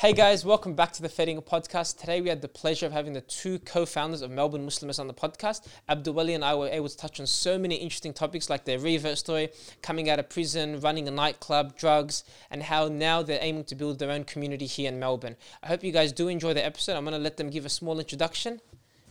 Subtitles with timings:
[0.00, 1.98] Hey guys, welcome back to the Fair Dinkum podcast.
[1.98, 5.12] Today we had the pleasure of having the two co-founders of Melbourne Muslimahs on the
[5.12, 5.66] podcast.
[5.90, 8.78] Abdul Wali and I were able to touch on so many interesting topics like their
[8.78, 9.50] revert story,
[9.82, 13.98] coming out of prison, running a nightclub, drugs, and how now they're aiming to build
[13.98, 15.36] their own community here in Melbourne.
[15.62, 16.96] I hope you guys do enjoy the episode.
[16.96, 18.62] I'm going to let them give a small introduction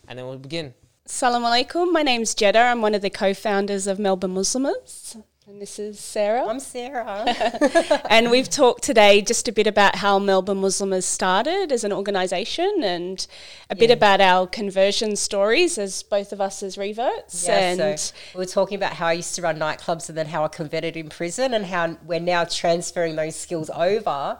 [0.07, 0.73] and then we'll begin.
[1.05, 1.93] Salam alaikum.
[1.93, 2.57] My name's Jeddah.
[2.57, 5.21] I'm one of the co-founders of Melbourne Muslimahs.
[5.49, 6.45] And this is Sarah.
[6.45, 7.23] I'm Sarah.
[8.09, 12.83] and we've talked today just a bit about how Melbourne Muslimahs started as an organisation
[12.83, 13.25] and
[13.67, 13.95] a bit Yeah.
[13.95, 17.47] about our conversion stories as both of us as reverts.
[17.47, 20.27] Yeah, and so we were talking about how I used to run nightclubs and then
[20.27, 24.37] how I converted in prison and how we're now transferring those skills over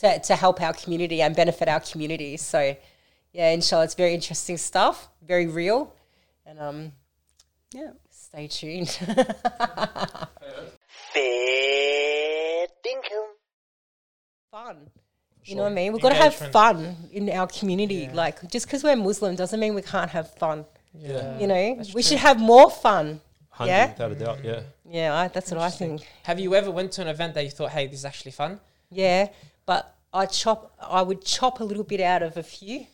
[0.00, 2.36] to, to help our community and benefit our community.
[2.36, 2.76] So,
[3.32, 5.94] yeah, inshallah, it's very interesting stuff, very real.
[6.44, 6.92] And um,
[7.72, 7.92] yeah.
[8.30, 8.88] Stay tuned.
[14.50, 14.88] fun.
[15.44, 15.92] You know what I mean?
[15.92, 16.52] We've got to have Engagement.
[16.52, 18.08] fun in our community.
[18.12, 20.64] Like, just because we're Muslim doesn't mean we can't have fun.
[20.94, 21.38] Yeah.
[21.38, 23.20] You know, we should have more fun.
[23.48, 23.88] Hundred, Yeah?
[23.88, 24.44] without a doubt.
[24.44, 24.60] Yeah.
[24.88, 26.02] Yeah, I, that's what I think.
[26.24, 28.60] Have you ever went to an event that you thought, hey, this is actually fun?
[28.90, 29.28] Yeah,
[29.66, 30.72] but I chop.
[30.80, 32.86] I would chop a little bit out of a few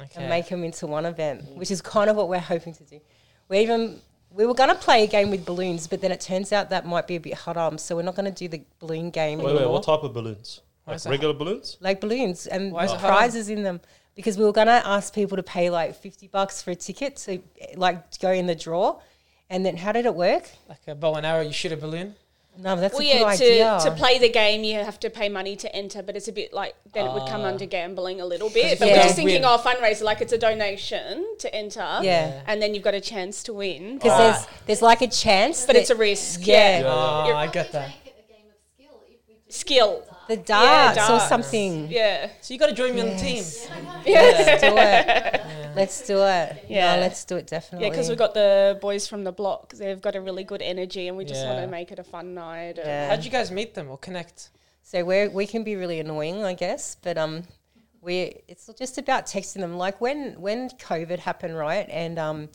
[0.00, 0.10] Okay.
[0.16, 3.00] and make them into one event, which is kind of what we're hoping to do.
[3.48, 4.00] We even
[4.32, 6.86] we were going to play a game with balloons, but then it turns out that
[6.86, 9.38] might be a bit haram, um, so we're not going to do the balloon game
[9.40, 9.68] Wait, wait.
[9.68, 10.60] What type of balloons?
[10.84, 11.10] Why Like is that?
[11.10, 11.76] regular balloons?
[11.80, 13.16] like balloons and Why is with it haram?
[13.16, 13.80] prizes in them
[14.14, 17.16] because we were going to ask people to pay like 50 bucks for a ticket
[17.16, 17.40] to
[17.76, 19.00] like go in the draw
[19.48, 22.14] and then how did it work like a bow and arrow, you shoot a balloon?
[22.62, 24.98] No but that's Well, a good yeah, idea to, to play the game, you have
[25.00, 27.46] to pay money to enter, but it's a bit like then it would come Ah.
[27.52, 28.78] under gambling a little bit.
[28.78, 31.86] But you we're just thinking, win- oh, fundraiser, like it's a donation to enter.
[32.02, 33.94] yeah And then you've got a chance to win.
[33.94, 36.46] because But- there's there's like a chance but that- it's a risk.
[36.46, 36.86] yeah, Yeah.
[36.86, 37.90] Oh, I get that.
[39.48, 40.04] Skill.
[40.30, 41.28] The darts, or darts.
[41.28, 42.30] something Yeah.
[42.40, 43.44] So you got to join me on the team.
[44.06, 46.94] Yeah, let's do it let's do it Yeah.
[46.94, 49.72] yeah let's do it definitely Yeah, because we've got the boys from the block.
[49.74, 52.34] They've got a really good energy, and we just want to make it a fun
[52.34, 52.76] night.
[52.78, 53.08] Yeah.
[53.08, 54.50] How'd you guys meet them or connect?
[54.82, 57.44] So we we can be really annoying, I guess, but um,
[58.00, 59.76] we it's just about texting them.
[59.76, 62.48] Like when when COVID happened, right, and um,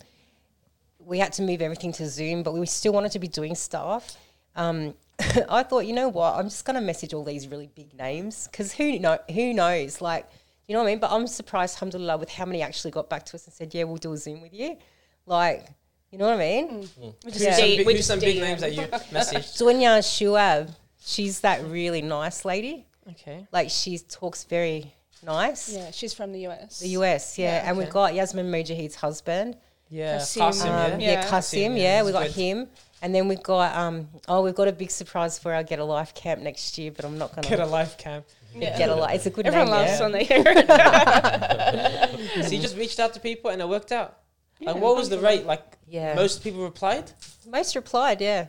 [1.00, 4.18] we had to move everything to Zoom, but we still wanted to be doing stuff.
[4.56, 4.94] Um,
[5.50, 8.74] I thought, you know what, I'm just gonna message all these really big names because
[8.74, 10.28] who know who knows, like
[10.68, 11.00] you know what I mean.
[11.00, 13.84] But I'm surprised, alhamdulillah, with how many actually got back to us and said, yeah,
[13.84, 14.78] we'll do a Zoom with you,
[15.26, 15.66] like.
[16.12, 16.90] You know what I mean?
[16.98, 19.58] We Who's just some, big, we who's just some big names that you messaged?
[19.62, 20.70] Dunia Shuaib,
[21.04, 22.86] she's that really nice lady.
[23.10, 23.46] Okay.
[23.52, 24.94] Like she talks very
[25.26, 25.74] nice.
[25.74, 26.80] Yeah, she's from the US.
[26.80, 27.64] The US, yeah.
[27.64, 29.58] Yeah, and we've got Yasmin Mogahed's husband.
[29.90, 30.18] Yeah.
[30.18, 30.86] Qasim, Qasim, yeah.
[30.86, 31.24] Um, yeah, Yeah.
[31.26, 32.32] Qasim, Qasim, yeah, yeah, we got good.
[32.36, 32.68] him.
[33.02, 35.84] And then we've got um oh we've got a big surprise for our Get a
[35.84, 38.26] Life camp next year, but I'm not gonna Get a life camp.
[38.56, 38.78] Yeah.
[38.78, 39.16] Get a Life.
[39.16, 39.78] It's a good Everyone name.
[39.78, 40.02] loves yeah.
[40.02, 42.46] when they hear it.
[42.46, 44.20] So you just reached out to people and it worked out.
[44.62, 45.46] Like, what was the rate?
[45.46, 46.16] Like, Yeah.
[46.16, 47.12] most people replied.
[47.46, 48.48] Most replied, yeah.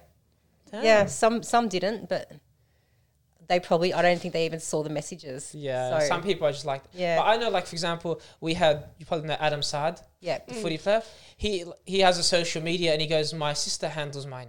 [0.70, 0.84] Damn.
[0.84, 2.30] Yeah, some some didn't, but
[3.48, 5.54] they probably I don't think they even saw the messages.
[5.54, 5.98] Yeah.
[6.00, 6.82] So, Some people are just like.
[6.92, 7.18] Yeah.
[7.18, 10.38] But I know, like for example, we had you probably know Adam Saad, yeah.
[10.46, 11.02] the footy player.
[11.36, 14.48] He he has a social media and he goes, my sister handles mine.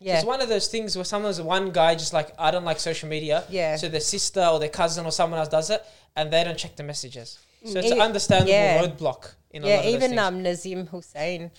[0.00, 0.16] Yeah.
[0.16, 3.08] It's one of those things where sometimes one guy just like I don't like social
[3.08, 3.44] media.
[3.48, 3.76] Yeah.
[3.76, 5.84] So their sister or their cousin or someone else does it,
[6.16, 7.38] and they don't check the messages.
[7.64, 8.80] So it's E- an understandable yeah.
[8.82, 9.34] roadblock.
[9.50, 11.50] In a yeah, lot of even um, Nazeem Hussain,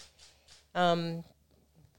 [0.75, 1.23] um,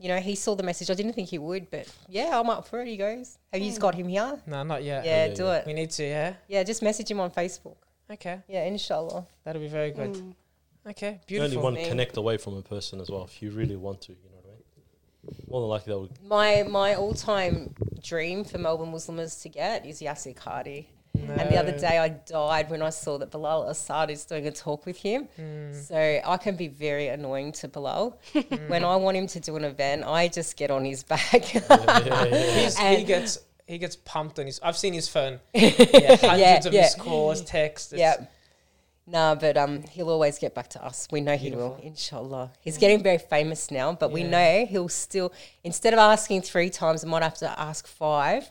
[0.00, 0.90] you know, he saw the message.
[0.90, 2.88] I didn't think he would, but yeah, I'm up for it.
[2.88, 5.04] He goes, "Have you got him here?" No, not yet.
[5.04, 5.56] Yeah, yeah, do yeah.
[5.56, 5.66] it.
[5.66, 6.04] We need to.
[6.04, 6.34] Yeah.
[6.48, 7.76] Yeah, just message him on Facebook.
[8.10, 8.40] Okay.
[8.48, 9.26] Yeah, inshallah.
[9.44, 10.14] That'll be very good.
[10.14, 10.34] Mm.
[10.88, 11.20] Okay.
[11.28, 11.62] You're only Beautiful.
[11.62, 14.12] one connect away from a person as well, if you really want to.
[14.12, 15.46] You know what I mean?
[15.48, 16.12] More than likely, that would.
[16.26, 20.34] My my all time dream for Melbourne Muslimahs to get is Yasir
[21.16, 21.38] Qadhi.
[21.38, 24.50] And the other day I died when I saw that Bilal Assad is doing a
[24.52, 25.28] talk with him.
[25.36, 25.72] Hmm.
[25.72, 28.18] So I can be very annoying to Bilal.
[28.68, 31.44] when I want him to do an event, I just get on his back.
[31.44, 34.58] He's, he gets he gets pumped on his.
[34.62, 35.38] I've seen his phone.
[35.54, 36.82] Yeah, hundreds of yeah.
[36.82, 37.92] missed calls, texts.
[37.96, 38.26] yeah.
[39.06, 41.08] No, but um, he'll always get back to us.
[41.10, 42.52] We know he will, inshallah.
[42.60, 45.32] He's getting very famous now, but we know he'll still,
[45.64, 48.48] instead of asking three times, I might have to ask five.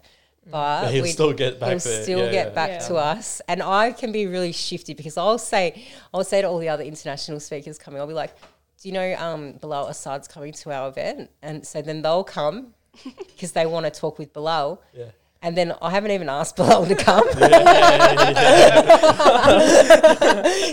[0.50, 2.04] But Yeah, he'll we- still get back he'll there.
[2.04, 2.54] still Yeah, get yeah.
[2.54, 2.88] back Yeah.
[2.88, 3.42] to us.
[3.48, 6.84] And I can be really shifty because I'll say, I'll say to all the other
[6.84, 8.36] international speakers coming, I'll be like,
[8.82, 11.30] do you know um, Bilal Assad's coming to our event?
[11.42, 12.74] And so then they'll come
[13.28, 14.82] because they want to talk with Bilal.
[14.94, 15.06] Yeah.
[15.42, 17.24] And then I haven't even asked Bilal to come.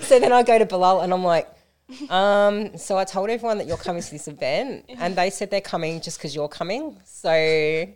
[0.02, 1.48] so then I go to Bilal and I'm like,
[2.10, 5.60] um, so I told everyone that you're coming to this event, and they said they're
[5.60, 6.96] coming just because you're coming.
[7.04, 7.86] So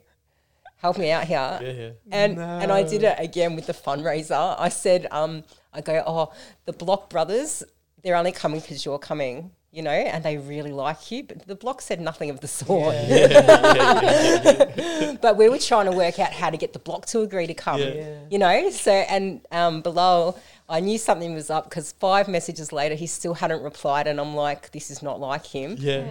[0.80, 1.58] help me out here.
[1.62, 1.90] Yeah, yeah.
[2.10, 4.56] And and I did it again with the fundraiser.
[4.58, 6.32] I said, um, I go, oh,
[6.64, 7.62] the Block brothers,
[8.02, 11.24] they're only coming because you're coming, you know, and they really like you.
[11.24, 12.94] But the Block said nothing of the sort.
[15.20, 17.54] but we were trying to work out how to get the Block to agree to
[17.54, 17.86] come, Yeah.
[17.94, 18.18] Yeah.
[18.30, 18.70] you know.
[18.70, 20.38] So and um, Bilal,
[20.68, 24.34] I knew something was up because five messages later, he still hadn't replied, and I'm
[24.34, 25.76] like, this is not like him.
[25.78, 26.04] Yeah.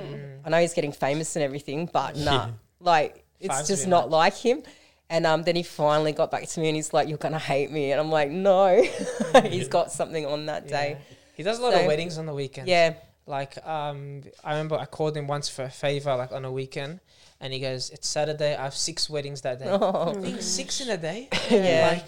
[0.45, 2.49] I know he's getting famous and everything, but nah,
[2.79, 4.63] like it's Five's just not like him.
[5.11, 7.71] And um, then he finally got back to me and he's like, "You're gonna hate
[7.71, 8.79] me," and I'm like, "No."
[9.43, 10.97] he's got something on that day.
[11.33, 12.67] He does a lot So- of weddings on the weekend.
[12.67, 12.93] Yeah,
[13.25, 16.99] Like um, I remember I called him once for a favor, like on a weekend,
[17.41, 18.55] and he goes, "It's Saturday.
[18.55, 20.13] I have six weddings that day." Oh.
[20.39, 21.27] Six in a day.
[21.49, 21.89] Yeah.
[21.93, 22.05] Like,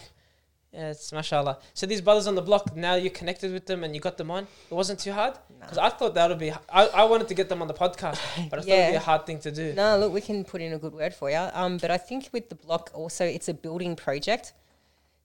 [0.73, 1.57] yeah, it's mashallah.
[1.73, 4.31] So these brothers on the block, now you're connected with them and you got them
[4.31, 4.47] on.
[4.69, 6.51] It wasn't too hard because I thought that would be.
[6.51, 8.19] I, I wanted to get them on the podcast,
[8.49, 9.73] but I thought it'd be a hard thing to do.
[9.73, 11.45] no, look, we can put in a good word for you.
[11.53, 14.53] Um, but I think with the block also, it's a building project.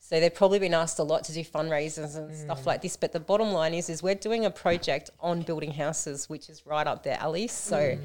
[0.00, 2.96] So they've probably been asked a lot to do fundraisers and stuff like this.
[2.96, 6.64] But the bottom line is, is we're doing a project on building houses, which is
[6.64, 7.48] right up their alley.
[7.48, 7.98] So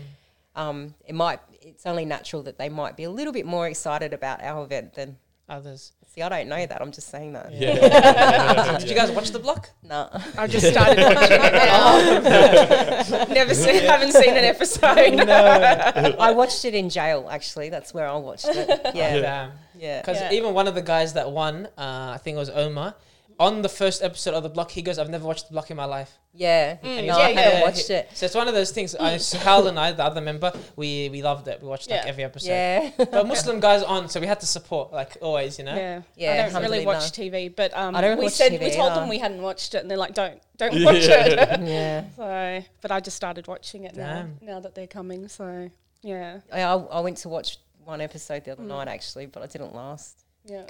[0.55, 4.13] um, it might, it's only natural that they might be a little bit more excited
[4.13, 5.17] about our event than.
[5.49, 5.91] Others.
[6.13, 6.81] See, I don't know that.
[6.81, 7.53] I'm just saying that.
[7.53, 8.77] Yeah.
[8.79, 9.69] Did you guys watch the block?
[9.81, 10.09] No.
[10.37, 13.25] I just started watching it now.
[13.33, 15.13] Never seen, haven't seen an episode.
[15.25, 16.15] No.
[16.19, 17.29] I watched it in jail.
[17.31, 18.67] Actually, that's where I watched it.
[18.93, 19.21] Yeah, yeah.
[19.21, 19.51] Damn.
[19.79, 20.01] yeah.
[20.01, 20.33] Because Yeah.
[20.33, 22.93] even one of the guys that won, uh, I think it was Omar,
[23.39, 25.77] on the first episode of the block, he goes, "I've never watched the block in
[25.77, 26.77] my life." Yeah.
[26.83, 28.09] And No, was I haven't yeah, watched it.
[28.13, 28.95] So it's one of those things.
[28.95, 31.61] I, so Hal and I, the other member, we we loved it.
[31.61, 32.49] We watched like every episode.
[32.49, 32.91] Yeah.
[32.97, 35.75] But Muslim guys on, so we had to support, like always, you know.
[35.75, 36.85] Yeah, Yeah, I don't really alhamdulillah.
[36.85, 39.75] watch TV, but um, I don't we said TV we told them we hadn't watched
[39.75, 41.37] it, and they're like, "Don't, don't watch it."
[41.67, 42.05] yeah.
[42.15, 44.21] so, but I just started watching it now.
[44.21, 44.37] Damn.
[44.41, 45.69] Now that they're coming, so
[46.01, 49.75] yeah, I, I went to watch one episode the other night actually, but I didn't
[49.75, 50.23] last.
[50.45, 50.63] yeah,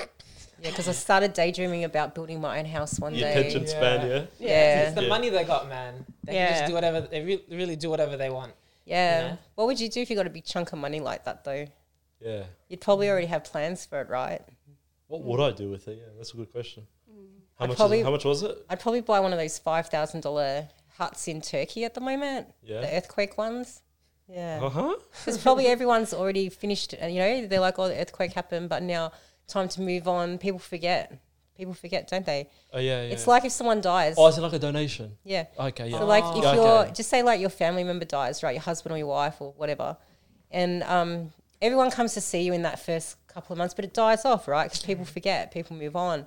[0.62, 3.32] Yeah, because I started daydreaming about building my own house one The day.
[3.32, 4.26] attention span, yeah.
[4.40, 4.82] Yeah.
[4.84, 5.08] It's the Yeah.
[5.10, 6.06] money they got, man.
[6.24, 8.54] They can just do whatever they re- really do whatever they want.
[8.86, 9.22] Yeah.
[9.22, 9.36] Yeah.
[9.56, 11.66] What would you do if you got a big chunk of money like that though?
[12.20, 12.44] Yeah.
[12.70, 14.42] You'd probably already have plans for it, right?
[15.08, 15.98] What would I do with it?
[15.98, 16.86] Yeah, that's a good question.
[17.58, 17.78] How I'd much?
[17.78, 18.04] probably- it?
[18.04, 18.56] How much was it?
[18.70, 22.48] I'd probably buy one of those five thousand dollar huts in Turkey at the moment.
[22.64, 22.82] Yeah.
[22.82, 23.82] The earthquake ones.
[24.28, 24.60] Yeah.
[24.64, 24.96] Uh huh.
[25.26, 26.94] Because probably everyone's already finished.
[26.94, 29.12] And you know, they're like, "Oh, the earthquake happened, but now
[29.48, 31.14] time to move on." People forget.
[31.56, 32.50] People forget, don't they?
[32.74, 33.14] Oh yeah, yeah.
[33.14, 34.16] It's like if someone dies.
[34.18, 35.18] oh, is it like a donation?
[35.24, 35.46] yeah.
[35.60, 36.00] Okay, yeah.
[36.00, 36.92] So like if Yeah, you're okay.
[36.94, 38.54] just say like your family member dies, right?
[38.54, 39.98] Your husband or your wife or whatever,
[40.50, 43.94] and um, everyone comes to see you in that first couple of months, but it
[43.94, 44.64] dies off, right?
[44.66, 46.26] Because people forget, people move on.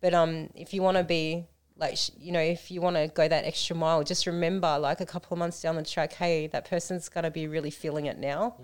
[0.00, 1.46] But um, if you want to be
[1.76, 5.06] like, you know, if you want to go that extra mile, just remember, like a
[5.06, 8.56] couple of months down the track, hey, that person's gonna be really feeling it now.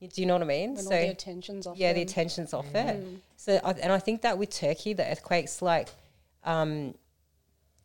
[0.00, 0.74] You- Do you know what I mean?
[0.74, 1.76] when all the attention's off.
[1.76, 3.04] yeah, the attention's off it.
[3.36, 5.88] So, and I think that with Turkey, the earthquakes, like,
[6.44, 6.94] um,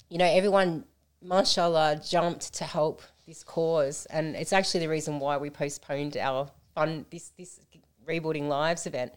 [0.10, 0.86] you know, everyone,
[1.22, 6.50] mashallah, jumped to help this cause, and it's actually the reason why we postponed our
[6.76, 7.60] fun this this
[8.06, 9.14] rebuilding lives event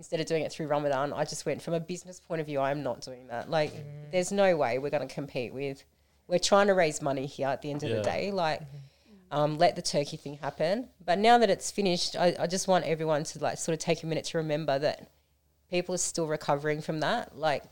[0.00, 1.12] instead of doing it through Ramadan.
[1.12, 2.58] I just went from a business point of view.
[2.58, 3.50] I'm not doing that.
[3.50, 3.70] Like,
[4.10, 5.84] there's no way we're going to compete with.
[6.26, 7.96] We're trying to raise money here at the end of Yeah.
[7.96, 8.32] the day.
[8.32, 8.62] Like,
[9.30, 10.88] um, let the turkey thing happen.
[11.04, 14.02] But now that it's finished, I, I just want everyone to like sort of take
[14.02, 15.10] a minute to remember that
[15.70, 17.36] people are still recovering from that.
[17.36, 17.64] Like,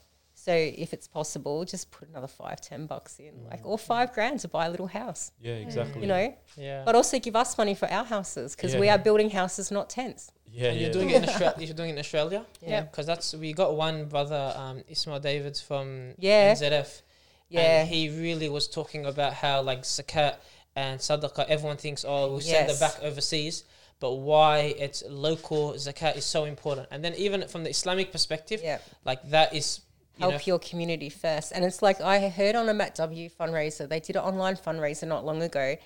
[0.45, 4.39] so if it's possible, just put another five, ten bucks in, like, or five grand
[4.41, 5.33] to buy a little house.
[5.41, 6.03] Yeah, exactly.
[6.03, 6.85] You know, Yeah.
[6.85, 10.31] but also give us money for our houses because we are building houses, not tents.
[10.47, 10.85] Yeah, and yeah.
[10.85, 11.67] you're doing it in Australia.
[11.67, 12.47] You're doing it in Australia.
[12.65, 12.83] Yeah.
[12.83, 16.53] Because that's we got one brother, um, Ismail Davids from Yeah.
[16.55, 17.03] NZF.
[17.49, 17.61] Yeah.
[17.81, 20.37] And he really was talking about how like zakat
[20.77, 22.81] and sadaqah, everyone thinks, oh, we'll send it Yes.
[22.81, 23.65] back overseas.
[24.01, 26.87] But why it's local zakat is so important.
[26.93, 28.79] And then even from the Islamic perspective, Yeah.
[29.05, 29.83] like that is you
[30.19, 31.53] help know, your community first.
[31.53, 35.25] And it's like I heard on a MATW fundraiser, they did an online fundraiser not
[35.25, 35.77] long ago,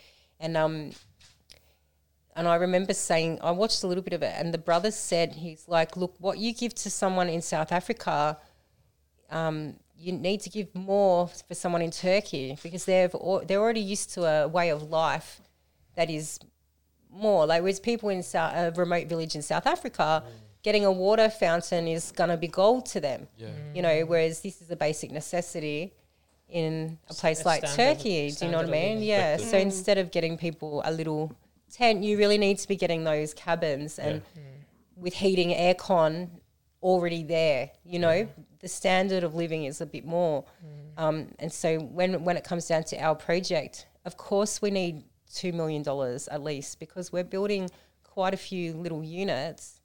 [0.41, 0.91] and um,
[2.35, 5.35] and I remember saying I watched a little bit of it, and the brother said
[5.35, 8.39] he's like, look, what you give to someone in South Africa,
[9.31, 13.81] um, you need to give more for someone in Turkey because they've al- they're already
[13.81, 15.41] used to a way of life
[15.95, 16.39] that is
[17.11, 20.25] more like whereas people in South, a remote village in South Africa.
[20.63, 23.49] Getting a water fountain is gonna be gold to them Yeah.
[23.49, 23.77] Mm.
[23.77, 25.93] you know, whereas this is a basic necessity
[26.49, 28.31] in a place a like standard- Turkey.
[28.31, 29.03] Do you know what I mean?
[29.03, 29.35] Yeah.
[29.35, 29.51] Effective.
[29.51, 31.35] So instead of getting people a little
[31.71, 34.41] tent, you really need to be getting those cabins and hmm.
[34.97, 36.29] with heating, aircon
[36.83, 37.71] already there.
[37.85, 38.29] You know,
[38.61, 40.45] the standard of living is a bit more.
[40.61, 41.05] Hmm.
[41.05, 45.05] Um, and so when when it comes down to our project, of course we need
[45.33, 47.71] two million dollars at least because we're building
[48.03, 49.81] quite a few little units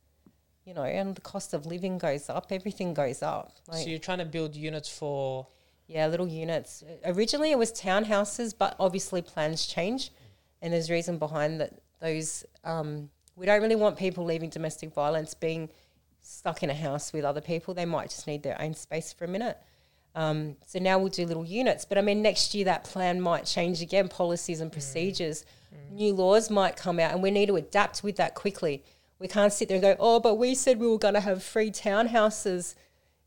[0.67, 2.47] you know, and the cost of living goes up.
[2.51, 3.53] Everything goes up.
[3.69, 5.47] Like, so you're trying to build units for
[5.87, 6.83] yeah, little units.
[7.05, 10.11] Originally, it was townhouses, but obviously plans change,
[10.61, 11.73] and there's reason behind that.
[11.99, 15.69] Those um, we don't really want people leaving domestic violence being
[16.21, 17.73] stuck in a house with other people.
[17.73, 19.57] They might just need their own space for a minute.
[20.15, 21.85] Um, so now we'll do little units.
[21.85, 25.45] But I mean, next year that plan might change again, policies and procedures.
[25.73, 25.95] Mm.
[25.95, 28.83] New laws might come out, and we need to adapt with that quickly.
[29.19, 31.41] We can't sit there and go, oh, but we said we were going to have
[31.43, 32.75] free townhouses,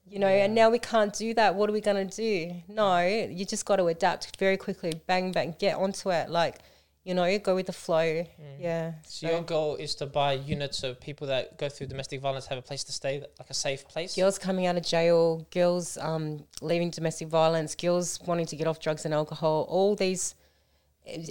[0.06, 0.44] you know, yeah.
[0.44, 1.54] and now we can't do that.
[1.54, 2.62] What are we going to do?
[2.68, 5.00] No, you just got to adapt very quickly.
[5.06, 6.30] Bang, bang, get onto it.
[6.30, 6.61] Like,
[7.04, 8.04] you know, go with the flow.
[8.04, 8.26] Mm.
[8.59, 8.92] Yeah.
[9.04, 12.47] So, so, your goal is to buy units so people that go through domestic violence
[12.47, 14.14] have a place to stay, like a safe place.
[14.14, 18.80] Girls coming out of jail, girls um, leaving domestic violence, girls wanting to get off
[18.80, 19.66] drugs and alcohol.
[19.68, 20.35] All these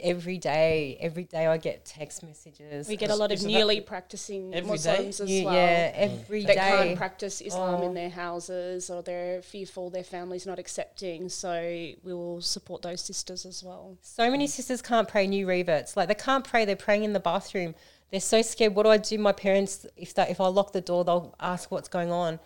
[0.03, 2.87] every day, every day I get text messages.
[2.87, 5.23] We get a lot of newly practicing Muslims day?
[5.23, 5.53] as you, well.
[5.53, 6.55] Yeah, every that day.
[6.55, 7.87] can't practice Islam oh.
[7.87, 11.29] in their houses or they're fearful their family's not accepting.
[11.29, 11.61] So
[12.03, 13.97] we will support those sisters as well.
[14.01, 15.95] So many sisters can't pray new reverts.
[15.97, 17.75] Like they can't pray, they're praying in the bathroom.
[18.11, 18.75] They're so scared.
[18.75, 19.17] What do I do?
[19.17, 22.39] My parents, if that, if I lock the door, they'll ask what's going on.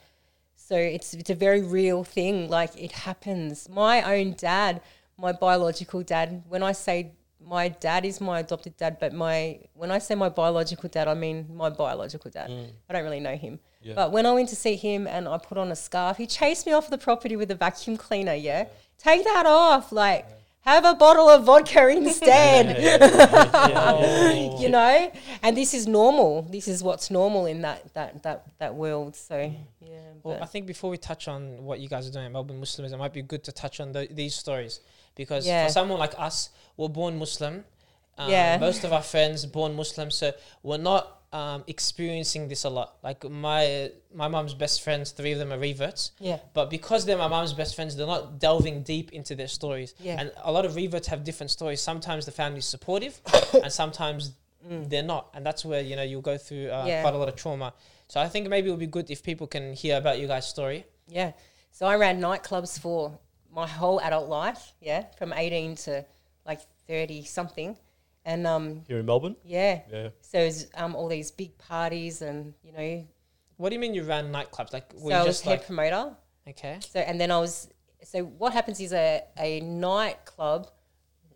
[0.55, 2.49] So it's it's a very real thing.
[2.49, 3.69] Like it happens.
[3.69, 4.81] My own dad,
[5.17, 7.11] my biological dad, when I say
[7.45, 11.13] my dad is my adopted dad, but my when I say my biological dad, I
[11.13, 12.49] mean my biological dad.
[12.49, 12.71] Mm.
[12.89, 13.59] I don't really know him.
[13.81, 13.95] Yeah.
[13.95, 16.65] But when I went to see him and I put on a scarf, he chased
[16.65, 18.33] me off the property with a vacuum cleaner.
[18.33, 18.67] Yeah, yeah.
[18.97, 20.25] take that off, like.
[20.27, 20.35] Yeah.
[20.65, 22.77] Have a bottle of vodka instead.
[24.61, 26.43] you know, and this is normal.
[26.43, 29.17] This is what's normal in that that that that world.
[29.17, 29.97] So yeah.
[30.23, 32.93] Well, I think before we touch on what you guys are doing at Melbourne Muslimahs,
[32.93, 34.79] it might be good to touch on the, these stories
[35.15, 35.67] because yeah.
[35.67, 37.63] for someone like us, we're born Muslim.
[38.17, 38.57] Um, yeah.
[38.61, 42.97] Most of our friends born Muslim, so we're not um, experiencing this a lot.
[43.03, 46.11] Like my my mom's best friends, three of them are reverts.
[46.19, 46.37] Yeah.
[46.53, 49.95] But because they're my mom's best friends, they're not delving deep into their stories.
[49.99, 50.19] Yeah.
[50.19, 51.81] And a lot of reverts have different stories.
[51.81, 53.19] Sometimes the family's supportive,
[53.63, 54.33] and sometimes
[54.65, 54.87] mm.
[54.89, 55.29] they're not.
[55.33, 57.01] And that's where you know you'll go through uh, yeah.
[57.01, 57.73] quite a lot of trauma.
[58.07, 60.47] So I think maybe it would be good if people can hear about you guys'
[60.47, 60.85] story.
[61.07, 61.31] Yeah.
[61.71, 63.17] So I ran nightclubs for
[63.53, 66.05] my whole adult life, yeah, from 18 to
[66.45, 67.77] like 30 something.
[68.25, 69.35] And um, here in Melbourne?
[69.43, 69.81] Yeah.
[69.91, 70.09] Yeah.
[70.21, 73.05] So it was um, all these big parties and, you know.
[73.57, 74.73] What do you mean you ran nightclubs?
[74.73, 76.15] Like, were so I was head like promoter.
[76.47, 76.79] Okay.
[76.81, 77.69] So, and then I was,
[78.03, 80.69] so what happens is a, a nightclub,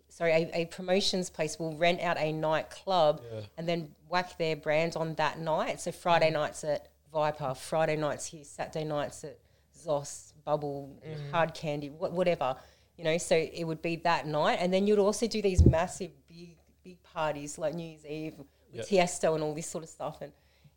[0.08, 3.40] sorry, a, a promotions place will rent out a nightclub yeah.
[3.56, 5.80] and then whack their brand on that night.
[5.80, 6.34] So Friday mm.
[6.34, 9.38] nights at Viper, Friday nights here, Saturday nights at
[9.78, 11.30] Zos, bubble, mm.
[11.30, 12.56] hard candy, wh- whatever.
[12.96, 16.10] You know, so it would be that night, and then you'd also do these massive,
[16.28, 18.86] big, big parties like New Year's Eve with yep.
[18.86, 20.32] Tiesto and all this sort of stuff, and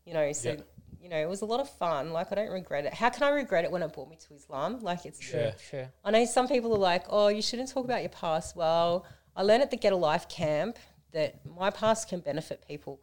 [0.06, 0.68] you know, so yep.
[1.02, 2.12] you know, it was a lot of fun.
[2.12, 2.94] Like I don't regret it.
[2.94, 4.80] How can I regret it when it brought me to Islam?
[4.82, 5.88] Like it's sure, sure.
[6.04, 8.56] I know some people are like, oh, you shouldn't talk about your past.
[8.56, 10.78] Well, I learned at the Get a Life camp
[11.14, 13.00] that my past can benefit people.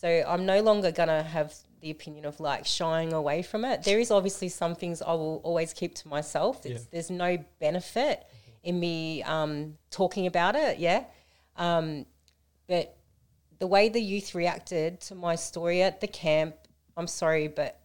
[0.00, 3.84] So I'm no longer gonna have the opinion of like shying away from it.
[3.84, 6.62] There is obviously some things I will always keep to myself.
[6.64, 6.78] Yeah.
[6.90, 8.68] There's no benefit mm-hmm.
[8.68, 10.78] in me um, talking about it.
[10.78, 11.04] Yeah,
[11.56, 12.06] um,
[12.66, 12.96] but
[13.58, 16.56] the way the youth reacted to my story at the camp,
[16.96, 17.78] I'm sorry, but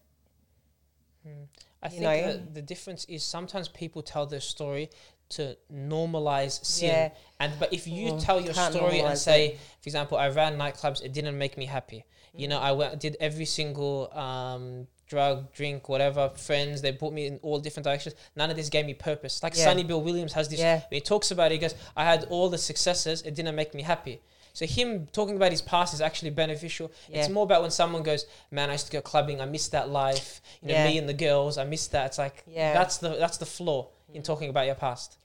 [1.27, 1.45] mm.
[1.83, 4.89] I think the difference is sometimes people tell their story
[5.29, 6.89] to normalize sin.
[6.89, 7.09] Yeah.
[7.39, 9.59] And but if you mm, tell your story and say, it.
[9.81, 12.05] for example, I ran nightclubs, it didn't make me happy.
[12.35, 12.39] Mm.
[12.39, 16.81] You know, I went, did every single um, drug, drink, whatever, friends.
[16.81, 18.15] They put me in all different directions.
[18.35, 19.41] None of this gave me purpose.
[19.43, 19.65] Like yeah.
[19.65, 20.59] Sonny Bill Williams has this.
[20.59, 20.81] Yeah.
[20.89, 23.21] When he talks about it, he goes, "I had all the successes.
[23.21, 24.21] It didn't make me happy."
[24.53, 26.91] So him talking about his past is actually beneficial.
[27.07, 27.19] Yeah.
[27.19, 29.39] It's more about when someone goes, "Man, I used to go clubbing.
[29.39, 30.41] I missed that life.
[30.61, 30.87] You know, yeah.
[30.87, 31.57] me and the girls.
[31.57, 32.73] I missed that." It's like yeah.
[32.73, 35.17] that's the that's the flaw in talking about your past.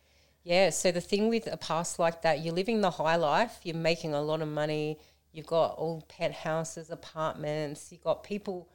[0.44, 0.70] Yeah.
[0.70, 3.60] So the thing with a past like that, you're living the high life.
[3.62, 4.98] You're making a lot of money.
[5.32, 7.88] You've got all penthouses, apartments.
[7.90, 8.68] You've got people.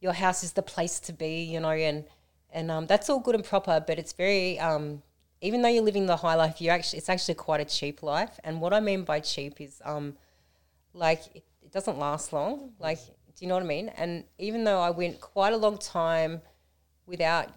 [0.00, 2.04] Your house is the place to be, you know, and
[2.50, 3.82] and um, that's all good and proper.
[3.86, 5.02] But it's very, um,
[5.40, 8.40] even though you're living the high life, you actually it's actually quite a cheap life.
[8.42, 10.16] And what I mean by cheap is, um,
[10.92, 12.72] like it, it doesn't last long.
[12.78, 13.88] Like, do you know what I mean?
[13.90, 16.42] And even though I went quite a long time
[17.06, 17.48] without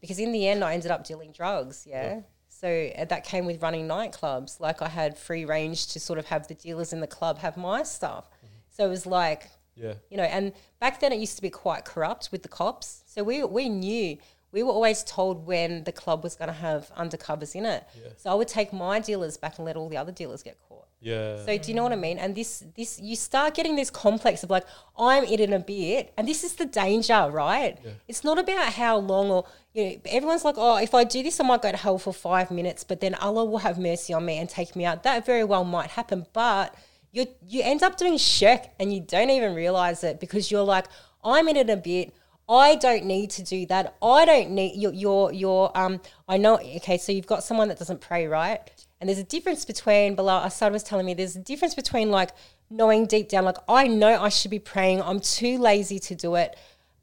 [0.00, 1.86] because in the end I ended up dealing drugs.
[1.88, 2.02] Yeah.
[2.02, 2.20] yeah.
[2.48, 4.60] So uh, that came with running nightclubs.
[4.60, 7.56] Like I had free range to sort of have the dealers in the club have
[7.56, 8.28] my stuff.
[8.28, 8.46] Mm-hmm.
[8.70, 10.24] So it was like, yeah, you know.
[10.24, 13.02] And back then it used to be quite corrupt with the cops.
[13.06, 14.18] So we we knew
[14.52, 17.84] we were always told when the club was going to have undercovers in it.
[17.94, 18.10] Yeah.
[18.16, 20.69] So I would take my dealers back and let all the other dealers get caught.
[21.00, 21.44] Yeah.
[21.46, 22.18] So do you know what I mean?
[22.18, 24.66] And this this you start getting this complex of like
[24.98, 27.78] I'm in it a bit, and this is the danger, right?
[28.06, 31.40] It's not about how long or you know everyone's like, oh, if I do this,
[31.40, 34.26] I might go to hell for five minutes, but then Allah will have mercy on
[34.26, 35.02] me and take me out.
[35.02, 36.74] That very well might happen, but
[37.12, 40.86] you you end up doing shirk and you don't even realize it because you're like,
[41.24, 42.14] I'm in it a bit.
[42.46, 43.96] I don't need to do that.
[44.02, 46.00] I don't need your your your um.
[46.28, 46.58] I know.
[46.58, 48.60] Okay, so you've got someone that doesn't pray, right?
[49.00, 50.14] And there's a difference between.
[50.14, 52.30] Bilal Assad was telling me there's a difference between like
[52.68, 55.02] knowing deep down, like I know I should be praying.
[55.02, 56.56] I'm too lazy to do it.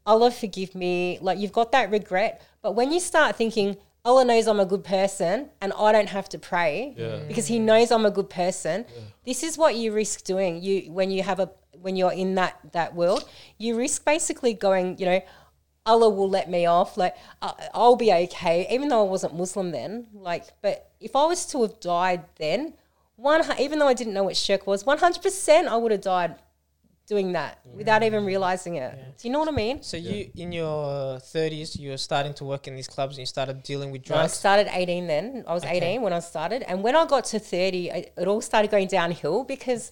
[0.06, 1.18] Allah forgive me.
[1.22, 3.78] Like you've got that regret, but when you start thinking.
[4.06, 7.18] Allah knows I'm a good person and I don't have to pray Yeah.
[7.28, 8.86] because he knows I'm a good person.
[9.26, 10.62] This is what you risk doing.
[10.62, 11.50] You when you have a
[11.82, 13.28] when you're in that that world,
[13.58, 15.22] you risk basically going, you know,
[15.88, 16.98] Allah will let me off.
[16.98, 17.16] Like
[17.74, 20.08] I'll be okay, even though I wasn't Muslim then.
[20.14, 22.74] Like, but if I was to have died then,
[23.16, 26.02] one even though I didn't know what shirk was, one hundred percent I would have
[26.02, 26.36] died
[27.08, 28.92] doing that without even realizing it.
[29.18, 29.82] Do you know what I mean?
[29.82, 33.26] So you in your thirties, you were starting to work in these clubs and you
[33.26, 35.46] started dealing with No, I started 18 then.
[35.48, 35.78] I was Okay.
[35.78, 36.64] 18 when I started.
[36.70, 39.92] And when I got to 30, I, it all started going downhill because,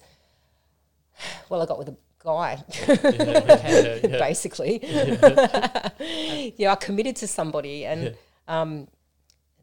[1.48, 1.96] well, I got with a
[2.26, 4.18] guy, yeah, yeah.
[4.18, 4.80] basically.
[6.56, 7.86] yeah, I committed to somebody.
[7.86, 8.16] And
[8.48, 8.88] um,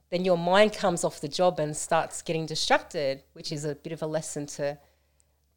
[0.10, 3.92] then your mind comes off the job and starts getting distracted, which is a bit
[3.92, 4.78] of a lesson to,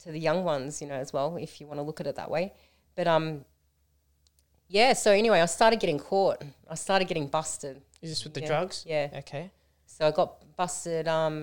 [0.03, 2.17] to the young ones, you know, as well, if you want to look at it
[2.17, 2.53] that way.
[2.97, 3.45] But um,
[4.69, 6.43] yeah, so anyway, I started getting caught.
[6.69, 7.81] I started getting busted.
[8.03, 8.47] Is this with the Yeah.
[8.49, 8.85] drugs?
[8.87, 9.09] Yeah.
[9.19, 9.51] Okay.
[9.87, 11.37] So I got busted um,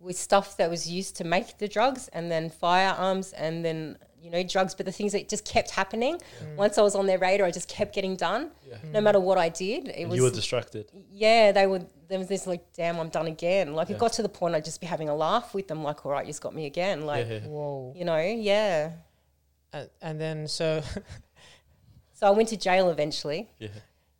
[0.00, 4.30] with stuff that was used to make the drugs, and then firearms, and then you
[4.30, 4.74] know drugs.
[4.74, 6.14] But the things that just kept happening.
[6.16, 6.56] Mm.
[6.56, 8.50] Once I was on their radar, I just kept getting done.
[8.68, 8.76] Yeah.
[8.92, 10.86] No matter what I did, it And was you were distracted.
[11.10, 11.52] yeah.
[11.52, 11.82] They were.
[12.08, 13.74] There was this like, damn, I'm done again.
[13.74, 13.96] Like Yeah.
[13.96, 16.12] it got to the point I'd just be having a laugh with them, like, all
[16.12, 17.06] right, you just got me again.
[17.06, 17.46] Like yeah, yeah.
[17.46, 17.94] Whoa.
[17.96, 18.92] you know, yeah.
[19.72, 20.82] And, and then so
[22.14, 23.48] So I went to jail eventually.
[23.58, 23.68] yeah.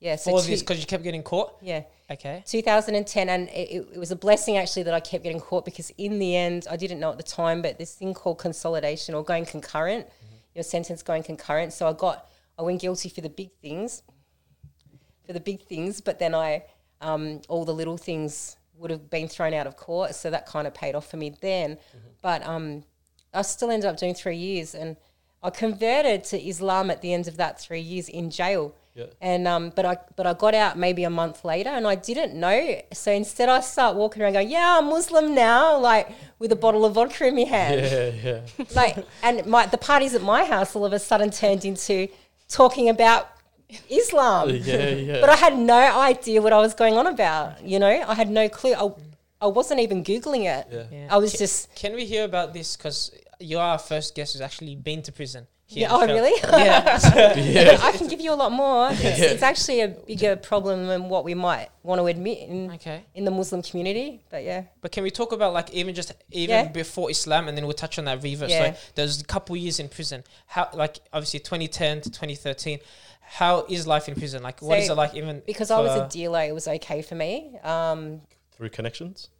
[0.02, 0.16] Yeah.
[0.16, 1.56] So for two- this because you kept getting caught.
[1.62, 1.84] yeah.
[2.10, 2.42] Okay.
[2.44, 6.18] 2010 and it, it was a blessing actually that I kept getting caught because in
[6.18, 9.46] the end I didn't know at the time but this thing called consolidation or going
[9.46, 10.06] concurrent
[10.54, 14.02] your sentence going concurrent so I got I went guilty for the big things
[15.24, 16.64] for the big things but then I
[17.00, 20.66] um, all the little things would have been thrown out of court so that kind
[20.66, 21.78] of paid off for me then
[22.20, 22.84] but um,
[23.32, 24.96] I still ended up doing three years and
[25.42, 29.06] I converted to Islam at the end of that three years in jail Yeah.
[29.22, 32.34] and um, but I but I got out maybe a month later, and I didn't
[32.38, 32.80] know.
[32.92, 36.84] So instead, I start walking around going, "Yeah, I'm Muslim now," like with a bottle
[36.84, 37.80] of vodka in my hand.
[37.80, 38.66] Yeah, yeah.
[38.76, 42.08] Like, and my the parties at my house all of a sudden turned into
[42.48, 43.28] talking about
[43.88, 44.50] Islam.
[44.50, 45.20] yeah, yeah.
[45.20, 47.64] But I had no idea what I was going on about.
[47.64, 48.74] You know, I had no clue.
[48.74, 48.90] I,
[49.40, 50.68] I wasn't even googling it.
[50.70, 50.84] yeah.
[50.92, 51.08] Yeah.
[51.10, 52.76] I was Ca- just Can we hear about this?
[52.76, 55.46] Because you are our first guest who's actually been to prison.
[55.72, 55.88] Here yeah.
[55.90, 56.32] Oh, really?
[56.42, 57.34] Yeah.
[57.52, 57.78] Yeah.
[57.82, 58.90] I can give you a lot more.
[58.92, 63.04] It's, it's actually a bigger problem than what we might want to admit in okay.
[63.14, 64.22] in the Muslim community.
[64.30, 64.64] But yeah.
[64.80, 66.68] But can we talk about like even just even Yeah.
[66.68, 68.50] before Islam, and then we'll touch on that reverse.
[68.50, 68.62] Yeah.
[68.62, 70.24] Like there's a couple years in prison.
[70.46, 72.78] How like obviously 2010 to 2013.
[73.20, 74.42] How is life in prison?
[74.42, 77.02] Like what is So, it like even because I was a dealer, it was okay
[77.02, 77.58] for me.
[77.62, 78.20] Um,
[78.56, 79.30] Through connections.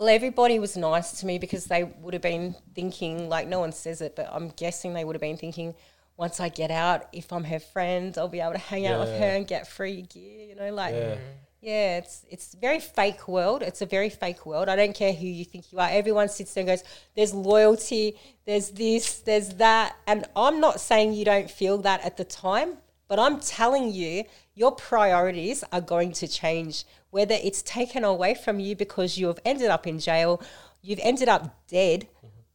[0.00, 3.70] Well, everybody was nice to me because they would have been thinking, like, no one
[3.70, 5.74] says it, but I'm guessing they would have been thinking,
[6.16, 9.10] once I get out, if I'm her friend, I'll be able to hang out with
[9.10, 10.94] her and get free gear, you know, like.
[10.94, 11.16] Yeah.
[11.62, 13.60] Yeah, it's it's very fake world.
[13.60, 14.70] It's a very fake world.
[14.70, 15.90] I don't care who you think you are.
[15.90, 16.82] Everyone sits there and goes,
[17.14, 18.16] "There's loyalty.
[18.46, 19.18] There's this.
[19.18, 23.40] There's that." And I'm not saying you don't feel that at the time, but I'm
[23.40, 26.84] telling you, your priorities are going to change.
[27.10, 30.40] Whether it's taken away from you because you have ended up in jail,
[30.82, 32.06] you've ended up dead,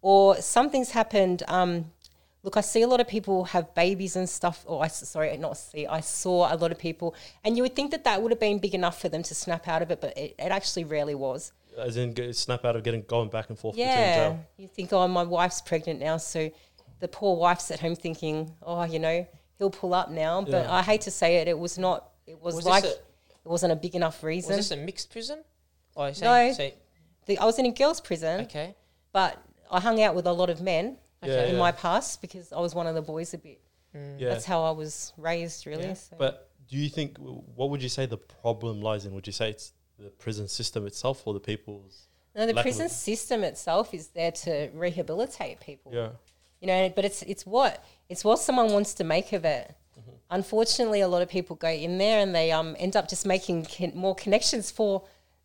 [0.02, 1.44] or something's happened.
[1.48, 1.92] Um,
[2.44, 4.64] Look, I see a lot of people have babies and stuff.
[4.68, 5.88] Or I, sorry, not see.
[5.88, 8.60] I saw a lot of people, and you would think that that would have been
[8.60, 11.54] big enough for them to snap out of it, but it, it actually rarely was.
[11.76, 14.46] As in, snap out of getting going back and forth between Yeah, jail.
[14.58, 16.52] you think, oh, my wife's pregnant now, so
[17.00, 19.26] the poor wife's at home thinking, oh, you know,
[19.58, 20.42] he'll pull up now.
[20.42, 20.74] But Yeah.
[20.74, 22.10] I hate to say it, it was not.
[22.28, 23.02] It was, Was like a- it
[23.46, 24.50] wasn't a big enough reason.
[24.50, 24.78] was reason.
[24.80, 25.44] this a mixed prison?
[25.96, 26.54] Or say, No.
[26.54, 26.74] say
[27.26, 28.76] The- I was in a girls' prison, okay.
[29.12, 29.38] but
[29.72, 31.60] I hung out with a lot of men Yeah, in yeah.
[31.60, 33.62] my past because I was one of the boys a bit.
[33.96, 34.20] Mm.
[34.20, 34.30] Yeah.
[34.30, 35.86] That's how I was raised, really.
[35.86, 35.94] Yeah.
[35.94, 36.16] So.
[36.18, 39.14] But do you think, what would you say the problem lies in?
[39.14, 42.08] Would you say it's the prison system itself or the people's?
[42.36, 45.94] No, the prison system itself is there to rehabilitate people.
[45.94, 46.10] Yeah.
[46.66, 49.76] You know, but it's it's what it's what someone wants to make of it.
[50.32, 53.66] Unfortunately, a lot of people go in there and they um end up just making
[53.66, 55.04] con- more connections for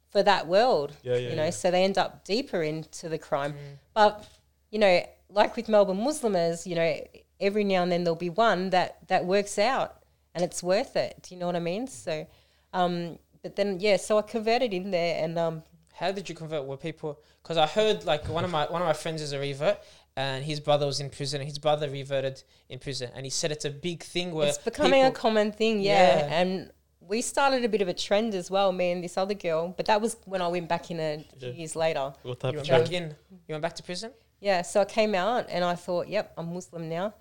[0.08, 0.96] for that world.
[1.02, 1.50] Yeah, yeah, you know, yeah.
[1.50, 3.54] so they end up deeper into the crime.
[3.92, 4.26] But
[4.70, 6.90] you know, like with Melbourne Muslimahs, you know,
[7.38, 9.96] every now and then there'll be one that that works out
[10.34, 11.18] and it's worth it.
[11.22, 11.86] Do you know what I mean?
[11.86, 12.26] So,
[12.72, 16.64] um, but then yeah, so I converted in there and um, How did you convert?
[16.64, 17.18] Were people?
[17.42, 19.78] Because I heard like one of my one of my friends is a revert,
[20.20, 23.50] and his brother was in prison, and his brother reverted in prison, and he said
[23.52, 25.80] it's a big thing where it's becoming a common thing.
[25.80, 25.92] Yeah.
[26.18, 26.40] Yeah.
[26.40, 29.74] and we started a bit of a trend as well, me and this other girl.
[29.76, 31.48] But that was when I went back in a Yeah.
[31.50, 32.12] years later.
[32.22, 33.04] What type you of went back in.
[33.48, 34.12] You went back to prison.
[34.40, 37.12] Yeah, so I came out and I thought, yep, I'm Muslim now.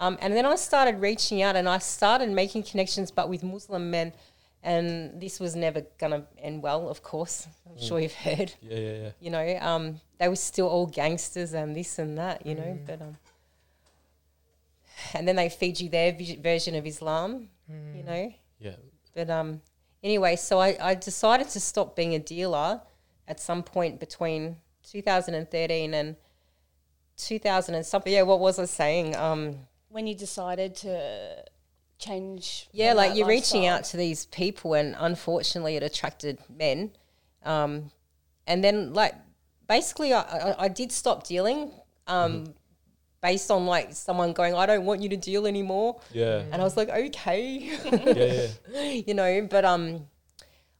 [0.00, 3.90] Um, and then I started reaching out and I started making connections, but with Muslim
[3.90, 4.12] men.
[4.64, 7.46] And this was never going to end well, of course.
[7.68, 8.54] I'm sure you've heard.
[8.62, 9.10] Yeah, yeah, yeah.
[9.20, 12.78] You know, um, they were still all gangsters and this and that, you know.
[12.86, 13.16] But um,
[15.12, 18.32] And then they feed you their vis- version of Islam, you know.
[18.58, 18.76] Yeah.
[19.14, 19.60] But um,
[20.02, 22.80] anyway, so I, I decided to stop being a dealer
[23.28, 26.16] at some point between 2013 and
[27.18, 28.12] 2000 and something.
[28.12, 29.14] Yeah, what was I saying?
[29.16, 29.58] Um,
[29.90, 31.44] When you decided to
[31.98, 36.92] change, yeah, like you're reaching out to these people, and unfortunately, it attracted men.
[37.44, 37.90] Um,
[38.46, 39.14] and then, like,
[39.68, 41.72] basically, I, I, I did stop dealing
[42.06, 42.54] um,
[43.22, 46.00] based on like someone going, I don't want you to deal anymore.
[46.12, 46.42] Yeah.
[46.52, 47.72] And I was like, okay.
[47.84, 48.90] yeah, yeah.
[49.06, 50.06] you know, but um,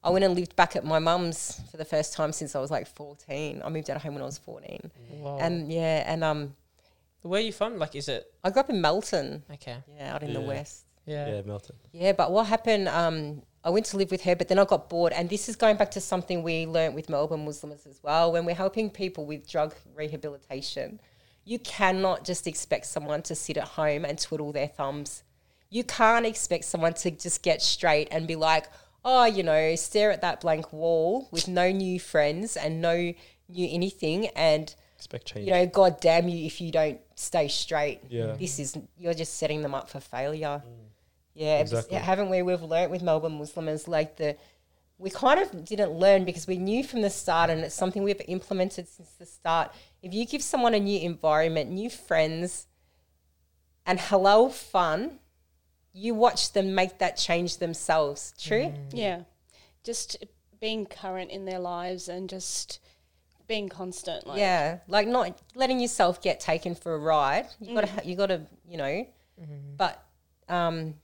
[0.02, 2.70] I went and lived back at my mum's for the first time since I was
[2.70, 3.62] like 14.
[3.64, 4.90] I moved out of home when I was 14.
[5.12, 5.38] Wow.
[5.40, 6.54] And yeah, and um,
[7.22, 7.78] where are you from?
[7.78, 9.78] Like, is it I grew up in Melton, okay?
[9.96, 10.84] yeah, out in the west.
[11.06, 11.28] Yeah.
[11.28, 11.76] Yeah, Melton.
[11.92, 12.88] Yeah, but what happened?
[12.88, 15.12] Um, I went to live with her, but then I got bored.
[15.12, 18.32] And this is going back to something we learnt with Melbourne Muslimahs as well.
[18.32, 21.00] When we're helping people with drug rehabilitation,
[21.44, 25.22] you cannot just expect someone to sit at home and twiddle their thumbs.
[25.70, 28.66] You can't expect someone to just get straight and be like,
[29.04, 33.12] oh, you know, stare at that blank wall with no new friends and no
[33.48, 34.28] new anything.
[34.28, 35.46] And Expect change.
[35.46, 38.00] you know, God damn you if you don't stay straight.
[38.08, 38.36] Yeah.
[38.38, 40.62] This is, you're just setting them up for failure.
[41.34, 41.98] Yeah, it's- Exactly.
[41.98, 42.42] haven't we?
[42.42, 44.36] We've learnt with Melbourne Muslimahs like the,
[44.98, 48.20] we kind of didn't learn because we knew from the start, and it's something we've
[48.28, 49.72] implemented since the start.
[50.02, 52.66] If you give someone a new environment, new friends,
[53.84, 55.18] and halal fun,
[55.92, 58.34] you watch them make that change themselves.
[58.40, 58.66] True?
[58.66, 58.90] Mm.
[58.92, 59.20] Yeah,
[59.82, 60.24] just
[60.60, 62.80] being current in their lives and just
[63.46, 64.26] being constant.
[64.26, 67.46] Like, yeah, like not letting yourself get taken for a ride.
[67.60, 68.06] You gotta, mm.
[68.06, 69.06] you gotta, you know.
[69.40, 69.76] Mm-hmm.
[69.76, 70.02] But
[70.48, 71.03] um, it's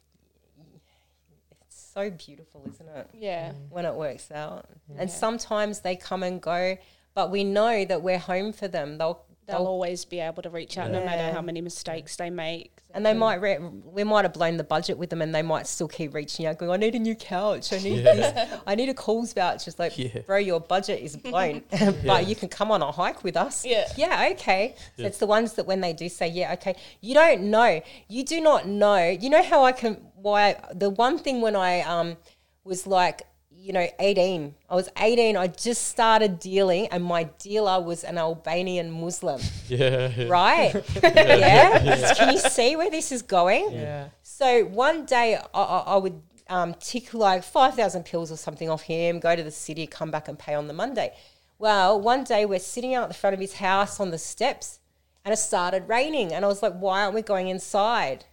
[1.92, 3.10] so beautiful, isn't it?
[3.14, 3.70] yeah, mm.
[3.70, 4.66] when it works out.
[4.96, 6.76] And sometimes they come and go,
[7.14, 8.98] but we know that we're home for them.
[8.98, 12.30] They'll, they'll they'll always be able to reach out no matter how many mistakes they
[12.30, 12.79] make.
[12.92, 15.66] And they might re- we might have blown the budget with them, and they might
[15.66, 17.72] still keep reaching out, going, "I need a new couch.
[17.72, 18.14] I need Yeah.
[18.14, 18.60] this.
[18.66, 20.20] I need a Coles voucher." It's like, Yeah.
[20.26, 21.92] bro, your budget is blown, Yeah.
[22.04, 23.64] but you can come on a hike with us.
[23.64, 23.86] Yeah.
[23.96, 24.74] yeah, okay.
[24.98, 27.80] So it's the ones that when they do say, "Yeah, okay," you don't know.
[28.08, 28.98] You do not know.
[29.08, 32.16] You know how I can why the one thing when I um
[32.64, 33.22] was like
[33.62, 38.16] you know 18 i was 18 i just started dealing and my dealer was an
[38.16, 39.40] albanian muslim.
[39.68, 40.10] Yeah.
[40.16, 40.28] yeah.
[40.28, 40.72] right?
[41.02, 43.70] Yeah, can you see where this is going?
[43.72, 44.08] Yeah.
[44.22, 48.82] so one day i, I, I would um, tick like 5000 pills or something off
[48.82, 51.12] him go to the city come back and pay on the monday.
[51.58, 54.80] Well one day we're sitting out the front of his house on the steps
[55.24, 58.24] and it started raining and i was like why aren't we going inside?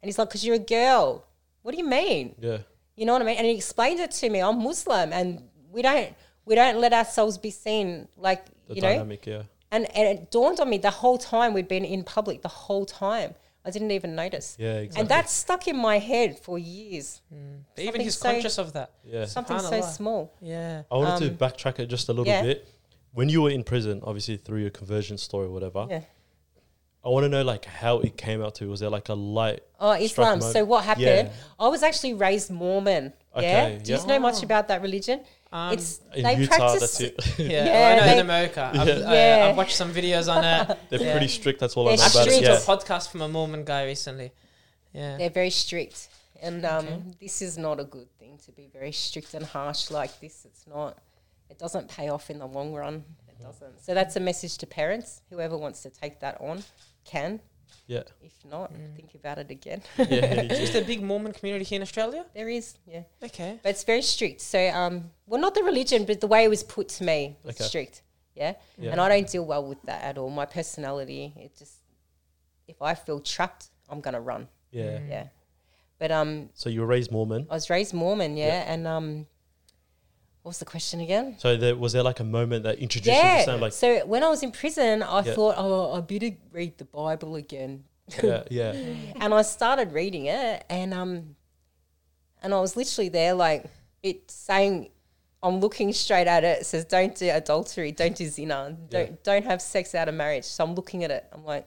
[0.00, 1.26] And he's like because you're a girl.
[1.62, 2.36] What do you mean?
[2.38, 2.58] Yeah.
[2.96, 3.36] You know what I mean?
[3.36, 4.40] And he explained it to me.
[4.40, 8.88] I'm Muslim, and we don't we don't let ourselves be seen like The you know.
[8.88, 9.42] dynamic, yeah.
[9.70, 12.42] And and it dawned on me the whole time we'd been in public.
[12.42, 14.56] The whole time I didn't even notice.
[14.58, 15.00] Yeah, exactly.
[15.00, 17.20] And that stuck in my head for years.
[17.30, 18.92] But even Something he's so- conscious of that.
[19.04, 19.24] yeah.
[19.26, 20.32] Something so small.
[20.40, 20.82] Yeah.
[20.90, 22.42] I wanted Um, to backtrack it just a little yeah.
[22.42, 22.68] bit.
[23.12, 26.02] When you were in prison, obviously through your conversion story or whatever, Yeah.
[27.04, 28.68] I want to know like how it came out to.
[28.68, 29.60] Was there like a light?
[29.78, 30.40] Oh, Islam.
[30.40, 31.06] So what happened?
[31.06, 31.30] Yeah.
[31.58, 33.12] I was actually raised Mormon.
[33.36, 33.38] yeah.
[33.38, 34.06] Okay, Do you yeah.
[34.06, 35.20] know much about that religion?
[35.52, 37.38] Um, it's In they Utah, practice that's it.
[37.38, 38.70] yeah, Yeah, well, I know they- in America.
[38.74, 39.42] I've, Yeah.
[39.44, 40.78] I, I've watched some videos on it.
[40.90, 41.12] They're Yeah.
[41.12, 41.60] pretty strict.
[41.60, 42.30] That's all They're I know I've about it.
[42.30, 42.64] listened strict.
[42.66, 42.74] to Yeah.
[42.74, 44.32] a podcast from a Mormon guy recently.
[44.92, 45.16] Yeah.
[45.18, 46.08] They're very strict,
[46.42, 47.02] and um, Okay.
[47.20, 50.44] this is not a good thing to be very strict and harsh like this.
[50.44, 50.98] It's not.
[51.48, 53.04] It doesn't pay off in the long run.
[53.38, 53.84] It doesn't.
[53.84, 55.22] So that's a message to parents.
[55.30, 56.62] Whoever wants to take that on
[57.04, 57.40] can.
[57.88, 58.02] Yeah.
[58.22, 59.82] If not, think about it again.
[59.98, 60.04] Yeah.
[60.52, 62.24] Is there a big Mormon community here in Australia?
[62.34, 63.58] there is, yeah, Okay.
[63.62, 64.40] but it's very strict.
[64.40, 67.64] So um, well, not the religion, but the way it was put to me, Okay.
[67.64, 68.02] strict.
[68.34, 68.54] Yeah?
[68.78, 68.90] Yeah.
[68.92, 70.30] and I don't deal well with that at all.
[70.30, 71.74] My personality, it just,
[72.68, 74.48] if I feel trapped, I'm gonna run.
[74.70, 74.98] yeah.
[75.08, 75.26] Yeah,
[75.98, 77.46] but um, So you were raised Mormon.
[77.50, 78.72] I was raised Mormon, yeah, Yeah.
[78.72, 79.26] and um,
[80.46, 81.34] what was the question again?
[81.38, 83.54] So there was there like a moment that introduced you to Yeah.
[83.56, 85.34] Like so when I was in prison, I Yeah.
[85.34, 87.82] thought, oh, I better read the Bible again.
[88.22, 88.70] yeah, yeah,
[89.20, 91.34] and I started reading it, and um,
[92.44, 93.64] and I was literally there, like
[94.04, 94.90] it saying,
[95.42, 96.60] I'm looking straight at it.
[96.60, 99.16] It says, "Don't do adultery, don't do zina, don't Yeah.
[99.24, 101.24] don't have sex out of marriage." So I'm looking at it.
[101.32, 101.66] I'm like,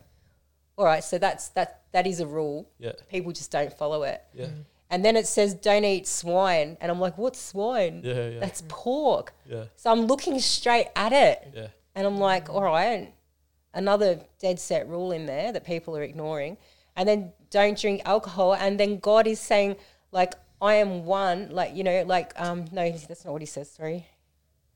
[0.78, 2.70] all right, so that's that that is a rule.
[2.80, 4.24] yeah, People just don't follow it.
[4.34, 4.48] yeah,
[4.89, 8.02] And then it says, "Don't eat swine," and I'm like, "What's swine?
[8.04, 11.47] yeah, yeah, That's pork." yeah, So I'm looking straight at it.
[11.56, 13.13] yeah, And I'm like, all right,
[13.73, 16.58] another dead set rule in there that people are ignoring.
[16.95, 18.54] And then don't drink alcohol.
[18.56, 19.75] And then God is saying,
[20.12, 23.69] like, I am one, like, you know, like, um, no, that's not what he says,
[23.71, 24.08] sorry.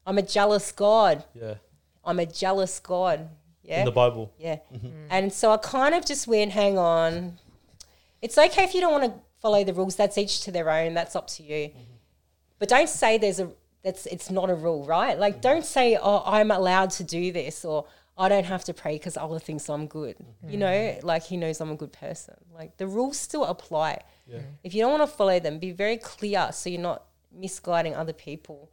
[0.05, 1.23] I'm a jealous God.
[1.33, 1.55] yeah.
[2.05, 3.29] I'm a jealous God.
[3.63, 3.79] Yeah.
[3.79, 4.31] In the Bible.
[4.37, 4.57] yeah.
[5.09, 7.39] And so I kind of just went, hang on.
[8.21, 9.95] It's okay if you don't want to follow the rules.
[9.95, 10.95] That's each to their own.
[10.95, 11.69] That's up to you.
[12.57, 13.51] But don't say there's a
[13.83, 15.19] that's it's not a rule, right?
[15.19, 17.85] Like don't say, "Oh, I'm allowed to do this," or
[18.17, 20.15] "I don't have to pray because Allah thinks I'm good."
[20.47, 22.35] You know, like He knows I'm a good person.
[22.51, 24.01] Like the rules still apply.
[24.25, 24.39] Yeah.
[24.63, 28.13] If you don't want to follow them, be very clear so you're not misguiding other
[28.13, 28.71] people.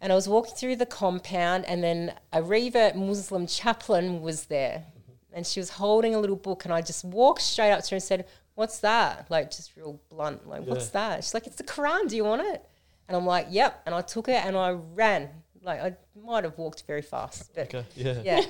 [0.00, 4.84] And I was walking through the compound, and then a revert Muslim chaplain was there,
[5.32, 7.96] and she was holding a little book, and I just walked straight up to her
[7.96, 11.64] and said, "What's that?" Like just real blunt, like, "What's that?" She's like, "It's the
[11.64, 12.08] Quran.
[12.08, 12.64] Do you want it?"
[13.08, 15.28] And I'm like, "Yep." And I took it and I ran.
[15.62, 17.84] Like I might have walked very fast, but Okay.
[17.96, 18.20] Yeah.
[18.22, 18.42] yeah,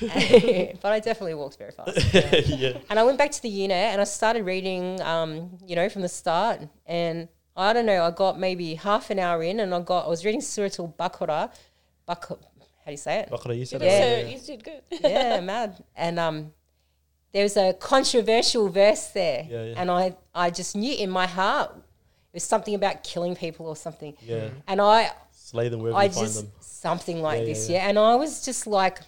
[0.80, 1.92] but I definitely walked very fast.
[2.48, 2.78] yeah.
[2.88, 6.00] And I went back to the unit and I started reading, um, you know, from
[6.02, 6.60] the start.
[6.86, 10.08] And I don't know, I got maybe half an hour in and I got, I
[10.08, 11.52] was reading Surah Al Baqarah.
[12.08, 12.36] Baq- how
[12.86, 13.30] do you say it?
[13.30, 14.16] Baqarah, you said You that, Yeah.
[14.16, 14.82] did, so, you did good.
[15.02, 15.84] yeah, mad.
[15.94, 16.52] And um,
[17.34, 19.44] there was a controversial verse there.
[19.50, 19.74] Yeah, yeah.
[19.76, 21.82] And I, I just knew in my heart it
[22.32, 24.16] was something about killing people or something.
[24.22, 24.50] Yeah.
[24.68, 26.52] And I, Slay them wherever I you find just them.
[26.60, 27.76] something like Yeah, yeah, this, yeah.
[27.82, 29.00] yeah, And I was just like,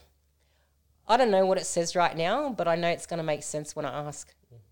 [1.07, 3.45] I don't know what it says right now, but I know it's going to make
[3.45, 4.29] sense when I ask.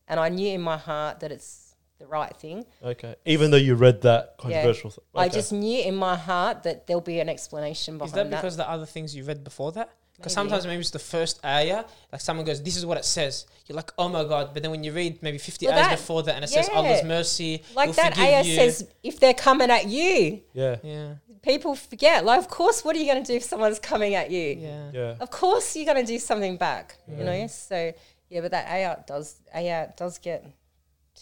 [0.09, 2.67] And I knew in my heart that it's the right thing.
[2.83, 3.15] Okay.
[3.25, 4.91] Even though you read that controversial.
[4.91, 5.35] th- I okay.
[5.35, 8.37] just knew in my heart that there'll be an explanation Is behind that that.
[8.43, 9.91] because the other things you read before that?
[10.17, 13.47] Because sometimes maybe it's the first ayah, like someone goes, "This is what it says."
[13.67, 15.99] You're like, "Oh my god!" But then when you read maybe 50 Well, ayahs that-
[15.99, 16.79] before that, and it says yeah.
[16.79, 18.55] Allah's mercy, like that ayah you.
[18.55, 20.77] says, if they're coming at you, Yeah.
[20.85, 22.25] yeah, people forget.
[22.25, 24.57] Like, of course, what are you going to do if someone's coming at you?
[24.61, 25.15] yeah, Yeah.
[25.21, 26.97] Of course, you're going to do something back.
[27.09, 27.93] You know, so
[28.31, 30.43] yeah, but that ayah does ayah does get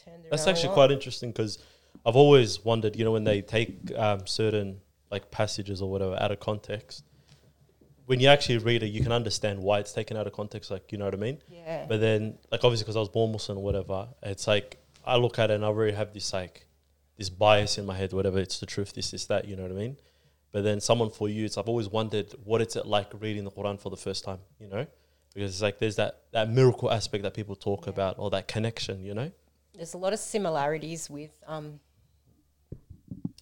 [0.05, 1.59] turned That's around actually quite interesting because
[2.05, 6.31] I've always wondered, you know, when they take um, certain like passages or whatever out
[6.33, 7.05] of context,
[8.07, 10.71] when you actually read it, you can understand why it's taken out of context.
[10.71, 11.39] Like, you know what I mean?
[11.49, 11.87] Yeah.
[11.89, 15.39] But then, like, obviously, because I was born Muslim or whatever, it's like I look
[15.39, 16.67] at it and I already have this like
[17.17, 19.47] this bias in my head, whatever it's the truth, this, this, that.
[19.47, 19.97] You know what I mean?
[20.53, 23.51] But then, someone for you, it's I've always wondered what it's it like reading the
[23.51, 24.39] Quran for the first time.
[24.59, 24.87] You know,
[25.35, 29.03] because it's like there's that that miracle aspect that people talk about or that connection.
[29.05, 29.31] You know?
[29.75, 31.81] there's a lot of similarities with um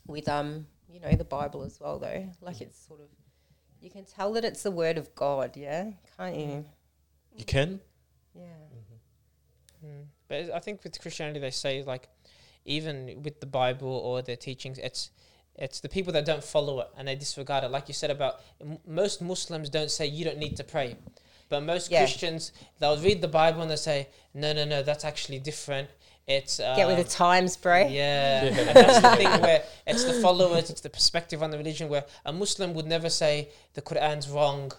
[0.07, 2.29] with um you know the Bible as well though.
[2.41, 3.09] Like it's sort of
[3.81, 6.65] you can tell that it's the word of God, yeah, can't you?
[7.37, 7.81] You can.
[8.35, 8.43] Yeah.
[9.85, 10.05] Mm.
[10.29, 12.09] But I think with Christianity, they say like,
[12.65, 15.11] even with the Bible or their teachings, it's
[15.57, 17.71] it's the people that don't follow it and they disregard it.
[17.71, 20.97] Like you said about m- most Muslims don't say you don't need to pray,
[21.49, 22.01] but most Yeah.
[22.01, 25.89] Christians they'll read the Bible and they say no, no, no, that's actually different.
[26.37, 27.79] It's uh, Get with the times, bro.
[27.89, 31.89] Yeah, and that's the thing where it's the followers, it's the perspective on the religion.
[31.89, 34.71] Where a Muslim would never say the Quran's wrong,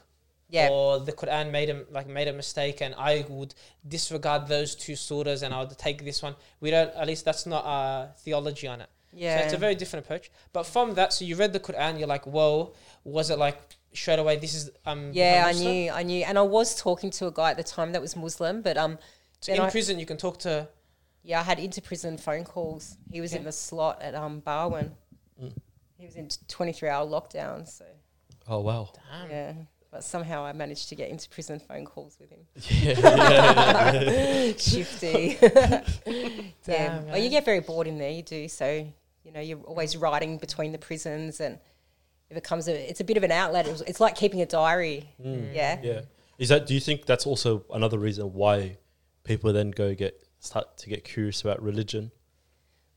[0.50, 0.70] Yeah.
[0.72, 3.54] or the Quran made a like made a mistake, and I would
[3.96, 6.36] disregard those two surahs and I would take this one.
[6.62, 6.92] We don't.
[7.02, 8.90] At least that's not our theology on it.
[9.14, 9.38] Yeah.
[9.40, 10.32] So it's a very different approach.
[10.54, 13.60] But from that, so you read the Quran, you're like, whoa, was it like
[13.94, 14.38] straight away?
[14.38, 15.10] This is um.
[15.12, 17.92] yeah, I knew, I knew, and I was talking to a guy at the time
[17.94, 18.98] that was Muslim, but um,
[19.42, 20.54] So in I- prison, you can talk to.
[21.24, 22.98] Yeah, I had inter prison phone calls.
[23.12, 24.92] He was in the slot at um Barwon.
[25.42, 25.54] Mm.
[25.98, 27.86] He was in twenty three hour lockdown, so
[28.48, 28.90] Oh wow.
[28.94, 29.30] Damn.
[29.30, 29.54] yeah.
[29.92, 32.40] But somehow I managed to get into prison phone calls with him.
[32.56, 34.54] yeah, yeah, yeah.
[34.58, 35.38] Shifty.
[35.42, 35.84] yeah.
[36.64, 38.10] Damn, Well, you get very bored in there.
[38.10, 38.48] You do.
[38.48, 38.88] So
[39.24, 41.60] you know, you're always riding between the prisons, and
[42.30, 42.90] it becomes a.
[42.90, 43.68] It's a bit of an outlet.
[43.68, 45.10] It's, it's like keeping a diary.
[45.24, 45.54] Mm.
[45.54, 45.80] Yeah.
[45.84, 46.02] Yeah.
[46.40, 46.66] Is that?
[46.66, 48.78] Do you think that's also another reason why
[49.24, 52.12] people then go get start to get curious about religion?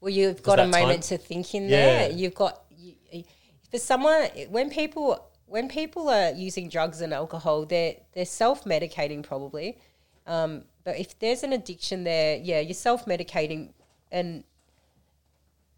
[0.01, 2.09] Well, you've got a that time- moment to think in Yeah.
[2.09, 2.11] there.
[2.11, 3.25] You've got you-
[3.71, 9.23] for someone when people when people are using drugs and alcohol, they're they're self medicating
[9.23, 9.79] probably.
[10.27, 13.73] Um, but if there's an addiction there, yeah, you're self medicating
[14.11, 14.43] and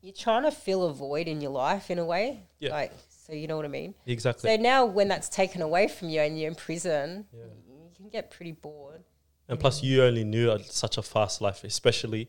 [0.00, 2.42] you're trying to fill a void in your life in a way.
[2.60, 2.70] Yeah.
[2.70, 2.92] Like
[3.26, 3.92] So you know what I mean.
[4.06, 4.48] Exactly.
[4.48, 7.42] So now when that's taken away from you and you're in prison, Yeah.
[7.68, 9.02] you can get pretty bored.
[9.48, 12.28] And plus, you only knew a- such a fast life, especially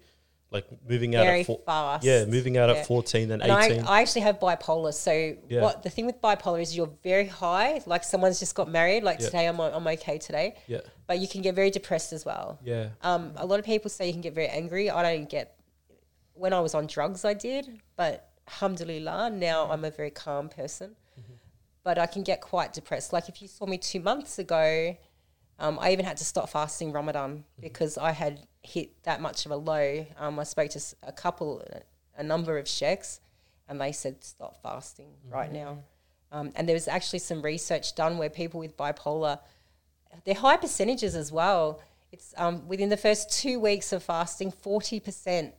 [0.49, 2.05] like moving out Very at four, fast.
[2.05, 2.75] yeah, moving out Yeah.
[2.75, 3.83] at fourteen and And eighteen.
[3.85, 4.93] I actually have bipolar.
[4.93, 5.61] So Yeah.
[5.61, 9.03] what the thing with bipolar is you're very high, like someone's just got married.
[9.03, 9.25] Like Yeah.
[9.25, 12.59] today, I'm I'm okay today, yeah, but you can get very depressed as well.
[12.63, 14.89] yeah, Um, a lot of people say you can get very angry.
[14.89, 15.53] I don't get.
[16.33, 20.95] When I was on drugs, I did, but alhamdulillah, now I'm a very calm person.
[21.83, 23.11] But I can get quite depressed.
[23.11, 24.95] Like if you saw me two months ago,
[25.59, 29.51] um, I even had to stop fasting Ramadan because I had hit that much of
[29.51, 30.05] a low.
[30.17, 31.63] Um, I spoke to a couple,
[32.17, 33.19] a number of sheikhs,
[33.67, 35.79] and they said stop fasting right now.
[36.31, 39.39] Um, and there was actually some research done where people with bipolar,
[40.25, 41.79] they're high percentages as well.
[42.11, 45.53] It's um, within the first two weeks of fasting, forty percent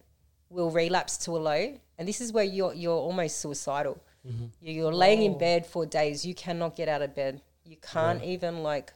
[0.51, 4.01] will relapse to a low, and this is where you're you're almost suicidal.
[4.61, 6.25] You- You're laying in bed for days.
[6.27, 7.41] You cannot get out of bed.
[7.65, 8.93] You can't even like.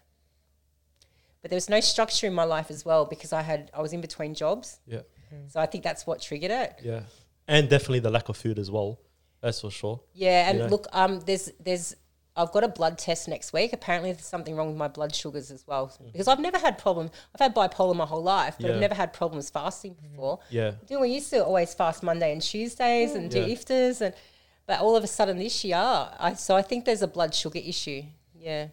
[1.42, 3.92] But there was no structure in my life as well because I had I was
[3.92, 5.48] in between jobs, yeah, mm-hmm.
[5.48, 6.80] so I think that's what triggered it.
[6.82, 7.02] yeah,
[7.48, 9.00] and definitely the lack of food as well.
[9.40, 10.00] That's for sure.
[10.14, 10.66] Yeah, and Yeah.
[10.66, 11.96] look, um, there's there's
[12.34, 13.72] I've got a blood test next week.
[13.72, 16.12] Apparently, there's something wrong with my blood sugars as well mm.
[16.12, 17.10] because I've never had problems.
[17.34, 18.74] I've had bipolar my whole life, but Yeah.
[18.74, 20.12] I've never had problems fasting mm-hmm.
[20.12, 20.38] before.
[20.48, 23.54] Yeah, Do we used to always fast Monday and Tuesdays and do Yeah.
[23.54, 24.14] iftars and,
[24.66, 27.58] but all of a sudden this year, I so I think there's a blood sugar
[27.58, 28.04] issue.
[28.34, 28.68] Yeah,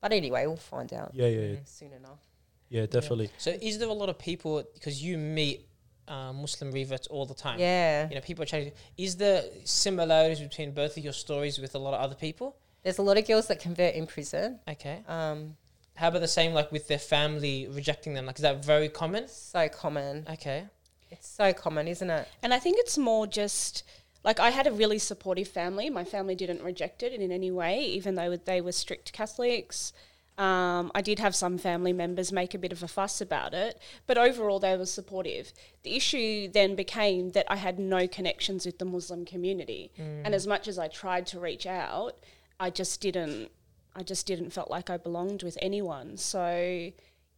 [0.00, 2.20] but anyway, we'll find out yeah, yeah, yeah, soon enough.
[2.68, 3.30] yeah definitely.
[3.38, 5.66] So is there a lot of people because you meet
[6.08, 7.58] uh, Muslim reverts all the time?
[7.60, 8.72] Yeah, You know, people are changing.
[8.96, 12.56] Is there similarities between both of your stories with a lot of other people?
[12.82, 14.58] there's a lot of girls that convert in prison.
[14.66, 15.02] Okay.
[15.06, 15.54] Um,
[15.94, 18.24] How about the same like with their family rejecting them?
[18.26, 19.28] Like is that very common?
[19.28, 20.26] so common.
[20.30, 20.64] Okay.
[21.10, 22.26] It's so common, isn't it?
[22.42, 23.82] And I think it's more just
[24.24, 25.88] like I had a really supportive family.
[25.90, 29.92] My family didn't reject it in any way, even though they were strict Catholics.
[30.38, 33.78] Um, I did have some family members make a bit of a fuss about it,
[34.06, 35.52] but overall they were supportive.
[35.82, 40.46] The issue then became that I had no connections with the Muslim community, and as
[40.46, 42.16] much as I tried to reach out,
[42.58, 43.50] I just didn't.
[43.94, 46.16] I just didn't felt like I belonged with anyone.
[46.16, 46.90] So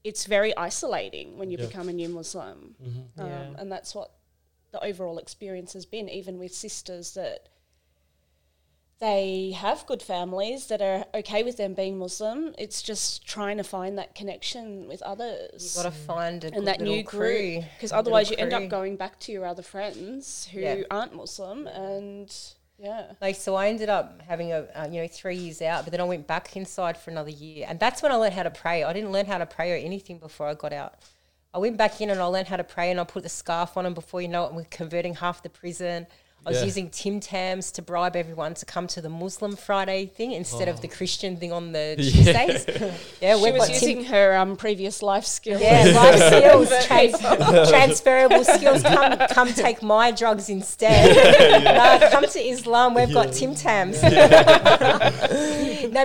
[0.05, 1.66] it's very isolating when you Yeah.
[1.66, 2.75] become a new Muslim,
[3.18, 3.55] um, Yeah.
[3.59, 4.11] and that's what
[4.73, 7.49] the overall experience has been, even with sisters that
[9.01, 12.55] they have good families that are okay with them being Muslim.
[12.57, 16.57] It's just trying to find that connection with others You've got to find a good
[16.59, 17.19] and that new crew.
[17.59, 20.83] group because otherwise you end up going back to your other friends who Yeah.
[20.91, 22.33] aren't Muslim and
[22.79, 23.13] yeah.
[23.21, 26.01] Like so, I ended up having a uh, you know three years out, but then
[26.01, 28.83] I went back inside for another year, and that's when I learned how to pray.
[28.83, 30.95] I didn't learn how to pray or anything before I got out.
[31.55, 33.77] I went back in and I learned how to pray, and I put the scarf
[33.77, 36.07] on, and before you know it, we're converting half the prison.
[36.45, 36.65] I was Yeah.
[36.65, 40.81] using Tim Tams to bribe everyone to come to the Muslim Friday thing instead of
[40.81, 42.11] the Christian thing on the Yeah.
[42.57, 42.65] Tuesdays.
[43.21, 45.61] yeah, She we've was got Tim using her um, previous life skills.
[45.61, 48.83] yeah, life skills, trans- transferable skills.
[48.95, 51.15] Come, come take my drugs instead.
[51.62, 52.95] no, come to Islam.
[52.95, 54.03] We've got Tim Tams.
[54.03, 54.11] no,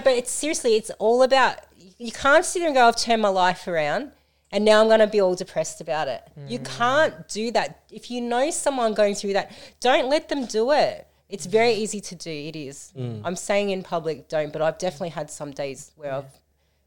[0.02, 1.56] but it's seriously, it's all about.
[1.98, 4.12] You can't sit there and go, "I've turned my life around."
[4.52, 6.24] And now I'm going to be all depressed about it.
[6.48, 6.78] You mm.
[6.78, 7.84] can't do that.
[7.92, 11.06] If you know someone going through that, don't let them do it.
[11.30, 12.32] It's very easy to do.
[12.32, 12.94] It is.
[12.98, 13.22] Mm.
[13.26, 16.32] I'm saying in public, don't, but I've definitely had some days where I've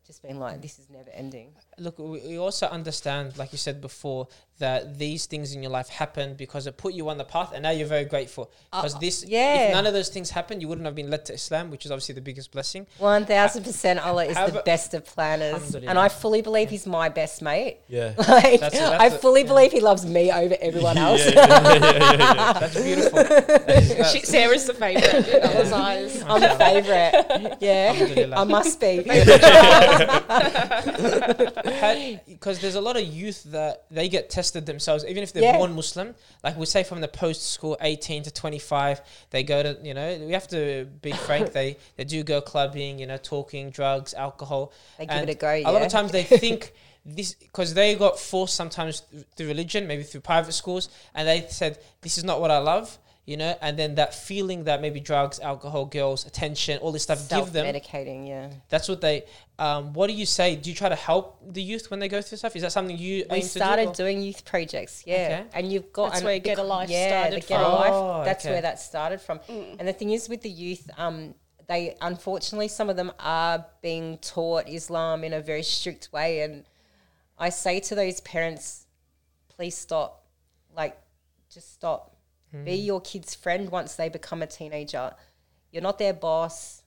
[0.06, 1.52] just been like, this is never ending.
[1.80, 5.88] Look, we we also understand, like you said before, that these things in your life
[5.88, 8.50] happened because it put you on the path, and now you're very grateful.
[8.72, 9.68] Uh, because this, yeah.
[9.68, 11.90] if none of those things happened, you wouldn't have been led to Islam, which is
[11.90, 12.86] obviously the biggest blessing.
[12.98, 16.86] One thousand percent, Allah is How the best of planners, and I fully believe He's
[16.86, 17.78] my best mate.
[17.88, 18.12] Yeah.
[18.30, 21.24] Like, That's a- I that's a- fully believe He loves me over everyone else.
[21.34, 23.24] That's beautiful.
[23.24, 26.22] That's- She, Sarah's the favourite Allah's eyes.
[26.26, 27.56] I'm a favourite.
[27.60, 29.02] Yeah, I must be.
[32.26, 35.56] Because there's a lot of youth that they get tested themselves, even if they're Yeah.
[35.58, 36.14] born Muslim.
[36.44, 40.18] Like we say from the post school, 18 to 25, they go to, you know,
[40.26, 44.72] we have to be frank, they, they do go clubbing, you know, talking, drugs, alcohol.
[44.98, 45.52] They give And it a go.
[45.64, 46.72] A lot of times they think
[47.04, 49.02] this, because they got forced sometimes
[49.36, 52.98] through religion, maybe through private schools, and they said, this is not what I love.
[53.26, 57.28] You know, and then that feeling that maybe drugs, alcohol, girls, attention, all this stuff
[57.28, 57.64] give them.
[57.72, 58.26] Self-medicating.
[58.26, 58.50] Yeah.
[58.70, 59.24] That's what they.
[59.58, 60.56] Um, what do you say?
[60.56, 62.56] Do you try to help the youth when they go through stuff?
[62.56, 64.02] Is that something you We aim started to do?
[64.04, 65.44] doing youth projects, yeah, Okay.
[65.52, 67.68] and you've got That's and where Get a Life yeah, started the Get a.
[67.68, 67.90] Life.
[67.92, 68.54] Oh, That's okay.
[68.54, 69.38] where that started from.
[69.48, 71.34] And the thing is, with the youth, um,
[71.68, 76.64] they unfortunately some of them are being taught Islam in a very strict way, and
[77.38, 78.86] I say to those parents,
[79.54, 80.24] please stop,
[80.74, 80.98] like,
[81.52, 82.09] just stop.
[82.54, 82.64] Mm.
[82.64, 85.12] Be your kid's friend once they become a teenager.
[85.70, 86.82] You're not their boss.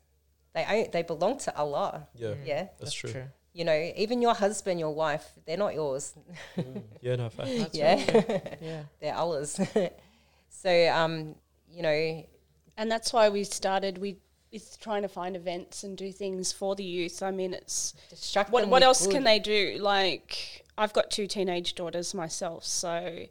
[0.53, 2.07] they own, they belong to Allah.
[2.15, 2.45] Yeah, mm.
[2.45, 3.23] Yeah, that's, true.
[3.53, 6.13] you know, even your husband, your wife, they're not yours.
[6.57, 6.83] Mm.
[7.01, 7.49] Yeah, no, fact.
[7.57, 7.95] That's yeah,
[8.61, 8.83] Yeah.
[8.99, 9.59] they're Allah's.
[10.49, 11.35] so, um,
[11.67, 12.25] you know,
[12.77, 14.17] And that's why we started we
[14.51, 17.23] with trying to find events and do things for the youth.
[17.23, 19.13] I mean, it's distract what what else good.
[19.13, 19.77] can they do?
[19.81, 23.25] Like I've got two teenage daughters myself, so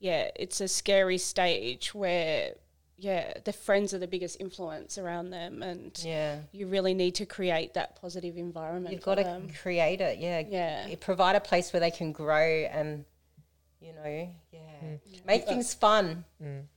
[0.00, 2.54] yeah, it's a scary stage where
[3.00, 7.26] yeah, the friends are the biggest influence around them, and Yeah, you really need to
[7.26, 8.92] create that positive environment.
[8.92, 9.48] you've for got to them.
[9.62, 10.18] create it.
[10.18, 10.86] Yeah, Yeah.
[10.88, 12.42] It- provide a place where they can grow
[12.72, 13.04] and,
[13.80, 16.24] you know, yeah, make things fun.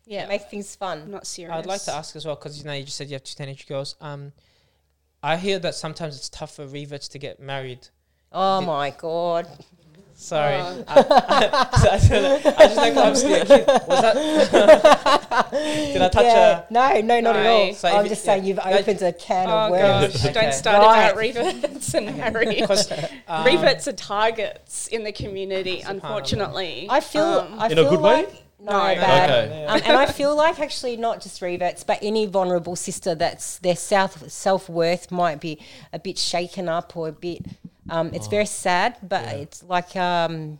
[0.05, 1.09] Yeah, Make things fun.
[1.09, 1.55] not serious.
[1.57, 3.35] I'd like to ask as well because you know you just said you have two
[3.35, 3.95] teenage girls.
[3.99, 4.31] Um,
[5.23, 7.87] I hear that sometimes it's tough for reverts to get married.
[8.31, 9.47] Oh Did- my god.
[10.21, 10.83] Sorry, Oh.
[10.87, 11.03] I, I,
[12.57, 13.65] I just like I'm still a kid.
[13.67, 15.47] Was that?
[15.51, 16.63] Did I touch yeah.
[16.69, 17.73] no, no, not at all.
[17.73, 18.33] So I'm it- just yeah.
[18.33, 20.13] saying you've No, opened a can Oh of worms.
[20.13, 20.25] gosh!
[20.25, 20.33] Okay.
[20.41, 21.05] Don't start Right.
[21.09, 22.61] about reverts and Harry.
[22.61, 22.91] Because
[23.27, 26.85] um, reverts are targets in the community, unfortunately.
[26.89, 27.23] I feel.
[27.23, 29.01] Um, I In a feel good like, No, No, no.
[29.01, 29.29] bad.
[29.49, 29.65] Okay.
[29.65, 33.75] Um, and I feel like actually not just reverts, but any vulnerable sister that's their
[33.75, 35.57] self self worth might be
[35.91, 37.43] a bit shaken up or a bit.
[37.89, 39.31] Um, it's very sad, but Yeah.
[39.43, 40.59] it's like um,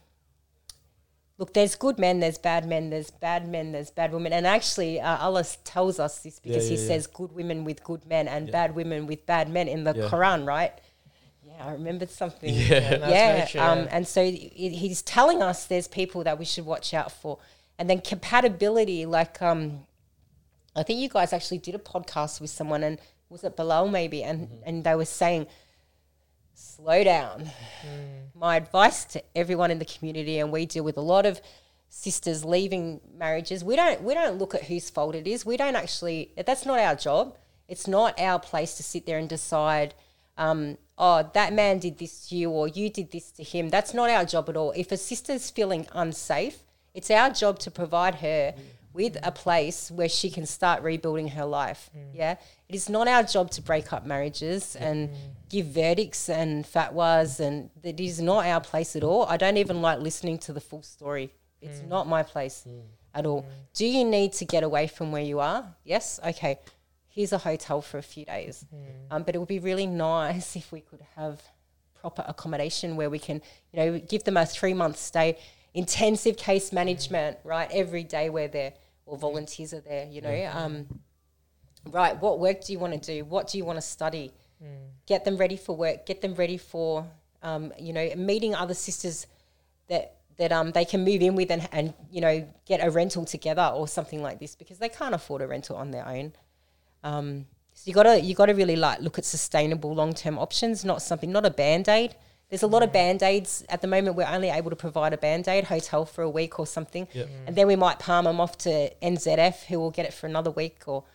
[1.38, 5.00] look, there's good men, there's bad men, there's bad men, there's bad women, and actually
[5.00, 6.88] uh, Allah tells us this because He yeah, yeah.
[6.88, 8.52] says good women with good men and Yeah.
[8.52, 10.10] bad women with bad men in the Yeah.
[10.10, 10.74] Quran, right?
[11.46, 12.80] Yeah, I remembered something Yeah.
[12.80, 14.26] Yeah, no, that's yeah, um, and so i-
[14.84, 17.38] he's telling us there's people that we should watch out for,
[17.78, 19.06] and then compatibility.
[19.06, 19.86] Like, um,
[20.76, 23.00] I think you guys actually did a podcast with someone, and
[23.30, 24.64] was it Bilal maybe, and Mm-hmm.
[24.68, 25.48] and they were saying,
[26.62, 27.46] slow down.
[27.86, 28.36] Mm.
[28.36, 31.42] My advice to everyone in the community, and we deal with a lot of
[31.90, 33.64] sisters leaving marriages.
[33.64, 35.46] We don't we don't look at whose fault it is.
[35.46, 36.32] We don't actually.
[36.46, 37.38] That's not our job.
[37.68, 39.94] It's not our place to sit there and decide.
[40.38, 43.70] Um, oh, that man did this to you, or you did this to him.
[43.70, 44.72] That's not our job at all.
[44.76, 46.60] If a sister's feeling unsafe,
[46.94, 48.54] it's our job to provide her
[48.94, 51.90] with a place where she can start rebuilding her life.
[51.96, 52.02] Mm.
[52.14, 52.36] Yeah,
[52.68, 55.10] it is not our job to break up marriages and
[55.50, 59.26] give verdicts and fatwas, and it is not our place at all.
[59.26, 61.32] I don't even like listening to the full story.
[61.62, 61.88] It's mm.
[61.88, 62.82] not my place mm.
[63.14, 63.46] at all.
[63.74, 65.66] Do you need to get away from where you are?
[65.84, 66.20] Yes.
[66.26, 66.60] Okay.
[67.08, 68.66] Here's a hotel for a few days.
[69.10, 71.42] Um, but it would be really nice if we could have
[72.02, 75.38] proper accommodation where we can, you know, give them a three month stay,
[75.74, 77.70] intensive case management, right?
[77.72, 78.74] Every day we're there
[79.06, 80.30] or volunteers are there, you know.
[80.54, 80.88] Um,
[81.90, 83.26] right, what work do you want to do?
[83.26, 84.32] What do you want to study?
[85.08, 87.06] Get them ready for work, get them ready for,
[87.42, 89.28] um, you know, meeting other sisters
[89.88, 93.26] that that um, they can move in with and, and, you know, get a rental
[93.26, 96.34] together or something like this because they can't afford a rental on their own.
[97.04, 101.02] Um, so you gotta you gotta really like look at sustainable long term options, not
[101.02, 102.16] something not a band aid.
[102.52, 104.18] There's a lot of band aids at the moment.
[104.18, 107.28] We're only able to provide a band aid hotel for a week or something, Yep.
[107.28, 107.32] Mm.
[107.48, 110.52] and then we might palm them off to NZF, who will get it for another
[110.52, 110.84] week.
[110.86, 111.06] Or,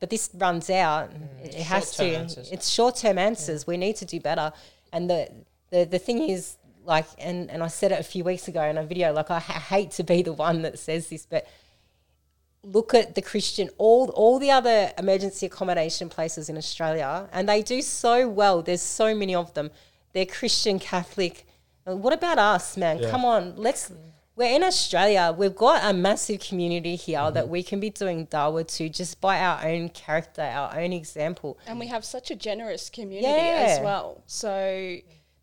[0.00, 1.10] but this runs out.
[1.10, 1.44] Mm.
[1.44, 1.96] It, it has to.
[2.04, 2.50] Short-term answers.
[2.50, 3.66] It's short term answers.
[3.66, 4.50] We need to do better.
[4.92, 5.30] And the
[5.70, 8.78] the the thing is, like, and and I said it a few weeks ago in
[8.78, 9.12] a video.
[9.12, 11.46] Like, I ha- hate to be the one that says this, but
[12.62, 17.60] look at the Christian, all all the other emergency accommodation places in Australia, and they
[17.62, 18.62] do so well.
[18.62, 19.70] There's so many of them.
[20.12, 21.46] They're Christian, Catholic.
[21.86, 22.98] Uh, What about us, man?
[22.98, 23.10] Yeah.
[23.10, 23.92] Come on, let's.
[24.36, 25.34] We're in Australia.
[25.36, 27.34] We've got a massive community here Mm-hmm.
[27.34, 31.58] that we can be doing dawah to just by our own character, our own example.
[31.66, 33.66] and we have such a generous community Yeah.
[33.78, 34.22] as well.
[34.26, 34.98] So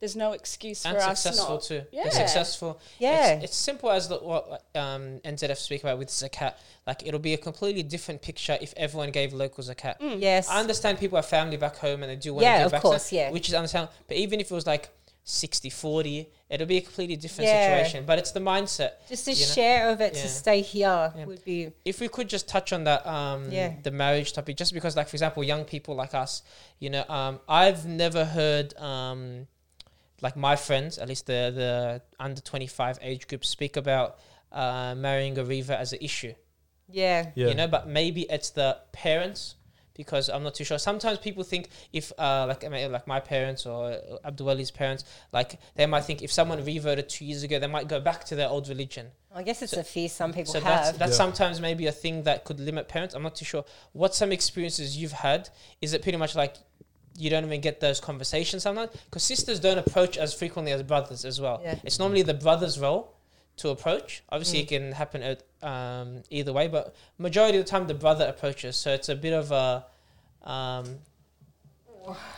[0.06, 1.64] there's no excuse and for us successful not.
[1.64, 1.82] too.
[1.92, 2.04] Yeah.
[2.04, 2.80] They're successful.
[3.00, 3.34] Yeah.
[3.34, 6.54] It's, it's simple as the, what um, NZF speak about with zakat.
[6.86, 9.96] Like it'll be a completely different picture if everyone gave local zakat.
[10.22, 10.48] Yes.
[10.48, 12.72] I understand people have family back home and they do want to Yeah, give of
[12.74, 13.32] back course, zakat, yeah.
[13.32, 13.94] which is understandable.
[14.08, 14.90] But even if it was like
[15.28, 17.78] 60 40, it'll be a completely different Yeah.
[17.80, 18.06] situation.
[18.06, 18.92] But it's the mindset.
[19.10, 19.52] just a you know?
[19.54, 20.22] share of it Yeah.
[20.22, 21.26] to stay here Yeah.
[21.26, 23.74] would be if we could just touch on that um Yeah.
[23.82, 26.44] the marriage topic just because like for example young people like us
[26.80, 29.48] you know um i've never heard um
[30.22, 34.18] like my friends at least the the under 25 age group speak about
[34.52, 36.34] uh marrying a revert as an issue
[36.90, 37.32] yeah.
[37.36, 37.48] Yeah.
[37.48, 39.56] you know but maybe it's the parents
[39.96, 40.78] because I'm not too sure.
[40.78, 45.58] Sometimes people think if, uh, like, I mean, like my parents or Abdulwali's parents, like
[45.76, 48.50] they might think if someone reverted two years ago, they might go back to their
[48.50, 49.08] old religion.
[49.34, 51.00] I guess it's a fear some people So that's have.
[51.00, 51.16] that's Yeah.
[51.18, 53.16] sometimes maybe a thing that could limit parents.
[53.16, 53.64] I'm not too sure.
[53.94, 55.48] What some experiences you've had
[55.82, 56.58] is it pretty much like
[57.18, 61.26] you don't even get those conversations sometimes because sisters don't approach as frequently as brothers
[61.26, 61.62] as well.
[61.64, 61.76] Yeah.
[61.84, 63.16] It's normally the brother's role
[63.58, 64.24] to approach.
[64.30, 68.26] Obviously, it can happen at, um, either way, but majority of the time the brother
[68.26, 68.76] approaches.
[68.76, 69.86] So it's a bit of a
[70.44, 71.00] um,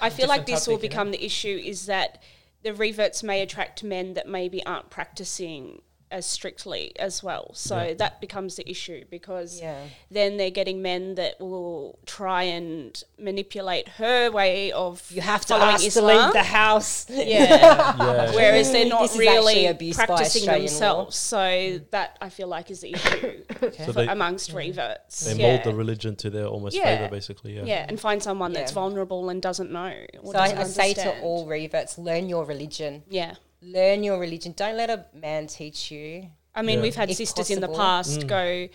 [0.02, 0.94] I feel like this will topic, you know?
[0.94, 2.24] become the issue is that
[2.64, 7.52] the reverts may attract men that maybe aren't practicing as strictly as well.
[7.54, 7.94] So Yeah.
[7.96, 9.82] that becomes the issue because Yeah.
[10.10, 15.48] then they're getting men that will try and manipulate her way of You have to
[15.56, 17.06] following ask to leave the house.
[17.10, 17.24] yeah.
[17.26, 18.32] Yeah.
[18.34, 20.58] Whereas they're not is really practicing Australian law.
[20.70, 21.16] themselves.
[21.18, 23.44] So that I feel like is the issue
[23.86, 25.26] So they, amongst reverts.
[25.26, 25.48] they yeah.
[25.56, 26.98] mold the religion to their almost Yeah.
[26.98, 27.56] favor, basically.
[27.58, 27.64] Yeah.
[27.66, 29.94] yeah, and find someone that's vulnerable and doesn't know.
[30.24, 33.04] Or So I, doesn't I say to all reverts, learn your religion.
[33.10, 33.36] yeah.
[33.62, 34.54] Learn your religion.
[34.56, 36.30] Don't let a man teach you.
[36.54, 36.84] I mean, Yeah.
[36.84, 37.84] we've had If sisters in the possible.
[37.86, 38.28] past Mm.
[38.28, 38.68] go,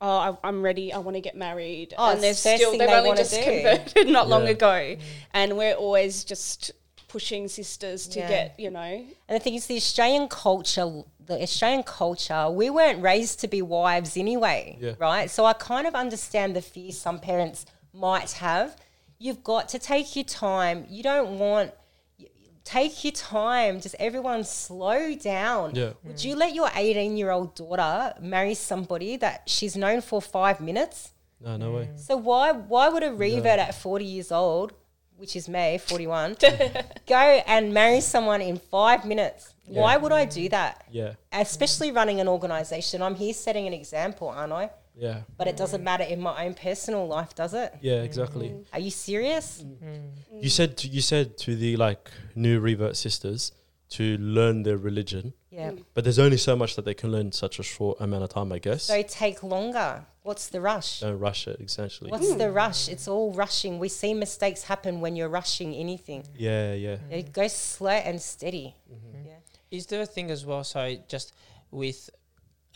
[0.00, 0.92] "Oh, I, I'm ready.
[0.92, 3.08] I want to get married," Oh, and they're the first still thing they've they only
[3.10, 3.42] wanna just do.
[3.42, 4.50] converted not long Yeah.
[4.50, 4.96] ago,
[5.32, 6.70] and we're always just
[7.08, 8.28] pushing sisters to Yeah.
[8.28, 8.80] get you know.
[9.28, 13.62] And the thing is, the Australian culture, the Australian culture, we weren't raised to be
[13.62, 14.92] wives anyway, Yeah.
[14.98, 15.30] right?
[15.30, 17.64] So I kind of understand the fear some parents
[17.94, 18.76] might have.
[19.18, 20.86] You've got to take your time.
[20.88, 21.72] You don't want.
[22.68, 23.80] Take your time.
[23.80, 25.74] Just everyone slow down.
[25.74, 25.92] Yeah.
[26.04, 30.60] Would you let your 18 year old daughter marry somebody that she's known for five
[30.60, 31.12] minutes?
[31.40, 31.88] No, no way.
[31.96, 34.74] So why why would a revert at 40 years old,
[35.16, 36.36] which is me, 41,
[37.06, 37.16] go
[37.46, 39.54] and marry someone in five minutes?
[39.64, 40.84] Why would I do that?
[40.90, 41.14] Yeah.
[41.32, 43.00] Especially running an organization.
[43.00, 44.68] I'm here setting an example, aren't I?
[44.98, 45.20] Yeah.
[45.36, 47.74] But it doesn't matter in my own personal life, does it?
[47.80, 48.48] Yeah, exactly.
[48.48, 48.74] Mm-hmm.
[48.74, 49.62] Are you serious?
[49.62, 49.84] Mm-hmm.
[49.84, 50.38] Mm-hmm.
[50.40, 53.52] You said to, you said to the like new revert sisters
[53.90, 55.72] to learn their religion, Yeah.
[55.94, 58.30] but there's only so much that they can learn in such a short amount of
[58.30, 58.84] time, I guess.
[58.84, 60.04] So take longer.
[60.22, 61.00] What's the rush?
[61.00, 62.10] Don't rush it, essentially.
[62.10, 62.54] What's the mm.
[62.54, 62.88] rush?
[62.90, 63.78] It's all rushing.
[63.78, 66.26] We see mistakes happen when you're rushing anything.
[66.36, 66.96] Yeah, yeah.
[67.10, 68.74] It goes slow and steady.
[69.24, 69.36] Yeah.
[69.70, 70.64] Is there a thing as well?
[70.64, 71.32] So just
[71.70, 72.10] with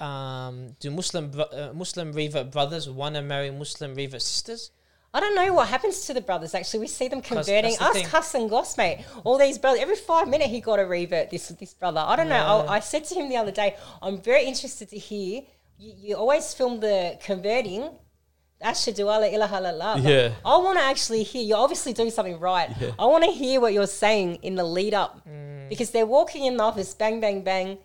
[0.00, 4.70] um, do Muslim bro- uh, Muslim revert brothers want to marry Muslim revert sisters?
[5.14, 6.54] I don't know what happens to the brothers.
[6.54, 7.74] Actually, we see them converting.
[7.78, 8.06] the Us, thing.
[8.06, 9.04] Cuss and Goss, mate.
[9.24, 9.80] All these brothers.
[9.82, 11.28] Every five minute, he got a revert.
[11.30, 12.02] This this brother.
[12.06, 12.64] I don't know.
[12.66, 15.42] I, I said to him the other day, I'm very interested to hear.
[15.78, 17.90] You, you always film the converting.
[18.62, 19.94] Ashhadu alla ilaha illallah.
[19.96, 20.30] Like, Yeah.
[20.46, 21.42] I want to actually hear.
[21.42, 22.70] You're obviously doing something right.
[22.80, 22.92] Yeah.
[22.98, 25.68] I want to hear what you're saying in the lead up Mm.
[25.68, 27.78] because they're walking in the office, bang, bang, bang.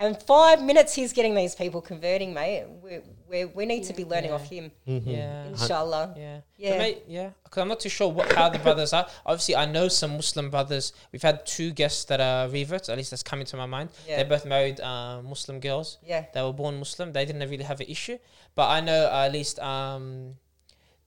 [0.00, 2.66] And five minutes, he's getting these people converting, mate.
[2.82, 4.36] We, we, we need to be learning Yeah.
[4.36, 5.46] off him, Yeah.
[5.46, 6.14] inshallah.
[6.16, 6.78] Yeah, Yeah.
[6.78, 7.30] Mate, yeah.
[7.42, 9.08] Because I'm not too sure what, how the brothers are.
[9.26, 10.92] Obviously, I know some Muslim brothers.
[11.10, 12.88] We've had two guests that are reverts.
[12.88, 13.90] At least that's coming to my mind.
[14.06, 14.22] Yeah.
[14.22, 15.98] They both married uh, Muslim girls.
[16.06, 16.26] Yeah.
[16.32, 17.12] They were born Muslim.
[17.12, 18.18] They didn't really have an issue.
[18.54, 20.34] But I know uh, at least um,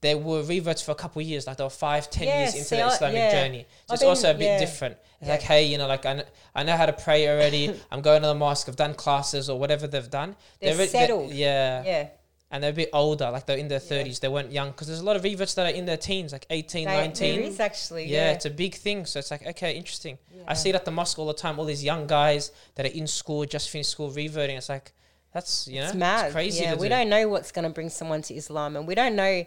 [0.02, 1.46] they were reverts for a couple of years.
[1.46, 3.30] Like they were five, ten Yeah, years into the Islamic yeah.
[3.30, 3.66] journey.
[3.86, 4.58] So I've it's also a bit yeah.
[4.58, 4.96] different.
[5.20, 5.32] It's Yeah.
[5.34, 7.72] like, hey, you know, like I, kn- I know how to pray already.
[7.90, 8.68] I'm going to the mosque.
[8.68, 10.36] I've done classes or whatever they've done.
[10.60, 11.32] They're re- settled.
[11.32, 12.08] yeah Yeah.
[12.50, 14.18] and they're a bit older, like they're in their thirties.
[14.18, 16.46] They weren't young because there's a lot of reverts that are in their teens, like
[16.50, 17.36] 18, They- 19.
[17.40, 18.04] There is actually.
[18.06, 19.06] yeah, it's a big thing.
[19.06, 20.18] So it's like okay, interesting.
[20.48, 21.58] I see it at the mosque all the time.
[21.60, 24.56] All these young guys that are in school, just finished school, reverting.
[24.56, 24.92] It's like
[25.32, 26.32] that's you know, it's mad.
[26.32, 26.64] crazy.
[26.64, 26.94] Yeah, we do.
[26.96, 29.44] don't know what's going to bring someone to Islam, and we don't know.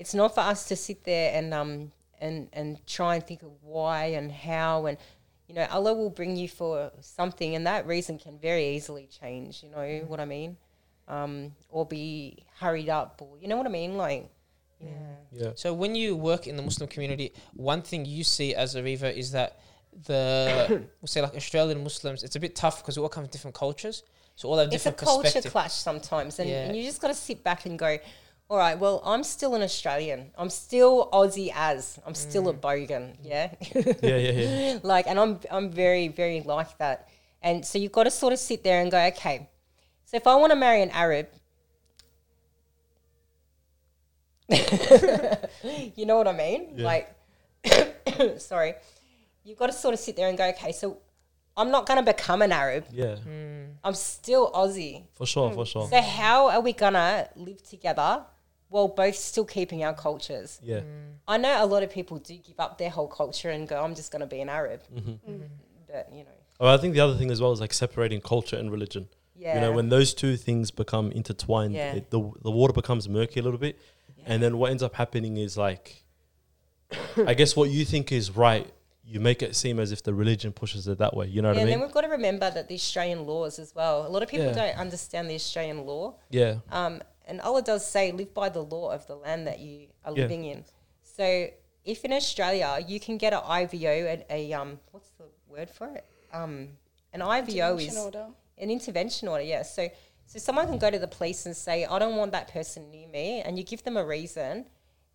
[0.00, 3.52] It's not for us to sit there and um and and try and think of
[3.62, 4.96] why and how and
[5.46, 9.62] you know Allah will bring you for something, and that reason can very easily change.
[9.62, 10.56] You know what I mean?
[11.08, 13.96] Um, or be hurried up, or you know what I mean?
[13.96, 14.30] Like,
[14.80, 14.88] yeah,
[15.32, 15.50] Yeah.
[15.56, 19.16] So when you work in the Muslim community, one thing you see as a revert
[19.16, 19.58] is that
[20.06, 23.30] the we'll say like Australian Muslims, it's a bit tough because we all come from
[23.30, 24.04] different cultures,
[24.36, 26.66] so all have it's a culture clash sometimes, and, Yeah.
[26.66, 27.98] and you just got to sit back and go.
[28.50, 30.32] All right, well, I'm still an Australian.
[30.36, 32.00] I'm still Aussie as.
[32.04, 32.58] I'm still a mm.
[32.60, 33.54] bogan, yeah?
[34.02, 34.78] Yeah, yeah, yeah.
[34.82, 37.08] like and i'm i'm very very like that
[37.42, 39.48] and so you've got to sort of sit there and go okay
[40.04, 41.28] so if i want to marry an arab
[45.96, 46.84] you know what i mean Yeah.
[46.84, 47.14] like
[48.38, 48.74] sorry
[49.44, 50.98] you've got to sort of sit there and go okay so
[51.56, 53.16] i'm not going to become an arab Yeah.
[53.84, 55.88] i'm still aussie For sure, for sure.
[55.88, 58.24] so how are we going to live together
[58.70, 60.80] while both still keeping our cultures Yeah.
[61.28, 63.94] I know a lot of people do give up their whole culture and go, I'm
[63.94, 64.80] just going to be an Arab.
[64.94, 65.42] Mm-hmm.
[65.86, 66.30] But, you know,
[66.62, 69.08] Oh, I think the other thing as well is like separating culture and religion.
[69.36, 69.54] yeah.
[69.54, 71.94] You know, when those two things become intertwined, Yeah.
[71.98, 73.76] it, the the water becomes murky a little bit,
[74.26, 76.04] and then what ends up happening is like,
[77.26, 78.66] I guess what you think is right,
[79.04, 81.26] you make it seem as if the religion pushes it that way.
[81.26, 81.78] You know what Yeah, I and mean?
[81.78, 84.06] then we've got to remember that the Australian laws as well.
[84.06, 84.52] A lot of people Yeah.
[84.62, 86.14] don't understand the Australian law.
[86.30, 89.86] Yeah, Um, and Allah does say, live by the law of the land that you
[90.04, 90.22] are Yeah.
[90.24, 90.64] living in.
[91.02, 91.48] So
[91.84, 95.86] if in Australia you can get an IVO, and a, um, what's the word for
[95.94, 96.04] it?
[96.32, 96.76] Um,
[97.12, 98.26] an IVO is order.
[98.58, 99.62] an intervention order, yeah.
[99.62, 99.88] So,
[100.26, 103.08] so someone can go to the police and say, I don't want that person near
[103.08, 104.66] me, and you give them a reason,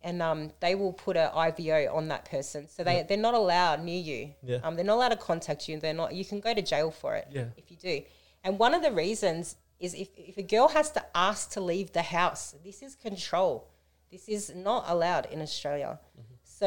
[0.02, 2.68] and um, they will put an IVO on that person.
[2.68, 4.34] So they they're not allowed near you.
[4.42, 4.58] Yeah.
[4.62, 5.78] Um, they're not allowed to contact you.
[5.80, 6.14] They're not.
[6.14, 7.28] You can go to jail for it.
[7.30, 7.46] Yeah.
[7.56, 8.02] If you do,
[8.44, 11.92] and one of the reasons is if if a girl has to ask to leave
[11.92, 13.68] the house, this is control.
[14.10, 15.98] This is not allowed in Australia.
[16.44, 16.66] So,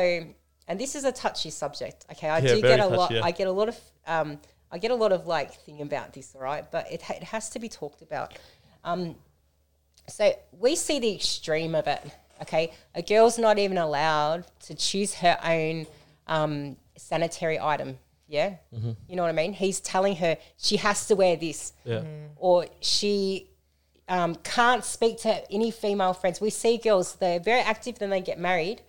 [0.68, 2.06] and this is a touchy subject.
[2.12, 3.12] Okay, I Yeah, do get a lot.
[3.12, 3.22] yeah.
[3.24, 3.78] I get a lot of.
[4.06, 4.40] Um,
[4.72, 7.24] I get a lot of like thing about this, all right, but it, ha- it
[7.24, 8.38] has to be talked about.
[8.84, 9.16] Um,
[10.08, 12.02] so we see the extreme of it.
[12.44, 15.88] Okay, a girl's not even allowed to choose her own
[16.28, 17.98] um, sanitary item.
[18.30, 18.92] Yeah, mm-hmm.
[19.08, 19.54] you know what I mean.
[19.54, 21.98] He's telling her she has to wear this, Yeah.
[21.98, 22.26] Mm-hmm.
[22.38, 23.50] or she
[24.08, 26.40] um, can't speak to any female friends.
[26.40, 28.84] We see girls; they're very active, then they get married.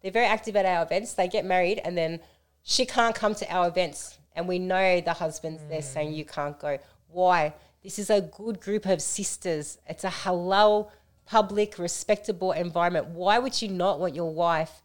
[0.00, 1.12] They're very active at our events.
[1.12, 2.20] They get married, and then
[2.62, 4.18] she can't come to our events.
[4.34, 5.94] And we know the husbands they're mm.
[5.94, 6.78] saying you can't go.
[7.08, 7.54] Why?
[7.82, 9.78] This is a good group of sisters.
[9.88, 10.90] It's a halal,
[11.26, 13.06] public, respectable environment.
[13.08, 14.82] Why would you not want your wife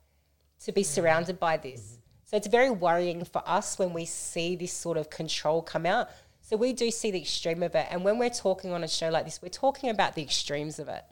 [0.66, 0.86] to be mm.
[0.86, 1.98] surrounded by this?
[2.32, 6.08] So it's very worrying for us when we see this sort of control come out.
[6.40, 7.88] So we do see the extreme of it.
[7.92, 10.88] And when we're talking on a show like this, we're talking about the extremes of
[10.88, 11.04] it,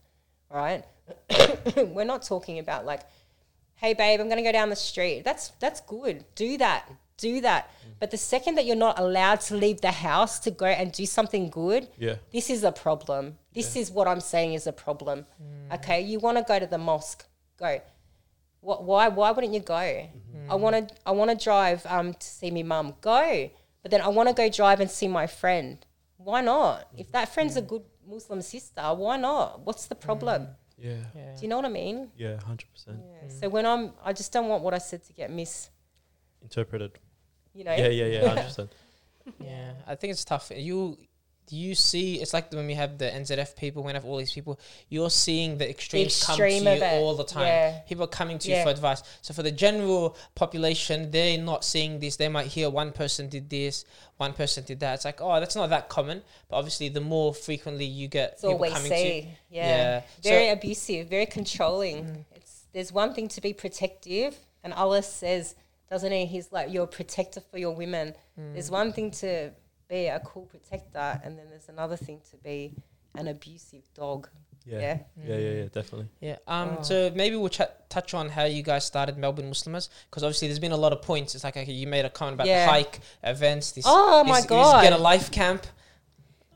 [0.49, 0.85] right?
[1.75, 3.01] we're not talking about like,
[3.75, 5.23] hey babe, I'm gonna go down the street.
[5.25, 6.23] That's that's good.
[6.35, 6.89] Do that.
[7.17, 7.67] Do that.
[7.67, 7.91] Mm.
[7.99, 11.05] But the second that you're not allowed to leave the house to go and do
[11.05, 12.15] something good, Yeah.
[12.31, 13.39] this is a problem.
[13.53, 15.25] This is what I'm saying is a problem.
[15.43, 15.75] Mm.
[15.75, 17.25] Okay, you want to go to the mosque,
[17.57, 17.81] go.
[18.61, 18.83] What?
[18.83, 19.07] Why?
[19.07, 19.73] Why wouldn't you go?
[19.73, 20.51] Mm-hmm.
[20.51, 20.95] I want to.
[21.05, 22.95] I want to drive um, to see my mum.
[23.01, 23.49] Go.
[23.81, 25.85] But then I want to go drive and see my friend.
[26.17, 26.87] Why not?
[26.97, 27.33] If that mm-hmm.
[27.33, 29.65] friend's a good Muslim sister, why not?
[29.65, 30.43] What's the problem?
[30.43, 30.55] Mm.
[30.77, 31.35] Yeah.
[31.35, 32.09] Do you know what I mean?
[32.17, 32.39] Yeah.
[32.41, 32.99] Hundred percent.
[32.99, 33.39] Mm.
[33.39, 36.99] So when I'm, I just don't want what I said to get misinterpreted.
[37.53, 37.75] You know.
[37.75, 37.87] Yeah.
[37.87, 38.05] Yeah.
[38.05, 38.27] Yeah.
[38.27, 38.71] Hundred percent.
[39.39, 40.51] Yeah, I think it's tough.
[40.55, 40.97] You
[41.51, 44.31] you see, it's like when we have the NZF people, when we have all these
[44.31, 47.01] people, you're seeing the extremes extreme come to you it.
[47.01, 47.47] all the time.
[47.47, 47.79] Yeah.
[47.87, 49.03] People are coming to you for advice.
[49.21, 52.15] So for the general population, they're not seeing this.
[52.15, 53.85] They might hear one person did this,
[54.17, 54.95] one person did that.
[54.95, 56.21] It's like, oh, that's not that common.
[56.49, 59.25] But obviously, the more frequently you get It's people coming to you.
[59.49, 59.67] Yeah.
[59.67, 60.01] Yeah.
[60.23, 62.05] Very So- abusive, very controlling.
[62.05, 62.25] Mm.
[62.35, 65.55] It's there's one thing to be protective, and Allah says,
[65.89, 66.25] doesn't he?
[66.25, 68.13] He's like you're a protector for your women.
[68.39, 68.53] Mm.
[68.53, 69.51] There's one thing to
[69.89, 72.73] be a cool protector, and then there's another thing to be
[73.15, 74.29] an abusive dog.
[74.65, 74.79] Yeah.
[74.79, 74.97] Yeah.
[75.25, 75.35] Yeah.
[75.37, 75.51] Yeah.
[75.51, 75.63] Yeah.
[75.71, 76.07] Definitely.
[76.21, 76.35] Yeah.
[76.47, 76.77] Um.
[76.79, 76.83] Oh.
[76.83, 80.59] So maybe we'll chat, touch on how you guys started Melbourne Muslimahs because obviously there's
[80.59, 81.33] been a lot of points.
[81.33, 82.65] It's like okay, you made a comment about Yeah.
[82.65, 83.71] the hike events.
[83.71, 84.83] This, Oh my this- this God.
[84.83, 85.65] Get a life camp.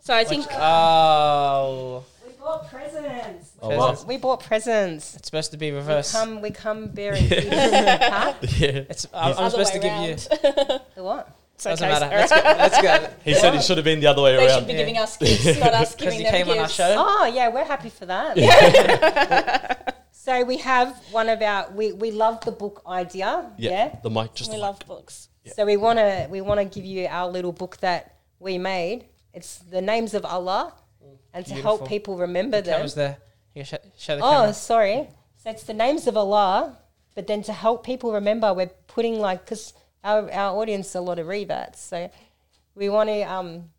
[0.01, 3.51] So I think Oh, We bought presents.
[3.61, 3.87] Oh, we, wow.
[3.93, 5.15] bought, we bought presents.
[5.15, 6.11] it's supposed to be We reverse.
[6.11, 7.47] come, we come bearing gifts.
[7.49, 8.33] huh?
[8.57, 8.67] Yeah.
[8.89, 10.79] It's I'm, I'm supposed to way give you.
[10.95, 11.35] The what?
[11.65, 12.27] It's Doesn't okay, matter.
[12.27, 12.43] sorry.
[12.43, 12.87] Let's go.
[12.89, 13.13] Let's go.
[13.25, 14.47] He said it should have been the other way They around.
[14.47, 14.79] They should be Yeah.
[14.79, 16.95] giving us gifts, not us giving you them came on our show.
[16.97, 18.33] Oh yeah, we're happy for that.
[20.11, 23.51] so we have one of our we, we love the book idea.
[23.57, 23.69] Yeah.
[23.71, 23.99] Yeah.
[24.03, 24.49] The mic just.
[24.49, 25.29] We the love books.
[25.55, 29.05] So we wanna we wanna give you our little book that we made.
[29.33, 32.73] It's the names of Allah mm, and to help people remember The them.
[32.75, 33.17] camera's there.
[33.55, 34.53] You sh- show the Oh, camera.
[34.53, 35.09] sorry.
[35.37, 36.77] So it's the names of Allah,
[37.15, 41.19] but then to help people remember, we're putting like because our our audience a lot
[41.19, 42.09] of reverts, so
[42.75, 43.69] we want to um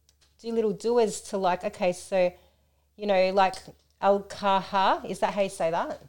[0.40, 2.32] do little duas to like okay, so
[2.96, 3.54] you know like
[4.00, 6.00] al kaha is that how you say that?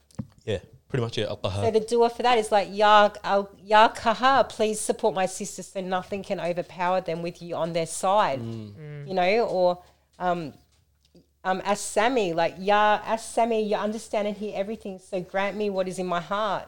[0.46, 0.60] Yeah.
[0.88, 1.28] Pretty much it.
[1.28, 1.72] So Uh-huh.
[1.72, 5.82] the dua for that is like ya al ya kaha, please support my sisters so
[5.82, 9.84] nothing can overpower them with you on their side, you know, or
[10.20, 10.54] um
[11.44, 14.98] um, as Sammy, like, yeah, as Sammy, you understand and hear everything.
[14.98, 16.68] So grant me what is in my heart.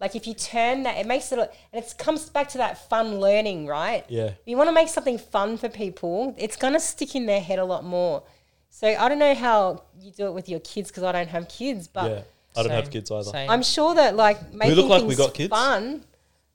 [0.00, 1.48] Like, if you turn that, it makes it, and
[1.84, 4.04] it comes back to that fun learning, right?
[4.08, 4.32] Yeah.
[4.44, 7.58] You want to make something fun for people, it's going to stick in their head
[7.58, 8.22] a lot more.
[8.68, 11.48] So I don't know how you do it with your kids because I don't have
[11.48, 12.20] kids, but Yeah.
[12.58, 13.30] I don't have kids either.
[13.30, 13.48] same.
[13.48, 15.48] I'm sure that like making look like we things got kids?
[15.50, 16.04] fun.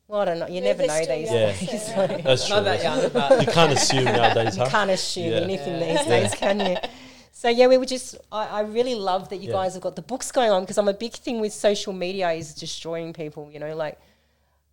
[0.08, 0.48] Well, I don't know.
[0.48, 1.52] You They're- never know these young, Yeah.
[1.54, 1.86] days.
[1.88, 2.56] so- so That's true.
[2.58, 5.38] Not that young, but You can't assume nowadays, you can't assume Yeah.
[5.40, 5.98] anything Yeah.
[5.98, 6.78] these days, can you?
[7.42, 8.18] So yeah, we were just.
[8.32, 9.54] I, I really love that you Yeah.
[9.54, 12.30] guys have got the books going on because I'm a big thing with social media
[12.30, 13.50] is destroying people.
[13.52, 13.98] You know, like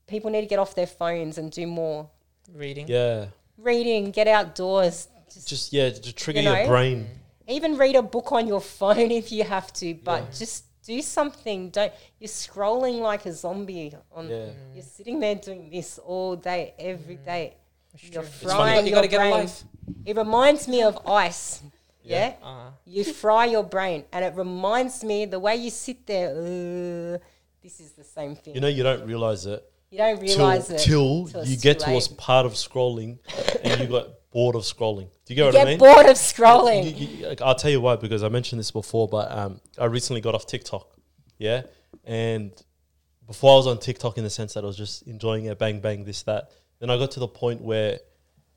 [0.06, 2.10] people need to get off their phones and do more
[2.52, 2.86] reading.
[2.86, 3.28] Yeah.
[3.56, 5.08] reading, get outdoors.
[5.32, 7.06] Just, Just yeah, to trigger You your brain.
[7.06, 7.54] Mm.
[7.56, 11.70] even read a book on your phone if you have to, but just do something.
[11.70, 14.28] Don't you're scrolling like a zombie on.
[14.28, 14.50] Yeah.
[14.74, 17.24] You're sitting there doing this all day, every mm.
[17.24, 17.54] day.
[18.12, 18.54] You're It's funny.
[18.54, 19.32] frying You your got to get a brain.
[19.32, 19.64] life.
[20.04, 21.62] It reminds me of ice.
[22.10, 22.34] Yeah.
[22.42, 26.30] Uh, You fry your brain, and it reminds me the way you sit there.
[26.30, 27.18] Uh,
[27.62, 28.54] this is the same thing.
[28.54, 31.80] You know, you don't realize it you don't till, realize it till till you get
[31.80, 33.18] towards part of scrolling
[33.62, 35.08] and you got bored of scrolling.
[35.24, 35.78] Do you get You what get I mean?
[35.78, 36.84] bored of scrolling.
[36.98, 40.20] You- you- I'll tell you why because I mentioned this before, but um, I recently
[40.20, 40.86] got off TikTok,
[41.38, 41.62] yeah,
[42.04, 42.52] and
[43.26, 45.80] before I was on TikTok in the sense that I was just enjoying it, bang
[45.80, 46.50] bang, this that.
[46.80, 47.98] Then I got to the point where,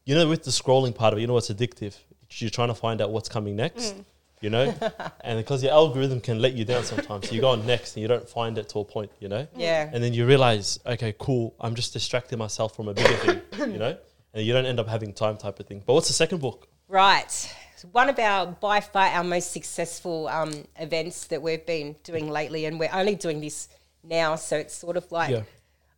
[0.05, 1.95] you know, with the scrolling part of it, you know what's addictive.
[2.39, 3.95] You're trying to find out what's coming next.
[4.41, 4.73] You know,
[5.23, 8.01] and because your algorithm can let you down sometimes, so you go on next and
[8.01, 9.11] you don't find it to a point.
[9.19, 9.87] You know, Yeah.
[9.93, 13.71] and then you realize, okay, cool, I'm just distracting myself from a bigger thing.
[13.71, 13.97] You know,
[14.33, 15.83] and you don't end up having time, type of thing.
[15.85, 16.67] But what's the second book?
[16.87, 17.53] Right.
[17.91, 22.65] One of our, by far, our most successful um, events that we've been doing lately,
[22.65, 23.69] and we're only doing this
[24.03, 25.43] now, so it's sort of like, Yeah.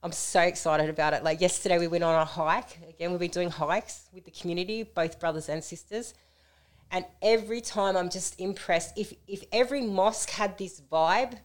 [0.04, 1.24] I'm so excited about it.
[1.24, 2.78] Like yesterday, we went on a hike.
[2.90, 6.14] Again, we've been doing hikes with the community, both brothers and sisters.
[6.92, 8.98] And every time I'm just impressed.
[8.98, 11.38] If, if every mosque had this vibe,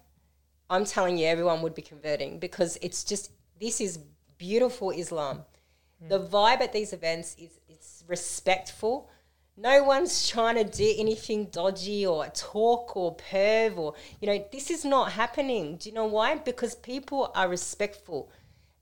[0.69, 3.31] I'm telling you, everyone would be converting because it's just,
[3.61, 4.01] this is
[4.39, 5.45] beautiful Islam.
[6.09, 6.29] The mm.
[6.29, 9.09] vibe at these events is it's respectful.
[9.57, 14.71] No one's trying to do anything dodgy or talk or perv or you know this
[14.71, 15.77] is not happening.
[15.77, 16.37] Do you know why?
[16.37, 18.31] Because people are respectful.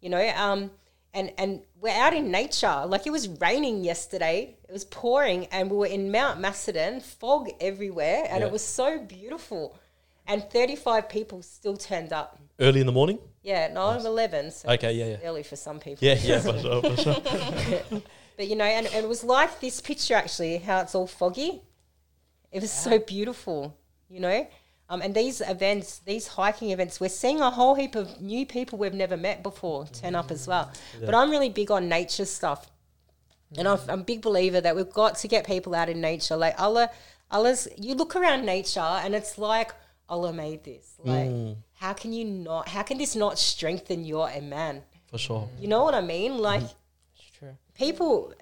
[0.00, 0.70] You know, um,
[1.14, 2.84] and and we're out in nature.
[2.86, 4.56] Like it was raining yesterday.
[4.68, 8.46] It was pouring, and we were in Mount Macedon, fog everywhere, and Yeah.
[8.46, 9.76] it was so beautiful.
[10.28, 12.38] And 35 people still turned up.
[12.58, 13.18] Early in the morning.
[13.42, 14.50] Yeah, no, I'm 11.
[14.50, 15.16] So Okay, yeah, yeah.
[15.28, 16.04] early for some people.
[16.04, 18.02] Yeah, yeah, for sure, for sure.
[18.36, 21.62] But you know, and, and it was like this picture actually, how it's all foggy.
[22.52, 23.74] It was so beautiful,
[24.10, 24.46] you know.
[24.88, 28.78] Um, and these events, these hiking events, we're seeing a whole heap of new people
[28.78, 30.70] we've never met before turn up as well.
[31.04, 32.70] But I'm really big on nature stuff,
[33.56, 36.36] and I've, I'm a big believer that we've got to get people out in nature.
[36.36, 36.90] Like Allah,
[37.32, 39.72] Allah's, you look around nature and it's like
[40.08, 40.94] Allah made this.
[41.02, 42.68] Like, how can you not?
[42.68, 44.82] How can this not strengthen your iman?
[45.10, 45.48] For sure.
[45.60, 46.38] You know what I mean?
[46.38, 47.56] Like It's true.
[47.74, 48.32] people,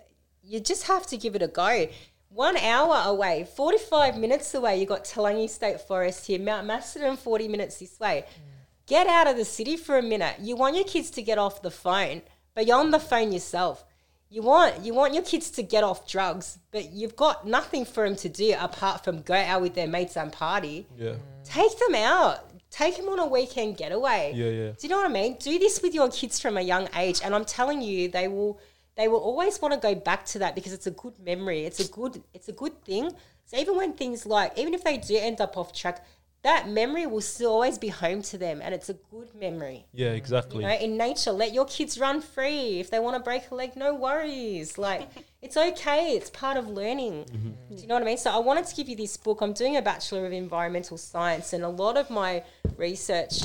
[0.43, 1.89] you just have to give it a go.
[2.35, 7.47] One hour away, 45 minutes away, you've got Toolangi State Forest here, Mount Macedon, 40
[7.47, 8.25] minutes this way.
[8.27, 8.87] Mm.
[8.89, 10.41] Get out of the city for a minute.
[10.41, 12.23] You want your kids to get off the phone,
[12.57, 13.85] but you're on the phone yourself.
[14.31, 18.03] You want you want your kids to get off drugs, but you've got nothing for
[18.03, 20.89] them to do apart from go out with their mates and party.
[20.99, 21.11] Yeah.
[21.11, 21.19] Mm.
[21.45, 22.51] Take them out.
[22.69, 24.33] Take them on a weekend getaway.
[24.35, 24.71] Yeah, yeah.
[24.73, 25.37] Do you know what I mean?
[25.39, 28.59] Do this with your kids from a young age, and I'm telling you, they will
[28.97, 31.65] they will always want to go back to that because it's a good memory.
[31.65, 33.11] It's a good it's a good thing.
[33.47, 36.05] So even when things like even if they do end up off track,
[36.45, 39.87] that memory will still always be home to them, and it's a good memory.
[39.95, 40.17] Yeah, mm.
[40.17, 40.63] exactly.
[40.63, 42.81] You know, in nature, let your kids run free.
[42.81, 44.77] If they want to break a leg, no worries.
[44.77, 45.09] Like
[45.43, 46.13] it's okay.
[46.13, 47.25] It's part of learning.
[47.25, 47.75] Mm-hmm.
[47.75, 48.19] Do you know what I mean?
[48.19, 49.41] So I wanted to give you this book.
[49.41, 52.45] I'm doing a bachelor of environmental science, and a lot of my
[52.77, 53.43] research,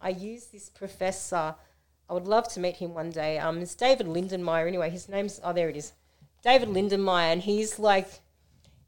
[0.00, 1.56] I use this professor.
[2.10, 3.38] I would love to meet him one day.
[3.38, 4.66] Um, it's David Lindenmayer.
[4.66, 5.92] Anyway, his name's oh, there it is,
[6.42, 8.08] David Lindenmayer, and he's like,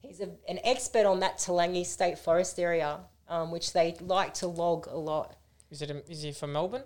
[0.01, 2.99] he's a, an expert on that Toolangi State Forest area,
[3.29, 5.37] um, which they like to log a lot.
[5.71, 5.91] Is it?
[5.91, 6.83] A, is he from Melbourne?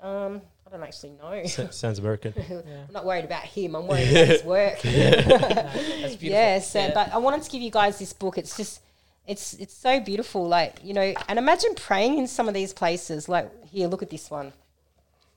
[0.00, 1.28] Um, I don't actually know.
[1.44, 2.32] S- Sounds American.
[2.88, 3.76] I'm not worried about him.
[3.76, 4.80] I'm worried about his work.
[4.82, 6.28] That's beautiful.
[6.30, 6.58] yeah.
[6.60, 6.94] So, Yeah.
[6.94, 8.38] but I wanted to give you guys this book.
[8.38, 8.80] It's just,
[9.26, 10.48] it's it's so beautiful.
[10.48, 13.28] Like you know, and imagine praying in some of these places.
[13.28, 14.52] Like here, look at this one.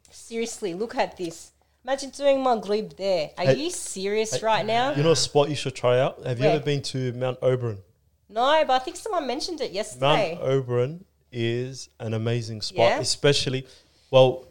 [0.10, 1.52] Seriously, look at this.
[1.84, 3.32] Imagine doing Maghrib there.
[3.38, 4.94] Are Hey- you serious right now?
[4.94, 6.26] You know a spot you should try out?
[6.26, 6.56] Have you Where?
[6.56, 7.80] ever been to Mount Oberon?
[8.30, 10.36] No, but I think someone mentioned it yesterday.
[10.36, 13.00] Mount Oberon is an amazing spot, Yeah?
[13.00, 13.66] especially,
[14.12, 14.47] well,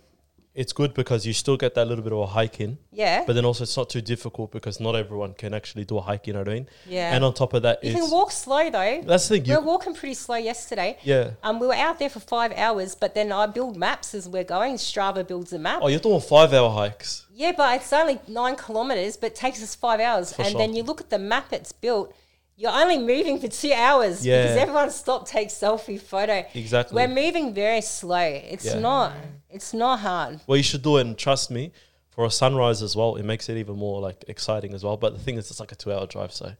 [0.56, 3.24] it's good because you still get that little bit of a hike in, yeah.
[3.26, 6.26] but then also it's not too difficult because not everyone can actually do a hike,
[6.26, 6.68] you know what I mean?
[6.88, 7.14] Yeah.
[7.14, 9.02] And on top of that, you can walk slow though.
[9.06, 10.96] that's the thing, we were walking pretty slow yesterday.
[11.02, 11.32] yeah.
[11.42, 14.44] Um, we were out there for five hours, but then I build maps as we're
[14.44, 14.76] going.
[14.76, 15.80] Strava builds a map.
[15.82, 17.26] Oh, you're doing five hour hikes.
[17.34, 20.32] Yeah, but it's only nine kilometers, but it takes us five hours.
[20.32, 20.58] For and sure.
[20.58, 22.14] then you look at the map it's built,
[22.56, 24.42] you're only moving for two hours Yeah.
[24.42, 26.44] because everyone stopped, take selfie photo.
[26.54, 26.94] Exactly.
[26.94, 28.18] We're moving very slow.
[28.18, 28.78] It's Yeah.
[28.78, 29.12] not.
[29.50, 30.40] It's not hard.
[30.46, 31.72] Well, you should do it, and trust me,
[32.10, 34.96] for a sunrise as well, it makes it even more like exciting as well.
[34.96, 36.52] But the thing is, it's like a two hour drive, so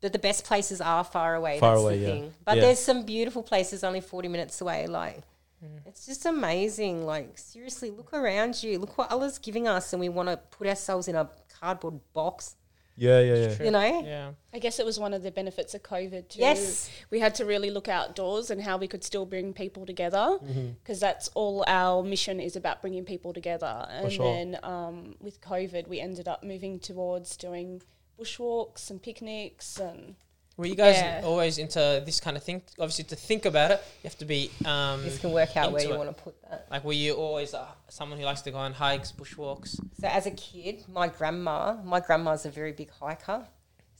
[0.00, 1.58] But the best places are far away.
[1.58, 2.10] Far that's away, the yeah.
[2.12, 2.34] thing.
[2.44, 2.62] But Yeah.
[2.64, 4.86] there's some beautiful places only 40 minutes away.
[4.86, 5.22] Like,
[5.64, 5.80] mm.
[5.86, 7.04] it's just amazing.
[7.04, 8.78] Like, seriously, look around you.
[8.78, 11.28] Look what Allah's giving us, and we want to put ourselves in a
[11.60, 12.54] cardboard box.
[12.98, 13.62] Yeah, yeah, yeah.
[13.62, 14.02] You know?
[14.04, 14.30] Yeah.
[14.52, 16.40] I guess it was one of the benefits of COVID too.
[16.40, 16.90] Yes.
[17.10, 20.70] We had to really look outdoors and how we could still bring people together Mm-hmm.
[20.82, 23.86] because that's all our mission is about bringing people together.
[23.88, 24.24] And sure.
[24.24, 27.82] then um, with COVID, we ended up moving towards doing
[28.20, 30.16] bushwalks and picnics and
[30.58, 31.22] Were you guys Yeah.
[31.24, 32.62] always into this kind of thing?
[32.80, 35.80] Obviously, to think about it, you have to be um, This can work out where
[35.80, 36.04] into you it.
[36.04, 36.66] want to put that.
[36.68, 36.82] like.
[36.84, 39.78] Were you always uh, someone who likes to go on hikes, bushwalks?
[40.00, 43.46] So as a kid, my grandma, my grandma's a very big hiker.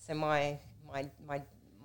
[0.05, 0.59] So my
[0.93, 1.43] my my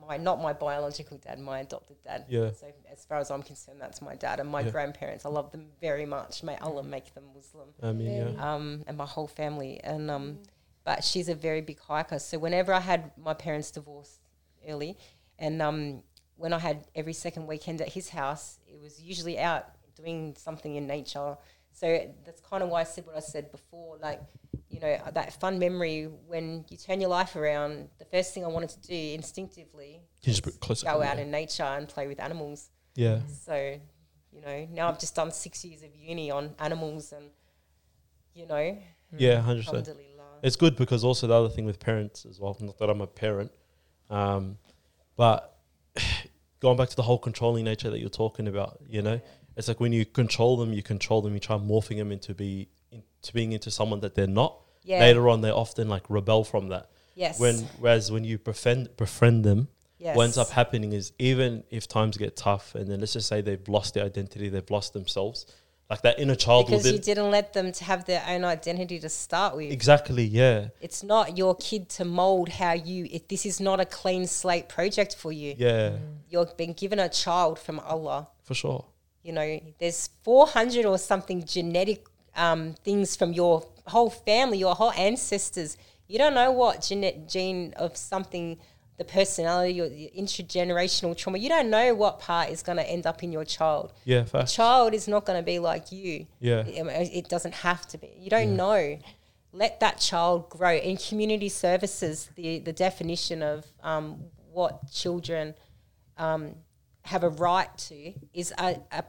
[0.08, 2.26] my not my biological dad, my adopted dad.
[2.28, 2.50] Yeah.
[2.60, 4.72] So as far as I'm concerned, that's my dad and my Yeah.
[4.72, 5.24] grandparents.
[5.24, 6.42] I love them very much.
[6.42, 7.70] May Allah make them Muslim.
[7.82, 8.54] I mean, yeah.
[8.54, 9.80] Um, and my whole family.
[9.84, 10.40] And um,
[10.84, 12.18] but she's a very big hiker.
[12.18, 14.20] So whenever I had my parents divorced
[14.68, 14.98] early,
[15.40, 16.04] and um,
[16.36, 20.76] when I had every second weekend at his house, it was usually out doing something
[20.76, 21.38] in nature.
[21.72, 23.98] So that's kind of why I said what I said before.
[23.98, 24.22] Like,
[24.70, 27.90] you know, that fun memory when you turn your life around.
[28.00, 30.86] The first thing I wanted to do instinctively Can you just put closer?
[30.86, 32.70] go out in nature and play with animals.
[32.96, 33.20] Yeah.
[33.46, 33.80] So,
[34.32, 37.26] you know, now I've just done six years of uni on animals and,
[38.34, 38.78] you know,
[39.18, 39.90] Yeah, hundred percent.
[40.44, 42.58] It's good because also the other thing with parents as well.
[42.60, 43.52] Not that I'm a parent,
[44.14, 44.58] um,
[45.16, 45.58] but
[46.60, 49.20] going back to the whole controlling nature that you're talking about, you know,
[49.58, 51.34] it's like when you control them, you control them.
[51.34, 54.60] You try morphing them into be into being into someone that they're not.
[54.84, 55.00] Yeah.
[55.00, 56.90] Later on, they often like rebel from that.
[57.16, 57.40] Yes.
[57.40, 60.16] When whereas when you befriend befriend them, yes.
[60.16, 63.42] what ends up happening is even if times get tough, and then let's just say
[63.42, 65.46] they've lost their identity, they've lost themselves,
[65.90, 69.10] like that inner child because you didn't let them to have their own identity to
[69.10, 69.72] start with.
[69.72, 73.08] exactly yeah It's not your kid to mold how you.
[73.12, 75.98] If this is not a clean slate project for you, yeah
[76.30, 78.28] you're being given a child from Allah.
[78.44, 78.86] for sure.
[79.24, 82.06] You know, there's 400 or something genetic
[82.36, 85.78] um, things from your whole family, your whole ancestors.
[86.08, 88.58] You don't know what gene, gene of something,
[89.04, 91.38] the personality or the intergenerational trauma.
[91.38, 93.94] You don't know what part is going to end up in your child.
[94.06, 94.56] Yeah, fast.
[94.56, 96.28] Child is not going to be like you.
[96.40, 96.66] Yeah.
[96.66, 98.12] It, it doesn't have to be.
[98.18, 99.00] You don't know.
[99.52, 100.76] Let that child grow.
[100.76, 105.54] In community services, the, the definition of um, what children
[106.18, 106.56] um,
[107.04, 109.04] have a right to is a, a,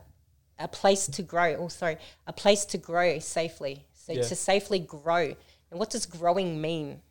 [0.59, 1.55] a place to grow.
[1.55, 3.85] Oh, sorry, a place to grow safely.
[3.93, 4.21] So Yeah.
[4.21, 5.35] to safely grow.
[5.71, 7.01] And what does growing mean?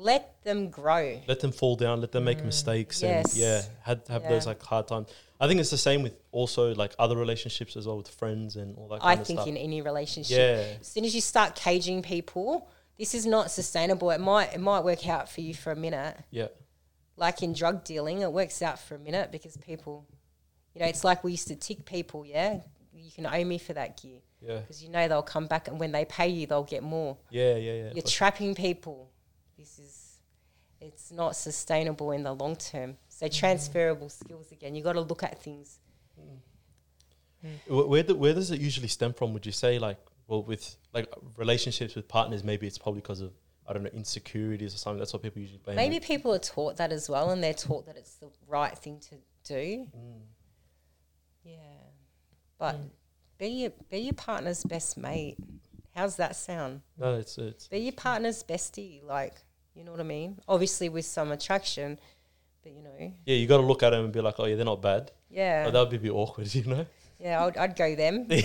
[0.00, 1.20] Let them grow.
[1.28, 2.00] Let them fall down.
[2.00, 2.46] Let them make mm.
[2.46, 3.02] mistakes.
[3.02, 3.34] Yes.
[3.34, 5.08] And yeah, had have those like hard times.
[5.38, 8.76] I think it's the same with also like other relationships as well with friends and
[8.76, 9.04] all that.
[9.04, 9.48] I of think stuff.
[9.48, 10.38] in any relationship.
[10.38, 10.78] Yeah.
[10.80, 12.66] As soon as you start caging people,
[12.98, 14.10] this is not sustainable.
[14.10, 16.16] It might it might work out for you for a minute.
[16.30, 16.48] yeah,
[17.16, 20.06] Like in drug dealing, it works out for a minute because people,
[20.74, 22.24] you know, it's like we used to tick people.
[22.24, 22.60] Yeah,
[22.94, 25.78] you can owe me for that gear yeah, because you know they'll come back and
[25.78, 27.18] when they pay you, they'll get more.
[27.30, 27.90] yeah, yeah, yeah.
[27.94, 29.09] You're for- trapping people.
[29.60, 30.20] This is,
[30.80, 32.96] it's not sustainable in the long term.
[33.08, 33.38] So mm-hmm.
[33.38, 34.74] transferable skills again.
[34.74, 35.78] You got to look at things.
[36.18, 37.58] Mm.
[37.66, 39.34] Wh- Where do, where does it usually stem from?
[39.34, 39.98] Would you say like
[40.28, 42.42] well with like relationships with partners?
[42.42, 43.32] Maybe it's probably because of
[43.68, 44.98] I don't know insecurities or something.
[44.98, 45.76] That's what people usually blame.
[45.76, 46.02] Maybe it.
[46.02, 49.16] people are taught that as well, and they're taught that it's the right thing to
[49.44, 49.86] do.
[49.94, 50.20] Mm.
[51.44, 51.56] Yeah,
[52.58, 52.90] but mm.
[53.38, 55.36] be your be your partner's best mate.
[55.94, 56.82] How's that sound?
[56.98, 59.04] No, it's it's Be your partner's bestie.
[59.04, 59.42] Like,
[59.80, 60.38] you know what I mean?
[60.46, 61.98] Obviously, with some attraction,
[62.62, 63.34] but you know, yeah.
[63.34, 65.10] You got to look at them and be like, oh yeah, they're not bad.
[65.30, 66.84] yeah, Oh, that would be a bit awkward, you know.
[67.18, 68.26] yeah, I'd, I'd go them.
[68.28, 68.36] know?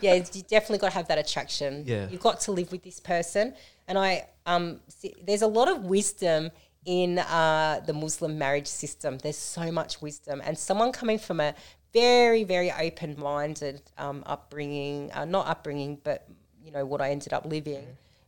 [0.00, 1.84] yeah, you definitely got to have that attraction.
[1.86, 2.08] Yeah.
[2.08, 3.52] you've got to live with this person,
[3.86, 6.50] and I um, see, there's a lot of wisdom
[6.86, 9.18] in uh, the Muslim marriage system.
[9.18, 11.54] There's so much wisdom, and someone coming from a
[11.92, 16.26] very, very open-minded um, upbringing, uh, not upbringing, but
[16.64, 17.84] you know what I ended up living,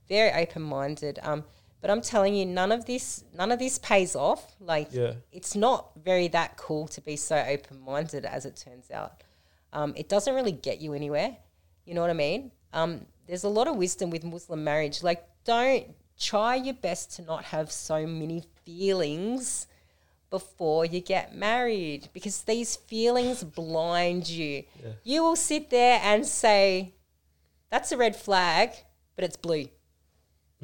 [0.09, 1.19] very open-minded.
[1.23, 1.45] Um,
[1.81, 4.55] but I'm telling you, none of this, none of this pays off.
[4.61, 5.15] Like, Yeah.
[5.33, 9.23] it's not very that cool to be so open-minded, as it turns out.
[9.73, 11.37] Um, it doesn't really get you anywhere.
[11.85, 12.53] You know what I mean?
[12.73, 15.03] Um, there's a lot of wisdom with Muslim marriage.
[15.03, 19.67] Like, don't try your best to not have so many feelings
[20.31, 24.65] before you get married because these feelings blind you.
[25.03, 26.95] You will sit there and say,
[27.71, 28.71] That's a red flag,
[29.17, 29.69] but it's blue.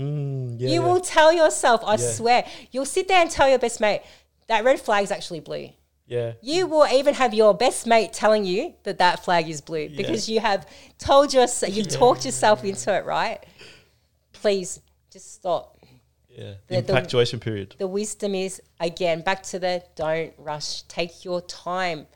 [0.00, 0.86] Mm, yeah, you yeah.
[0.86, 2.10] will tell yourself, I Yeah.
[2.12, 4.02] swear, you'll sit there and tell your best mate,
[4.48, 5.70] That red flag is actually blue.
[6.06, 6.32] yeah.
[6.40, 10.28] You will even have your best mate telling you that that flag is blue because
[10.28, 10.66] you have
[10.98, 13.38] told yourself, you've talked yourself into it, right?
[14.32, 14.80] Please
[15.12, 15.76] just stop.
[16.28, 17.74] Yeah, The- the the- period.
[17.78, 20.82] The wisdom is again back to the don't rush.
[20.82, 22.06] Take your time.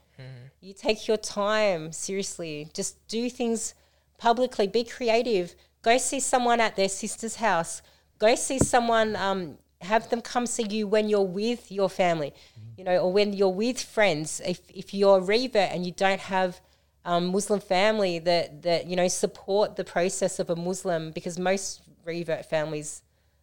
[0.60, 2.70] You take your time seriously.
[2.72, 3.74] Just do things
[4.16, 4.66] publicly.
[4.66, 5.54] Be creative.
[5.84, 7.82] Go see someone at their sister's house.
[8.18, 9.14] Go see someone.
[9.16, 12.32] Um, have them come see you when you're with your family,
[12.78, 14.40] you know, or when you're with friends.
[14.44, 16.60] If if you're a revert and you don't have
[17.04, 21.82] um, Muslim family that that you know support the process of a Muslim, because most
[22.04, 23.02] revert families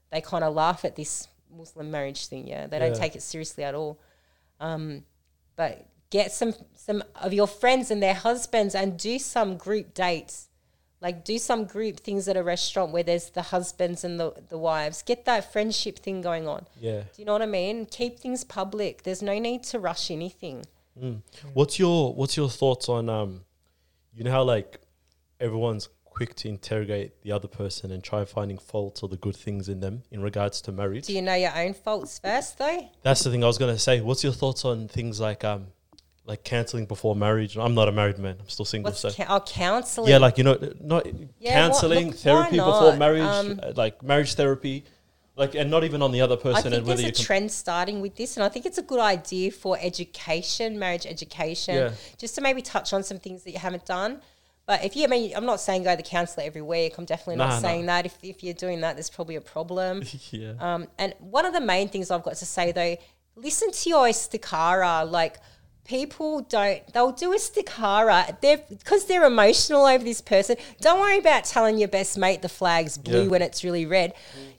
[0.09, 2.47] they kind of laugh at this Muslim marriage thing.
[2.47, 3.99] Yeah, they don't take it seriously at all.
[4.59, 5.03] Um,
[5.55, 10.49] but get some some of your friends and their husbands and do some group dates
[11.01, 14.57] Like do some group things at a restaurant where there's the husbands and the, the
[14.57, 15.01] wives.
[15.01, 16.67] Get that friendship thing going on.
[16.79, 17.01] Yeah.
[17.01, 17.87] Do you know what I mean?
[17.87, 19.03] Keep things public.
[19.03, 20.63] There's no need to rush anything.
[21.01, 21.21] Mm.
[21.53, 23.41] What's your What's your thoughts on um,
[24.13, 24.79] you know how like
[25.39, 29.69] everyone's quick to interrogate the other person and try finding faults or the good things
[29.69, 31.07] in them in regards to marriage.
[31.07, 32.89] Do you know your own faults first, though?
[33.01, 34.01] That's the thing I was gonna say.
[34.01, 35.67] What's your thoughts on things like um,
[36.25, 37.57] like canceling before marriage?
[37.57, 38.37] I'm not a married man.
[38.39, 38.89] I'm still single.
[38.91, 40.09] What's so ca- oh, counselling?
[40.09, 41.05] yeah, like you know, not
[41.39, 44.85] Yeah, canceling look, therapy before marriage, Um, uh, like marriage therapy,
[45.35, 46.57] like and not even on the other person.
[46.57, 47.25] I think and whether there's a can.
[47.25, 51.75] trend starting with this, and I think it's a good idea for education, marriage education,
[51.75, 51.91] Yeah.
[52.17, 54.21] just to maybe touch on some things that you haven't done.
[54.67, 56.97] But if you, I mean, I'm not saying go to the counsellor every week.
[56.97, 57.59] I'm definitely Nah, not nah.
[57.67, 58.05] saying that.
[58.05, 60.03] If, if you're doing that, there's probably a problem.
[60.31, 60.53] yeah.
[60.59, 62.95] Um, and one of the main things I've got to say though,
[63.35, 65.09] listen to your istikhara.
[65.09, 65.39] Like
[65.85, 68.39] people don't, they'll do a istikhara.
[68.41, 70.55] They're because they're emotional over this person.
[70.79, 73.27] Don't worry about telling your best mate the flag's blue Yeah.
[73.29, 74.13] when it's really red.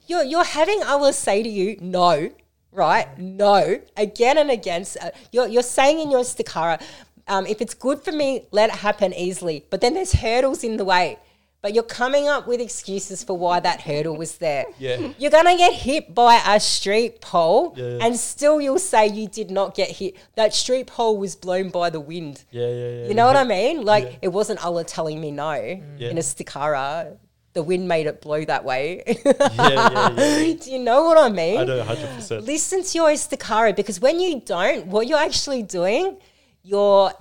[0.07, 2.31] You're you're having Allah say to you no.
[2.75, 3.18] Right?
[3.18, 3.81] No.
[3.97, 4.81] Again and again.
[4.81, 6.81] S- uh, You're, you're saying in your istikhara,
[7.29, 9.66] um, if it's good for me, let it happen easily.
[9.68, 11.18] But then there's hurdles in the way.
[11.63, 14.65] But you're coming up with excuses for why that hurdle was there.
[14.81, 15.13] Yeah.
[15.19, 17.99] You're gonna get hit by a street pole, Yeah.
[18.05, 20.17] and still you'll say you did not get hit.
[20.35, 22.43] That street pole was blown by the wind.
[22.51, 23.07] yeah, yeah, yeah.
[23.09, 23.37] You know what.
[23.37, 23.85] I mean?
[23.85, 24.17] Like Yeah.
[24.23, 26.09] it wasn't Allah telling me no Yeah.
[26.11, 27.17] in a stikara.
[27.55, 29.05] The wind made it blow that way.
[29.07, 30.55] yeah, yeah, yeah.
[30.63, 31.59] Do you know what I mean?
[31.61, 32.45] I know, hundred percent.
[32.45, 36.17] Listen to your istikhara because when you don't, what you're actually doing,
[36.65, 37.13] you're.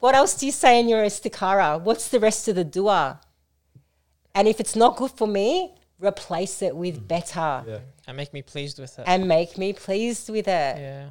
[0.00, 1.80] What else do you say in your istikhara?
[1.80, 3.20] What's the rest of the dua?
[4.38, 7.08] And if it's not good for me, replace it with mm.
[7.08, 7.78] better Yeah.
[8.06, 9.04] and make me pleased with it.
[9.06, 10.74] and make me pleased with it.
[10.78, 11.10] yeah.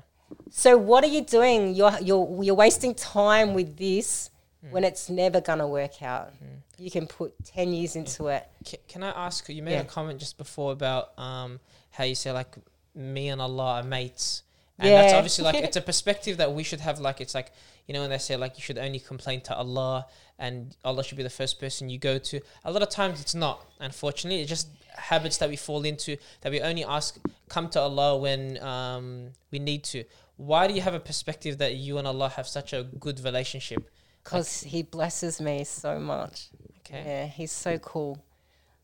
[0.49, 1.59] So what are you doing?
[1.75, 4.29] You're you're you're wasting time with this
[4.65, 4.71] mm.
[4.71, 6.27] when it's never gonna work out.
[6.43, 6.59] Mm.
[6.85, 8.43] You can put ten years into it.
[8.69, 9.55] Ca- Can I ask you?
[9.55, 9.81] You made Yeah.
[9.81, 11.59] a comment just before about um,
[11.91, 12.55] how you say like
[12.95, 14.43] me and Allah are mates,
[14.79, 15.01] and Yeah.
[15.01, 16.99] that's obviously like it's a perspective that we should have.
[16.99, 17.51] Like it's like
[17.87, 20.05] you know when they say like you should only complain to Allah
[20.39, 22.39] and Allah should be the first person you go to.
[22.63, 23.65] A lot of times it's not.
[23.79, 27.17] Unfortunately, it's just habits that we fall into that we only ask
[27.49, 30.03] come to Allah when um, we need to.
[30.37, 33.89] Why do you have a perspective that you and Allah have such a good relationship?
[34.23, 36.49] Because he blesses me so much.
[36.79, 37.03] Okay.
[37.05, 38.23] Yeah, he's so cool.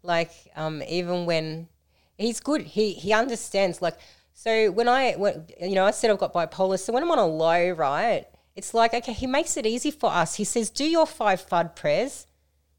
[0.02, 1.68] Like, um, even when
[2.18, 3.82] he's good, he he understands.
[3.82, 3.98] Like,
[4.34, 7.20] so when I when you know I said I've got bipolar, so when I'm on
[7.20, 8.26] a low, right?
[8.56, 10.36] It's like okay, he makes it easy for us.
[10.36, 12.28] He says, do your five fard prayers.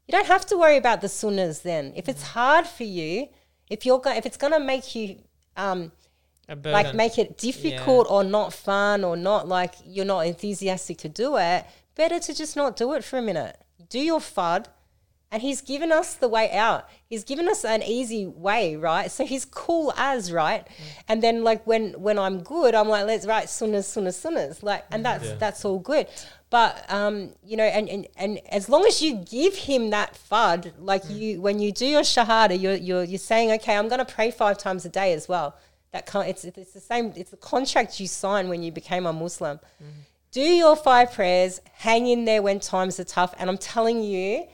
[0.07, 1.91] You don't have to worry about the sunnahs then.
[1.95, 3.27] If it's hard for you,
[3.69, 5.17] if you're go- if it's gonna make you
[5.57, 5.91] um
[6.73, 11.37] like make it difficult or not fun or not like you're not enthusiastic to do
[11.37, 13.57] it, better to just not do it for a minute.
[13.89, 14.65] Do your fard.
[15.35, 16.87] And he's given us the way out.
[17.09, 19.11] He's given us an easy way, right?
[19.11, 20.65] So he's cool as, right?
[20.65, 21.03] Mm.
[21.09, 24.63] And then like when when I'm good, I'm like, let's write sunnahs, sunnahs, sunnahs.
[24.63, 25.35] Like and mm, that's Yeah.
[25.35, 26.07] that's all good.
[26.49, 30.71] But um, you know, and, and and as long as you give him that fard,
[30.79, 31.19] like mm.
[31.19, 34.57] you when you do your shahada, you're you're you're saying, okay, I'm gonna pray five
[34.57, 35.57] times a day as well.
[35.91, 37.11] That con- it's it's the same.
[37.17, 39.59] It's the contract you signed when you became a Muslim.
[40.31, 41.59] Do your five prayers.
[41.73, 43.33] Hang in there when times are tough.
[43.37, 44.47] And I'm telling you,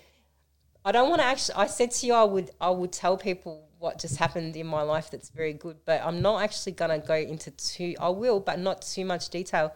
[0.84, 1.56] I don't want to actually.
[1.56, 4.82] I said to you, I would I would tell people what just happened in my
[4.82, 7.96] life that's very good, but I'm not actually gonna go into too.
[8.00, 9.74] I will, but not too much detail.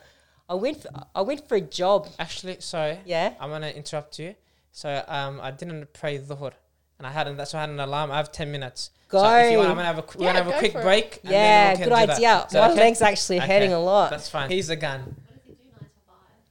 [0.48, 2.08] I went for, I went for a job.
[2.20, 3.00] Actually, sorry.
[3.06, 3.34] Yeah.
[3.40, 4.36] I'm gonna interrupt you.
[4.72, 6.52] So um, I didn't pray dhuhr,
[6.98, 7.38] and I hadn't.
[7.38, 8.12] That's why I had an alarm.
[8.12, 8.92] I have ten minutes.
[9.12, 10.74] So if you want, I'm gonna have a qu- we're Yeah, gonna have a quick
[10.74, 11.20] break.
[11.24, 12.44] and then Yeah, we can good do idea.
[12.48, 12.82] Is that My okay?
[12.82, 14.10] leg's actually Okay, hurting a lot.
[14.10, 14.50] That's fine.
[14.50, 15.16] He's a gun.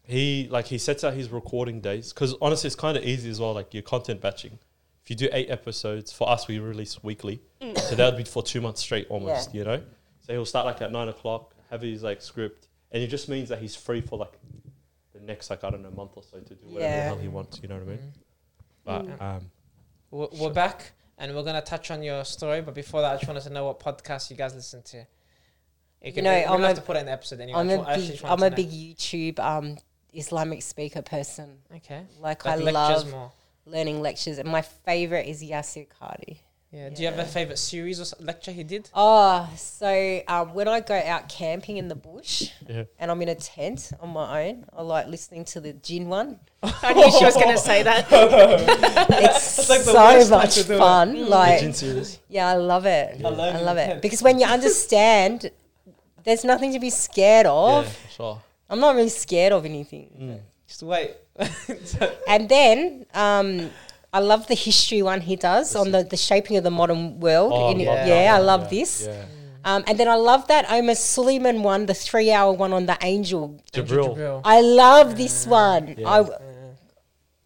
[0.06, 3.40] He like he sets out his recording days because honestly, it's kind of easy as
[3.40, 3.54] well.
[3.54, 4.58] Like your content batching.
[5.02, 7.40] If you do eight episodes, for us we release weekly,
[7.76, 9.54] so that would be for two months straight almost.
[9.54, 9.82] You know,
[10.20, 13.48] so he'll start like at nine o'clock, have his like script, and it just means
[13.48, 14.32] that he's free for like
[15.14, 17.28] the next like I don't know month or so to do whatever the hell he
[17.28, 17.60] wants.
[17.62, 18.12] You know what I mean?
[18.84, 19.50] But um,
[20.10, 22.60] We're, we're back, and we're gonna touch on your story.
[22.60, 25.06] But before that, I just wanted to know what podcast you guys listen to.
[26.02, 27.58] You can, know, I'm have a- to put it in the episode anyway.
[27.58, 29.76] I'm I a just- I actually big I'm a big YouTube um
[30.14, 31.58] Islamic speaker person.
[31.76, 32.02] Okay.
[32.20, 33.32] Like, Like I love more.
[33.66, 36.38] learning lectures, and my favorite is Yasir Qadhi.
[36.72, 36.88] Yeah.
[36.88, 38.90] Do you have a favorite series or lecture he did?
[38.94, 43.28] Oh, so um, when I go out camping in the bush yeah, and I'm in
[43.28, 46.40] a tent on my own, I like listening to the jinn one.
[46.64, 48.06] I knew she was going to say that.
[49.08, 50.78] It's like the so worst much to do it.
[50.78, 51.28] fun.
[51.30, 52.18] Like, Legend series.
[52.28, 53.20] yeah, I love it.
[53.22, 55.50] Alone I in love it because when you understand,
[56.24, 57.86] there's nothing to be scared of.
[57.86, 58.42] for sure.
[58.74, 60.40] I'm not really scared of anything.
[60.66, 61.14] Just wait.
[62.28, 63.70] And then um,
[64.12, 67.52] I love the history one he does on the, the shaping of the modern world.
[67.54, 69.06] Oh, In- love yeah, I love yeah, this.
[69.06, 69.24] Yeah.
[69.64, 72.98] Um, and then I love that Omar Suleiman one, the three hour one on the
[73.00, 73.62] angel.
[73.72, 74.16] Jabril.
[74.16, 74.40] Jabril.
[74.44, 75.94] I love this one.
[75.96, 76.08] Yeah.
[76.08, 76.18] I,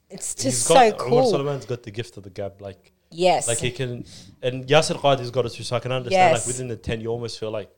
[0.09, 1.26] it's He's just got, so Omar.
[1.26, 2.62] Suleiman's got the gift of the gab.
[2.62, 3.49] Like, Yes.
[3.49, 4.07] like he can,
[4.43, 5.62] and Yasir Qadhi's got it too.
[5.62, 6.33] So I can understand.
[6.33, 6.41] Yes.
[6.41, 7.70] Like within the ten, you almost feel like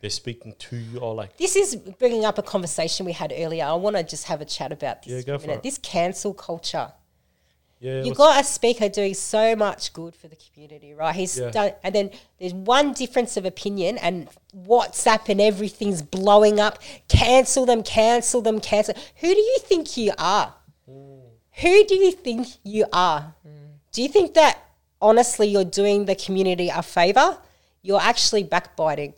[0.00, 3.64] they're speaking to you, or like this is bringing up a conversation we had earlier.
[3.64, 5.12] I want to just have a chat about this.
[5.12, 5.58] Yeah, go for minute.
[5.58, 5.62] it.
[5.64, 6.92] This cancel culture.
[7.80, 11.14] yeah, You've got a speaker doing so much good for the community, right?
[11.14, 11.50] He's Yeah.
[11.50, 16.78] done, and then there's one difference of opinion, and WhatsApp and everything's blowing up.
[17.08, 18.94] Cancel them, cancel them, cancel.
[19.16, 20.54] Who do you think you are?
[20.86, 21.18] Hmm.
[21.60, 23.34] Who do you think you are?
[23.42, 23.48] Hmm.
[23.92, 24.58] Do you think that
[25.00, 27.38] honestly you're doing the community a favor?
[27.82, 29.14] You're actually backbiting.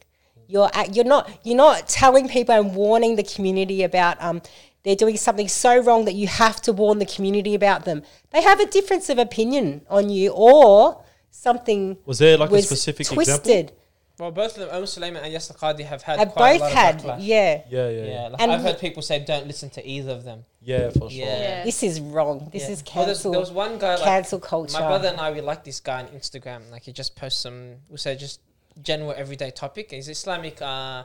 [0.50, 4.42] You're ac- you're not you're not telling people and warning the community about um
[4.82, 8.02] they're doing something so wrong that you have to warn the community about them.
[8.30, 13.06] They have a difference of opinion on you or something was there like a specific
[13.06, 13.36] twisted.
[13.46, 13.76] example?
[14.18, 16.60] Well, both of them, Om Suleiman and Yasir Qadhi, have had Have quite a both
[16.60, 17.18] lot of had backlash.
[17.20, 17.62] yeah.
[17.70, 20.24] Yeah, yeah, Yeah, yeah, like And I've heard people say don't listen to either of
[20.24, 20.44] them.
[20.60, 21.10] yeah, for sure.
[21.10, 21.38] Yeah.
[21.40, 21.64] Yeah.
[21.64, 22.50] This is wrong.
[22.52, 22.70] This Yeah.
[22.70, 23.30] is Well, there's- cancel.
[23.32, 24.78] there was one guy like cancel culture.
[24.78, 26.70] My brother and I, we like this guy on Instagram.
[26.70, 28.40] Like he just posts some, we say just
[28.82, 29.90] general everyday topic.
[29.90, 31.04] He's Islamic, uh,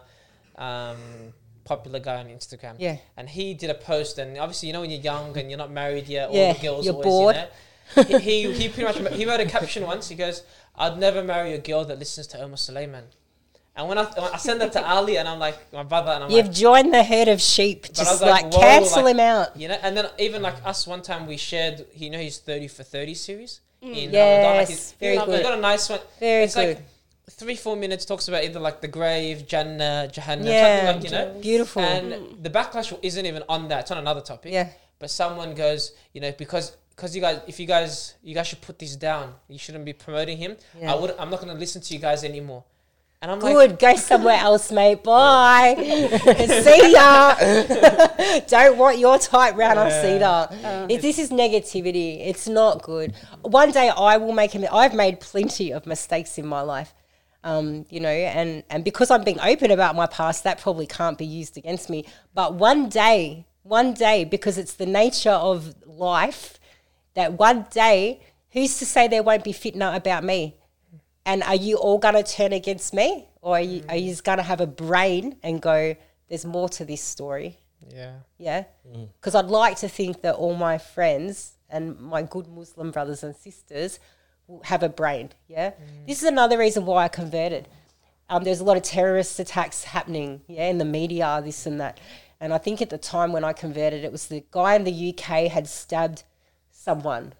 [0.57, 0.97] um,
[1.63, 2.76] popular guy on Instagram.
[2.78, 2.97] Yeah.
[3.18, 5.72] And he did a post, and obviously, you know, when you're young and you're not
[5.72, 7.36] married yet, all Yeah, the girls you're always, bored.
[7.36, 10.09] You know, he, he he pretty much he wrote a caption once.
[10.09, 10.41] He goes,
[10.76, 13.03] "I'd never marry a girl that listens to Omar Suleiman."
[13.76, 16.24] And when I when I send that to Ali, and I'm like my brother, and
[16.24, 17.84] I'm like You've like, joined the herd of sheep.
[17.93, 19.55] Just like, like, cancel like- him out.
[19.57, 22.70] you know, and then even like us, one time we shared, you know, his 30
[22.70, 24.55] for 30 series in Ramadan.
[24.57, 25.38] Like he's, very you know, good.
[25.38, 25.99] He got a nice one.
[26.20, 26.78] Very it's good.
[26.78, 26.86] like
[27.30, 31.34] three, four minutes talks about either like the grave, Jannah, Jahannam, Yeah, something like, you
[31.34, 31.40] know.
[31.42, 31.82] beautiful.
[31.82, 32.44] And mm.
[32.44, 33.82] the backlash isn't even on that.
[33.82, 34.54] It's on another topic.
[34.54, 34.70] Yeah.
[35.00, 38.62] But someone goes, you know, because because you guys, if you guys, you guys should
[38.62, 39.34] put this down.
[39.50, 40.56] You shouldn't be promoting him.
[40.80, 40.94] Yeah.
[40.94, 41.14] I would.
[41.20, 42.64] I'm not going to listen to you guys anymore.
[43.22, 45.04] And I'm like, Good, go somewhere else, mate.
[45.04, 45.76] Bye.
[46.64, 47.36] See ya.
[48.48, 50.02] Don't want your type round on oh.
[50.02, 50.88] Cedar.
[50.90, 53.14] If this is negativity, it's not good.
[53.42, 54.66] One day I will make him.
[54.72, 56.94] I've made plenty of mistakes in my life,
[57.46, 61.18] um, you know, and and because I'm being open about my past, that probably can't
[61.18, 62.06] be used against me.
[62.34, 66.60] But one day, one day, because it's the nature of life,
[67.14, 70.56] that one day, who's to say there won't be fitna about me?
[71.26, 73.28] And are you all going to turn against me?
[73.41, 75.96] Or are you, are you going to have a brain and go,
[76.30, 77.58] there's more to this story?
[78.38, 78.64] yeah.
[78.91, 79.08] Yeah.
[79.20, 83.36] Because I'd like to think that all my friends and my good Muslim brothers and
[83.36, 84.14] sisters will
[84.64, 85.30] have a brain.
[85.48, 85.72] Yeah.
[86.08, 87.68] This is another reason why I converted.
[88.30, 92.00] Um, there's a lot of terrorist attacks happening, yeah, in the media, this and that.
[92.39, 95.10] And I think at the time when I converted, it was the guy in the
[95.10, 96.24] UK had stabbed
[96.72, 97.34] someone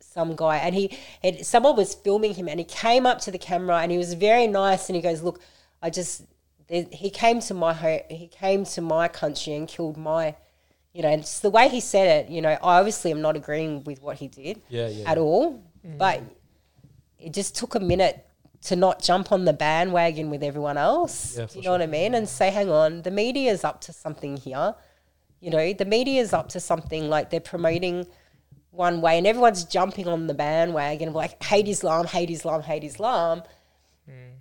[0.00, 0.90] some guy and he
[1.22, 4.14] had someone was filming him and he came up to the camera and he was
[4.14, 5.40] very nice and he goes look
[5.82, 6.24] i just
[6.68, 10.34] he came to my he came to my country and killed my
[10.92, 13.36] you know and it's the way he said it you know i obviously am not
[13.36, 15.98] agreeing with what he did Yeah, yeah, at all Mm.
[15.98, 16.22] but
[17.18, 18.26] it just took a minute
[18.62, 22.14] to not jump on the bandwagon with everyone else Yeah, you know what i mean
[22.14, 24.74] and say hang on the media is up to something here
[25.40, 28.06] you know the media is up to something like they're promoting
[28.70, 33.42] one way and everyone's jumping on the bandwagon like hate Islam, hate Islam, hate Islam.
[34.08, 34.34] Mm.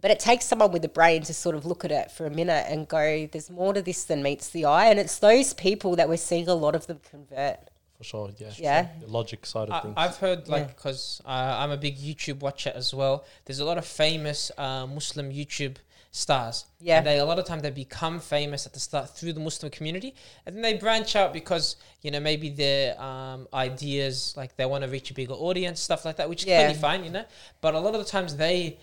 [0.00, 2.30] But it takes someone with a brain to sort of look at it for a
[2.30, 4.86] minute and go, there's more to this than meets the eye.
[4.86, 7.69] And it's those people that we're seeing a lot of them convert.
[8.00, 8.50] For sure, yeah.
[8.56, 8.88] Yeah.
[9.00, 9.94] The logic side of I, things.
[9.98, 10.68] I've heard like Yeah.
[10.74, 13.24] because uh, I'm a big YouTube watcher as well.
[13.44, 15.76] There's a lot of famous uh, Muslim YouTube
[16.10, 16.64] stars.
[16.80, 16.96] Yeah.
[16.98, 19.70] And they a lot of time they become famous at the start through the Muslim
[19.70, 20.14] community,
[20.46, 24.82] and then they branch out because you know maybe their um, ideas like they want
[24.82, 26.60] to reach a bigger audience, stuff like that, which is Yeah.
[26.60, 27.26] clearly fine, you know.
[27.60, 28.78] But a lot of the times they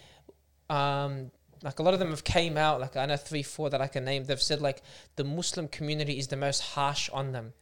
[0.70, 1.32] um,
[1.64, 3.88] like a lot of them have came out like I know three, four that I
[3.88, 4.26] can name.
[4.26, 4.84] They've said like
[5.16, 7.54] the Muslim community is the most harsh on them,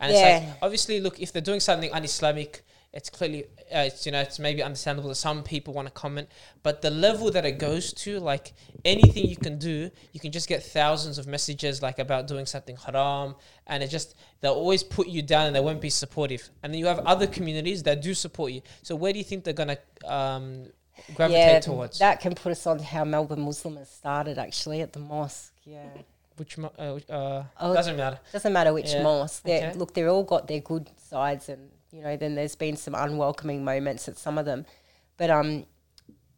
[0.00, 2.62] and it's like obviously look if they're doing something un-Islamic,
[2.92, 3.44] it's clearly
[3.74, 6.28] uh, it's you know it's maybe understandable that some people want to comment,
[6.62, 8.54] but the level that it goes to, like
[8.84, 12.76] anything you can do, you can just get thousands of messages like about doing something
[12.76, 13.34] haram,
[13.66, 16.78] and it just they'll always put you down and they won't be supportive, and then
[16.80, 18.62] you have other communities that do support you.
[18.82, 20.66] So where do you think they're gonna um,
[21.14, 21.98] gravitate yeah, towards?
[21.98, 25.52] that can put us on how Melbourne Muslimahs started actually at the mosque.
[25.64, 25.88] Yeah.
[26.38, 28.18] Which mo- uh, uh, Oh, doesn't matter.
[28.32, 29.44] Doesn't matter which Yeah, mosque.
[29.46, 29.72] Okay.
[29.74, 33.64] Look, they're all got their good sides, and you know, then there's been some unwelcoming
[33.64, 34.64] moments at some of them,
[35.16, 35.66] but um,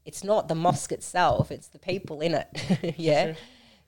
[0.04, 2.94] it's not the mosque itself; it's the people in it.
[2.98, 3.34] yeah.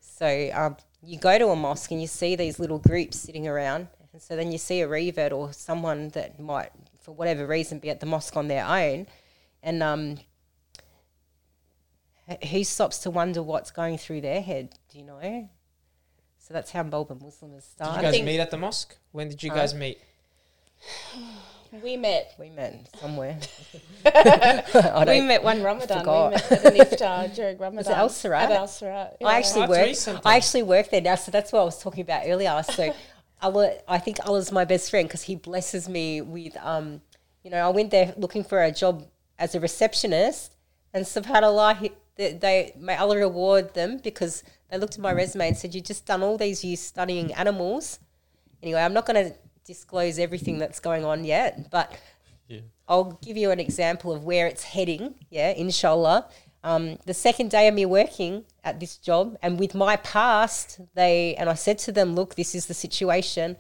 [0.01, 3.89] So um, you go to a mosque and you see these little groups sitting around,
[4.13, 6.71] and so then you see a revert or someone that might
[7.03, 9.07] for whatever reason, be at the mosque on their own,
[9.63, 10.19] and um,
[12.51, 14.75] who stops to wonder what's going through their head?
[14.91, 15.49] Do you know?
[16.43, 18.01] So that's how Melbourne Muslimahs Did started.
[18.03, 18.97] Did you guys meet at the mosque?
[19.13, 19.57] When did you Huh?
[19.57, 19.99] guys meet?
[21.85, 22.35] We met.
[22.37, 23.39] we met somewhere.
[24.05, 26.01] I We met one Ramadan.
[26.01, 26.31] forgot.
[26.31, 27.93] We met at an iftar during Ramadan.
[27.95, 28.43] Al Sirat?
[28.43, 29.17] At Al Sirat.
[29.25, 30.21] I actually that's work.
[30.27, 32.61] I actually work there now, so that's what I was talking about earlier.
[32.65, 32.93] So,
[33.41, 37.01] Allah, I think Allah's my best friend because he blesses me with, um,
[37.45, 39.07] you know, I went there looking for a job
[39.39, 40.57] as a receptionist,
[40.93, 45.49] and Subhanallah, he, they, they may Allah reward them because they looked at my resume
[45.49, 47.99] and said, "You've just done all these years studying animals."
[48.63, 49.35] Anyway, I'm not going to
[49.67, 51.93] disclose everything that's going on yet, but
[52.49, 52.61] Yeah.
[52.89, 55.15] I'll give you an example of where it's heading.
[55.31, 56.29] Yeah, inshallah.
[56.65, 61.35] Um, the second day of me working at this job, and with my past, they
[61.37, 63.57] and I said to them, "Look, this is the situation.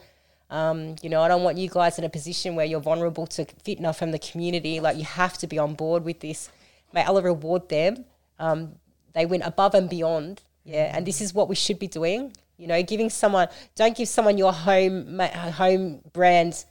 [0.50, 3.46] Um, you know, I don't want you guys in a position where you're vulnerable to
[3.64, 4.80] fitna from the community.
[4.80, 6.50] Like, you have to be on board with this.
[6.92, 8.04] May Allah reward them.
[8.42, 8.76] Um,
[9.14, 10.42] they went above and beyond.
[10.64, 12.20] Yeah, and this is what we should be doing.
[12.56, 15.18] You know, giving someone, don't give someone your home
[15.62, 16.64] home brand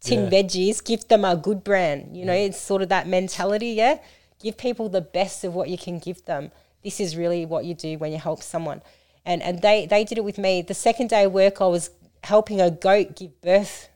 [0.00, 0.30] tin Yeah.
[0.30, 2.16] veggies, give them a good brand.
[2.16, 3.98] You know, it's sort of that mentality, yeah?
[4.42, 6.52] Give people the best of what you can give them.
[6.84, 8.80] This is really what you do when you help someone.
[9.24, 10.62] And and they, they did it with me.
[10.62, 11.90] The second day of work, I was
[12.22, 13.88] helping a goat give birth.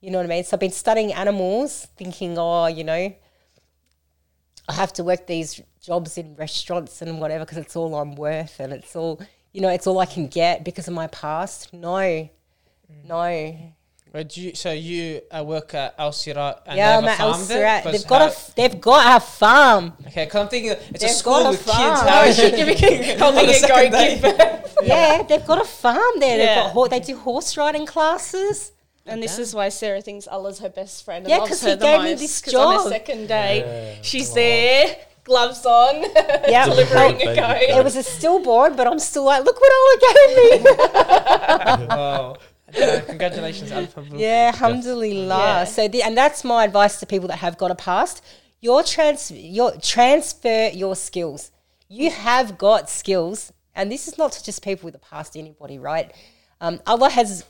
[0.00, 0.44] You know what I mean?
[0.44, 3.14] So I've been studying animals, thinking, oh, you know,
[4.70, 8.60] I have to work these jobs in restaurants and whatever because it's all I'm worth
[8.60, 9.20] and it's all,
[9.52, 11.72] you know, it's all I can get because of my past.
[11.72, 12.28] No,
[13.04, 13.56] no.
[14.12, 17.18] Where do you, so you uh, work at Al Sirat and yeah, I'm a at
[17.18, 17.38] farm Al?
[17.46, 17.82] Sirat.
[17.84, 19.92] 'Cause They've got a they've got a farm.
[20.08, 21.76] Okay, because I'm thinking it's a They've school got a with kids.
[21.76, 22.06] farm.
[22.08, 24.76] How is it Helping the it go give birth.
[24.82, 26.38] Yeah, they've got a farm there.
[26.38, 28.72] They've got ho- they do horse riding classes.
[29.10, 31.70] And this is why Sarah thinks Allah's her best friend and Yeah, loves 'cause her
[31.70, 32.20] he the gave me most.
[32.20, 32.84] this 'cause on job.
[32.84, 34.34] her second day, Yeah, she's come on.
[34.36, 35.94] there, gloves on,
[36.48, 37.36] Yeah, delivering a goat.
[37.36, 37.62] goat.
[37.78, 40.70] It was a stillborn, but I'm still like, look what Allah gave me.
[41.88, 42.36] wow.
[42.80, 45.38] Uh, congratulations, Alf yeah, alhamdulillah.
[45.38, 45.64] Yeah.
[45.64, 48.22] So, the, and that's my advice to people that have got a past.
[48.60, 51.50] Your trans, your transfer your skills.
[51.88, 55.36] You have got skills, and this is not to just people with a past.
[55.36, 56.12] Anybody, right?
[56.60, 57.44] Um, Allah has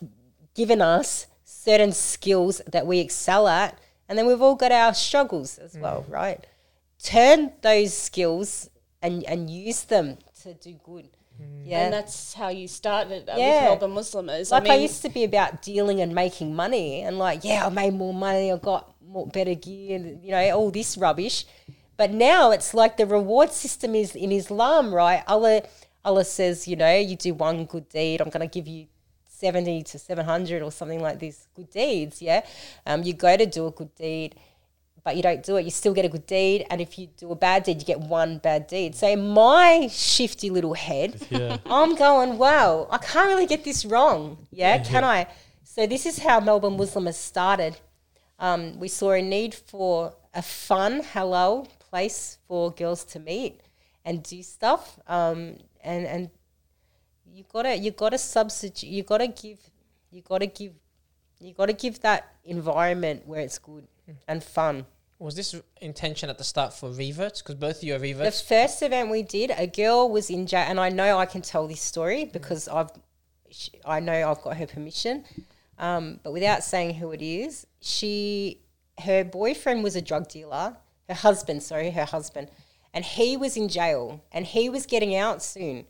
[0.54, 1.26] given us
[1.64, 3.78] certain skills that we excel at,
[4.08, 6.40] and then we've all got our struggles as well, right?
[7.02, 8.70] Turn those skills
[9.02, 11.08] and and use them to do good.
[11.64, 13.70] Yeah, And that's how you started uh, Yeah.
[13.72, 14.50] with Melbourne Muslimahs.
[14.50, 17.70] like I I, used to be about dealing and making money and like yeah i
[17.70, 21.46] made more money i got more better gear and, you know all this rubbish
[21.96, 25.62] but now it's like the reward system is in islam right allah
[26.04, 28.84] allah says you know you do one good deed i'm going to give you
[29.40, 32.44] 70 to 700 or something like this good deeds yeah
[32.86, 34.36] um, you go to do a good deed
[35.04, 36.66] but you don't do it, you still get a good deed.
[36.70, 38.94] And if you do a bad deed, you get one bad deed.
[38.94, 41.58] So in my shifty little head, Yeah.
[41.66, 44.46] I'm going, wow, I can't really get this wrong.
[44.50, 45.26] Yeah, can I?
[45.62, 47.76] So this is how Melbourne Muslimahs started.
[48.38, 53.60] Um, we saw a need for a fun, halal place for girls to meet
[54.04, 54.98] and do stuff.
[55.06, 56.30] Um, and and
[57.32, 58.90] you gotta you gotta substitute.
[58.90, 59.58] You gotta give.
[60.10, 60.72] You gotta give.
[61.40, 63.86] You gotta give that environment where it's good
[64.28, 64.86] and fun.
[65.18, 67.42] Was this intention at the start for reverts?
[67.42, 68.40] Because both of you are reverts.
[68.40, 71.42] The first event we did, a girl was in jail, and I know I can
[71.42, 72.90] tell this story because I've,
[73.50, 75.24] sh I know I've got her permission,
[75.78, 78.62] um, but without saying who it is, she,
[78.98, 82.50] her boyfriend was a drug dealer, her husband, sorry, her husband,
[82.94, 85.84] and he was in jail, and he was getting out soon,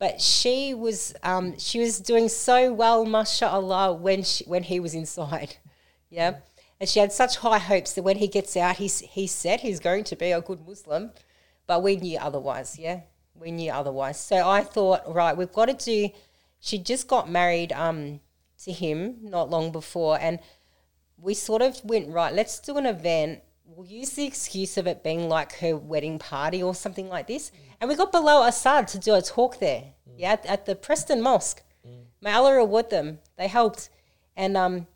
[0.00, 4.94] but she was, um, she was doing so well, mashallah, when she, when he was
[4.94, 5.58] inside,
[6.10, 6.38] yeah.
[6.80, 9.78] And she had such high hopes that when he gets out, he's, he said he's
[9.78, 11.10] going to be a good Muslim,
[11.66, 13.00] but we knew otherwise, yeah?
[13.34, 14.18] We knew otherwise.
[14.18, 16.08] So I thought, right, we've got to do,
[16.58, 18.20] she just got married um,
[18.64, 20.38] to him not long before, and
[21.18, 23.42] we sort of went, right, let's do an event.
[23.76, 27.52] We'll use the excuse of it being like her wedding party or something like this.
[27.80, 29.84] And we got Bilal Assad to do a talk there,
[30.16, 31.62] yeah, at, at the Preston Mosque.
[32.20, 33.20] May Allah reward them.
[33.38, 33.88] They helped.
[34.36, 34.86] And um,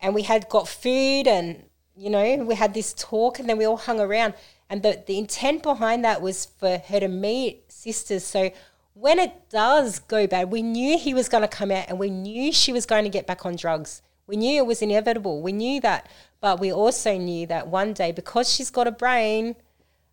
[0.00, 1.64] and we had got food and
[1.96, 4.34] you know we had this talk and then we all hung around
[4.68, 8.50] and the, the intent behind that was for her to meet sisters so
[8.92, 12.10] when it does go bad we knew he was going to come out and we
[12.10, 15.52] knew she was going to get back on drugs we knew it was inevitable we
[15.52, 16.08] knew that
[16.44, 19.56] but we also knew that one day because she's got a brain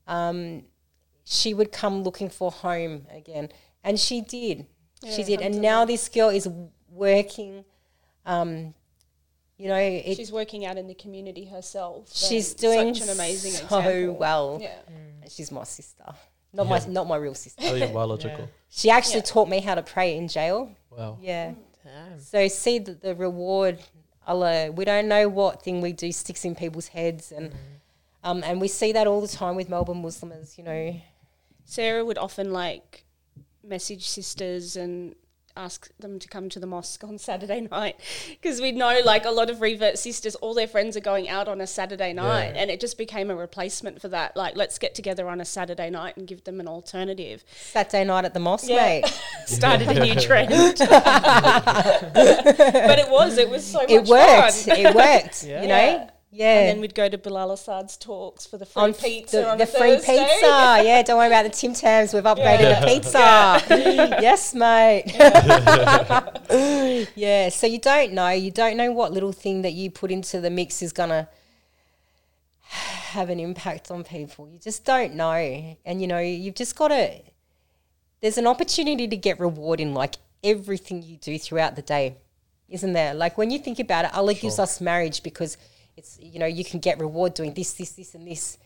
[0.08, 0.64] um,
[1.26, 3.50] she would come looking for home again
[3.84, 4.66] and she did
[5.14, 6.48] she did and now this girl is
[6.90, 7.66] working
[8.26, 8.74] um,
[9.58, 9.76] You know,
[10.10, 12.08] it, she's working out in the community herself.
[12.30, 14.16] she's doing such an amazing so example.
[14.26, 14.48] well.
[14.62, 14.80] Yeah.
[15.36, 16.08] She's my sister,
[16.54, 17.62] not my not my real sister.
[17.68, 18.46] Oh, yeah, biological.
[18.80, 19.34] She actually Yeah.
[19.34, 20.60] taught me how to pray in jail.
[20.90, 21.18] Wow.
[21.22, 21.48] Yeah.
[21.84, 22.20] Damn.
[22.20, 23.76] So see the, the reward.
[24.28, 27.54] Allah, we don't know what thing we do sticks in people's heads, and
[28.24, 30.58] um, and we see that all the time with Melbourne Muslimahs.
[30.58, 31.02] You know,
[31.66, 33.06] Sarah would often like
[33.64, 35.16] message sisters and
[35.58, 38.00] ask them to come to the mosque on Saturday night
[38.30, 41.48] because we know like a lot of revert sisters all their friends are going out
[41.48, 44.96] on a Saturday night and it just became a replacement for that like let's get
[44.96, 48.68] together on a Saturday night and give them an alternative Saturday night at the mosque,
[48.70, 49.02] Yeah.
[49.02, 49.22] mate.
[49.46, 50.50] started a new trend
[50.80, 50.90] but
[53.00, 54.54] it was it was so much It worked.
[54.54, 55.44] fun It worked.
[55.44, 55.62] Yeah.
[55.62, 56.08] You know.
[56.34, 56.46] Yeah.
[56.54, 56.60] Yeah.
[56.62, 59.58] and then we'd go to Bilal Assad's talks for the free on pizza the, on
[59.58, 60.18] the a free Thursday.
[60.18, 60.82] pizza.
[60.84, 62.14] Yeah, don't worry about the Tim Tams.
[62.14, 63.18] We've upgraded the pizza.
[64.22, 65.04] yes, mate.
[67.16, 67.50] yeah.
[67.50, 68.30] So you don't know.
[68.30, 71.28] You don't know what little thing that you put into the mix is gonna
[72.62, 74.48] have an impact on people.
[74.48, 75.78] You just don't know.
[75.86, 77.12] And you know, you've just got to.
[78.22, 82.16] There's an opportunity to get reward in like everything you do throughout the day,
[82.70, 83.14] isn't there?
[83.14, 85.58] Like when you think about it, Allah gives us marriage because
[85.98, 88.58] it's you know you can get reward doing this, this, this, and this,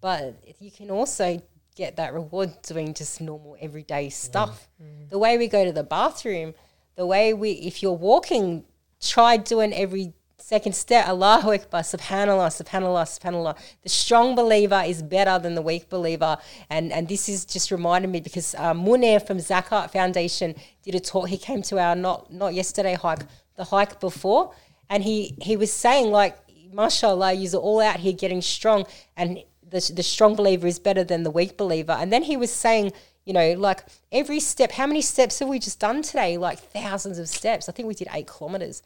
[0.00, 1.42] but you can also
[1.76, 4.68] get that reward doing just normal everyday stuff.
[5.10, 6.54] The way we go to the bathroom,
[6.96, 8.64] the way we if you're walking,
[9.00, 10.14] try doing every
[10.44, 11.08] second step.
[11.08, 13.56] Allahu Akbar, Subhanallah, Subhanallah, Subhanallah.
[13.82, 16.36] The strong believer is better than the weak believer,
[16.68, 21.00] and and this is just reminded me because uh, Munir from Zakat Foundation did a
[21.00, 21.28] talk.
[21.28, 23.24] He came to our not not yesterday hike,
[23.56, 24.52] the hike before,
[24.90, 26.36] and he he was saying like,
[26.74, 28.86] mashallah, you're all out here getting strong,
[29.16, 31.92] and the the strong believer is better than the weak believer.
[31.92, 32.92] And then he was saying.
[33.26, 33.80] You know, like
[34.12, 36.36] every step, how many steps have we just done today?
[36.36, 37.70] Like thousands of steps.
[37.70, 38.82] I think we did eight kilometers.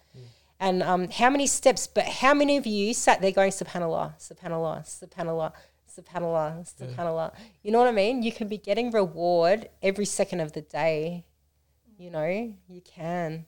[0.61, 4.79] And um, how many steps, but how many of you sat there going, subhanAllah, subhanAllah,
[4.87, 5.53] subhanAllah,
[5.97, 7.35] subhanAllah, subhanAllah?
[7.65, 8.23] You know what I mean?
[8.23, 11.25] You can be getting reward every second of the day.
[11.99, 13.45] You know, you can.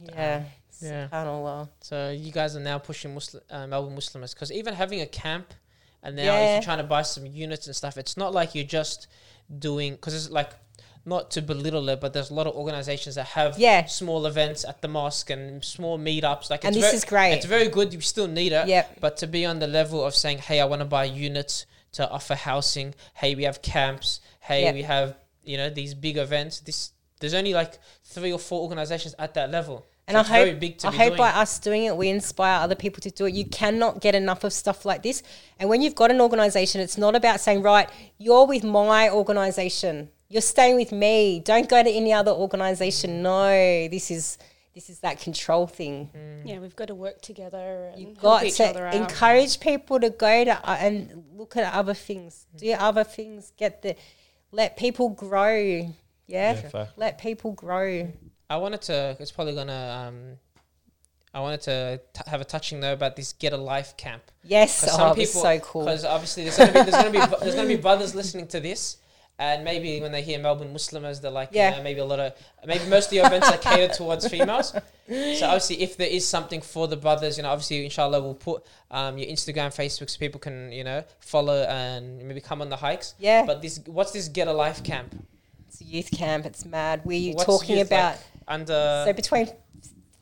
[0.00, 0.44] Yeah.
[0.82, 1.08] Yeah.
[1.12, 1.68] SubhanAllah.
[1.80, 5.54] So you guys are now pushing Muslim, uh, Melbourne Muslimahs because even having a camp,
[6.02, 8.64] and now if you're trying to buy some units and stuff, it's not like you're
[8.64, 9.06] just
[9.58, 10.50] doing because it's like
[11.04, 13.86] not to belittle it, but there's a lot of organizations that have Yeah.
[13.86, 16.48] small events at the mosque and small meetups.
[16.48, 17.32] Like, And it's this ver- is great.
[17.34, 17.92] It's very good.
[17.92, 18.68] You still need it.
[18.68, 19.00] Yep.
[19.00, 22.08] But to be on the level of saying, "Hey, I want to buy units to
[22.08, 22.94] offer housing.
[23.14, 24.20] Hey, we have camps.
[24.40, 24.74] Hey, Yep.
[24.74, 29.14] we have you know these big events." This there's only like three or four organizations
[29.18, 29.86] at that level.
[30.08, 31.18] And So I hope, big to I hope doing.
[31.18, 33.34] by us doing it, we inspire other people to do it.
[33.34, 35.22] You cannot get enough of stuff like this.
[35.60, 37.88] And when you've got an organization, it's not about saying, right,
[38.18, 40.08] you're with my organization.
[40.28, 41.40] You're staying with me.
[41.40, 43.22] Don't go to any other organization.
[43.22, 43.48] No,
[43.88, 44.38] this is
[44.74, 46.10] this is that control thing.
[46.46, 48.94] Yeah, we've got to work together and help Got each to other out.
[48.94, 52.46] encourage people to go to uh, and look at other things.
[52.56, 53.52] Do other things.
[53.58, 53.94] Get the
[54.50, 55.54] let people grow.
[56.26, 58.10] Yeah, Yeah, let people grow.
[58.52, 59.16] I wanted to.
[59.18, 60.08] It's probably gonna.
[60.08, 60.36] Um,
[61.32, 64.22] I wanted to t- have a touching though about this get a life camp.
[64.44, 65.84] Yes, oh, it was so cool.
[65.86, 68.98] Because obviously there's gonna be there's gonna be there's gonna be brothers listening to this,
[69.38, 71.70] and maybe when they hear Melbourne Muslimahs, they're like, Yeah.
[71.70, 72.34] you know, maybe a lot of
[72.66, 74.74] maybe most of your events are catered towards females.
[75.08, 78.64] So obviously, if there is something for the brothers, you know, obviously, inshallah, we'll put
[78.90, 82.76] um, your Instagram, Facebook, so people can you know follow and maybe come on the
[82.76, 83.14] hikes.
[83.18, 83.44] Yeah.
[83.44, 85.14] But this, what's this get a life camp?
[85.68, 86.46] It's a youth camp.
[86.46, 87.02] It's mad.
[87.04, 89.04] We're talking about like under?
[89.06, 89.48] so between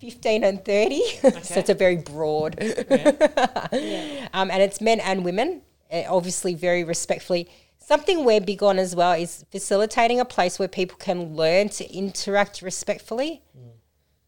[0.01, 1.03] fifteen and thirty.
[1.43, 2.57] so it's a very broad.
[4.33, 5.63] um, and it's men and women.
[5.93, 7.49] uh, obviously, very respectfully.
[7.79, 11.93] Something we're big on as well is facilitating a place where people can learn to
[11.93, 13.43] interact respectfully.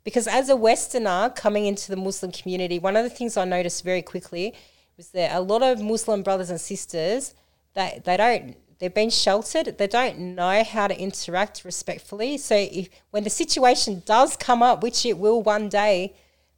[0.04, 3.84] Because as a Westerner coming into the Muslim community, one of the things I noticed
[3.84, 4.54] very quickly
[4.96, 7.34] was that a lot of Muslim brothers and sisters
[7.74, 12.36] that they don't they've been sheltered, they don't know how to interact respectfully.
[12.36, 16.16] So if when the situation does come up, which it will one day,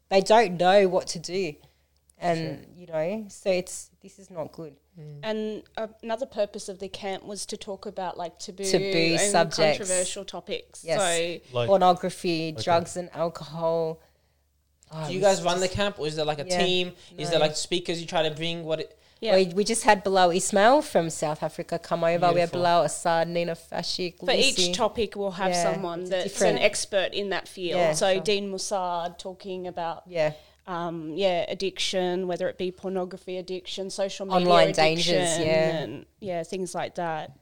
[0.08, 1.52] they don't know what to do.
[2.18, 4.74] And you know, so it's this is not good.
[5.22, 9.20] And uh, another purpose of the camp was to talk about like taboo, Taboo and
[9.20, 9.78] subjects.
[9.78, 10.82] controversial topics.
[10.82, 11.00] Yes.
[11.00, 14.00] So Like, Pornography, drugs and alcohol.
[14.90, 16.92] Oh, Do you guys run the camp, or is there like a Yeah, team?
[17.18, 18.64] Is there like speakers you try to bring?
[18.64, 18.80] What?
[18.80, 22.32] It, yeah, We, we just had Bilal Ismail from South Africa come over.
[22.32, 24.62] We had Bilal Assad, Nina Fashik, for Lucy.
[24.62, 26.58] each topic, we'll have Yeah, someone it's that's different.
[26.58, 27.78] an expert in that field.
[27.80, 28.22] Yeah, so sure.
[28.22, 30.32] Dean Musad talking about Yeah,
[30.66, 35.78] um, yeah, addiction, whether it be pornography addiction, social media Online addiction, dangers, yeah.
[35.82, 37.32] and yeah, things like that.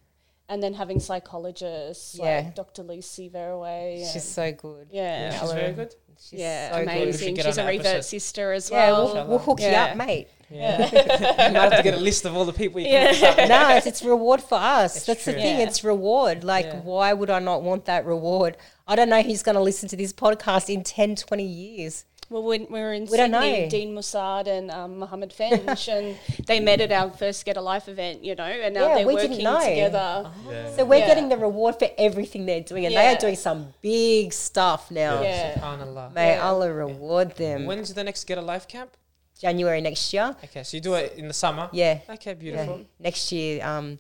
[0.49, 2.25] and then having psychologists Yeah.
[2.45, 2.83] like Dr.
[2.83, 4.05] Lucy Veraway.
[4.13, 4.89] She's so good.
[4.91, 5.95] yeah, Yeah, she's very good.
[6.21, 6.87] She's yeah, so good.
[6.87, 7.37] We should amazing.
[7.37, 8.05] She's a that revert episode.
[8.09, 9.15] sister as Yeah, well.
[9.15, 10.29] we'll, we'll hook you up, mate.
[10.53, 11.49] Yeah.
[11.49, 13.13] you might have to get a list of all the people you Yeah.
[13.13, 13.47] can yeah.
[13.47, 14.97] no, it's, it's reward for us.
[14.97, 15.59] It's That's the thing.
[15.59, 15.65] Yeah.
[15.67, 16.45] It's reward.
[16.45, 16.81] Like, Yeah.
[16.81, 18.57] why would I not want that reward?
[18.87, 22.05] I don't know who's going to listen to this podcast in 10, 20 years.
[22.31, 23.69] Well, when we were in We don't Sydney, know.
[23.69, 26.17] Dean Musad and um, Mohammed Fench, and
[26.47, 29.07] they met at our first Get a Life event, you know, and now Yeah, they're
[29.07, 29.61] we didn't working know.
[29.61, 30.31] together.
[30.49, 30.71] Yeah.
[30.77, 31.09] So we're Yeah.
[31.09, 35.21] getting the reward for everything they're doing, and they are doing some big stuff now.
[35.21, 35.55] Yeah.
[35.59, 36.15] Subhanallah.
[36.15, 36.49] May Yeah.
[36.49, 37.67] Allah reward them.
[37.67, 38.97] When's the next Get a Life camp?
[39.43, 40.37] January next year.
[40.45, 41.69] Okay, so you do it in the summer.
[41.73, 41.99] Yeah.
[42.09, 42.35] Okay, yeah.
[42.35, 42.83] beautiful.
[43.01, 43.99] Next year, um,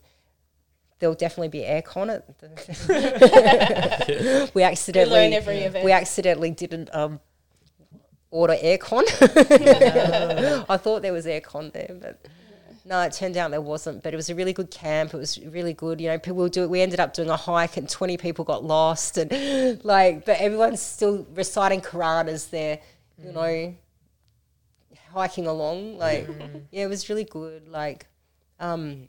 [1.01, 2.39] there'll definitely be aircon at.
[2.39, 2.48] The
[4.47, 5.85] we We accidentally learn every event.
[5.85, 7.19] we accidentally didn't um,
[8.31, 9.02] order aircon.
[10.69, 12.24] I thought there was aircon there, but
[12.85, 14.05] no, it turned out there wasn't.
[14.05, 15.12] But it was a really good camp.
[15.12, 16.01] It was really good.
[16.01, 16.70] You know, people do it.
[16.70, 20.81] We ended up doing a hike, and twenty people got lost, and like, but everyone's
[20.81, 22.78] still reciting Quran as they're,
[23.19, 23.74] you know,
[25.12, 25.98] hiking along.
[25.98, 26.28] Like,
[26.70, 27.68] yeah, it was really good.
[27.68, 28.06] Like,
[28.60, 29.09] um,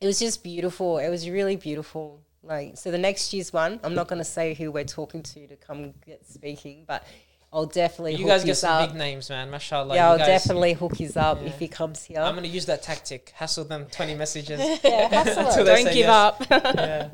[0.00, 0.98] it was just beautiful.
[0.98, 2.20] It was really beautiful.
[2.42, 5.46] Like, so the next year's one, I'm not going to say who we're talking to
[5.46, 7.06] to come get speaking, but
[7.52, 8.88] I'll definitely You hook guys get some up.
[8.90, 9.50] big names, man.
[9.50, 9.94] Mashallah.
[9.94, 11.48] yeah, you I'll guys, definitely hook his up Yeah.
[11.48, 12.20] if he comes here.
[12.20, 13.32] I'm gonna use that tactic.
[13.34, 14.60] Hassle them 20 messages.
[14.84, 16.08] yeah, hustle Until Don't give yes.
[16.08, 16.46] up.
[16.50, 17.08] yeah.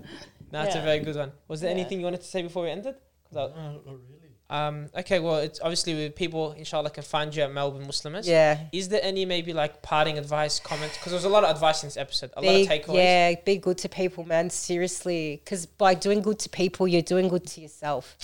[0.52, 1.32] No, it's a very good one.
[1.48, 1.76] Was there Yeah.
[1.80, 2.94] anything you wanted to say before we ended?
[3.28, 4.15] 'Cause I- No, not really.
[4.48, 8.26] Um, okay, well, it's obviously with people, inshallah, can find you at Melbourne Muslimahs.
[8.26, 8.60] Yeah.
[8.72, 10.96] Is there any maybe like parting advice, comments?
[10.96, 12.94] Because there was a lot of advice in this episode, a lot of takeaways.
[12.94, 14.50] yeah, be good to people, man.
[14.50, 18.16] Seriously, because by doing good to people, you're doing good to yourself.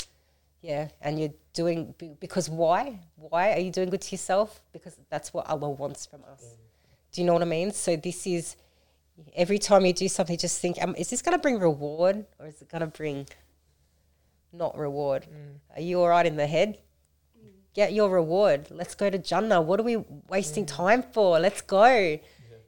[0.60, 3.00] Yeah, and you're doing because why?
[3.16, 4.60] Why are you doing good to yourself?
[4.72, 6.44] Because that's what Allah wants from us.
[7.10, 7.72] Do you know what I mean?
[7.72, 8.54] So this is
[9.34, 12.46] every time you do something, just think: um, Is this going to bring reward, or
[12.46, 13.26] is it going to bring
[14.52, 15.26] not reward?
[15.30, 15.76] Mm.
[15.76, 16.78] Are you all right in the head?
[17.38, 17.50] Mm.
[17.74, 18.68] Get your reward.
[18.70, 19.60] Let's go to Jannah.
[19.60, 19.96] What are we
[20.28, 20.76] wasting mm.
[20.76, 21.38] time for?
[21.38, 22.18] Let's go.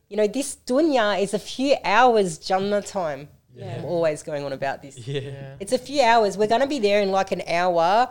[0.08, 3.28] You know, this dunya is a few hours Jannah time.
[3.54, 3.76] Yeah.
[3.76, 4.98] I'm always going on about this.
[5.06, 5.20] Yeah.
[5.20, 5.56] Yeah.
[5.60, 6.36] It's a few hours.
[6.36, 8.08] We're going to be there in like an hour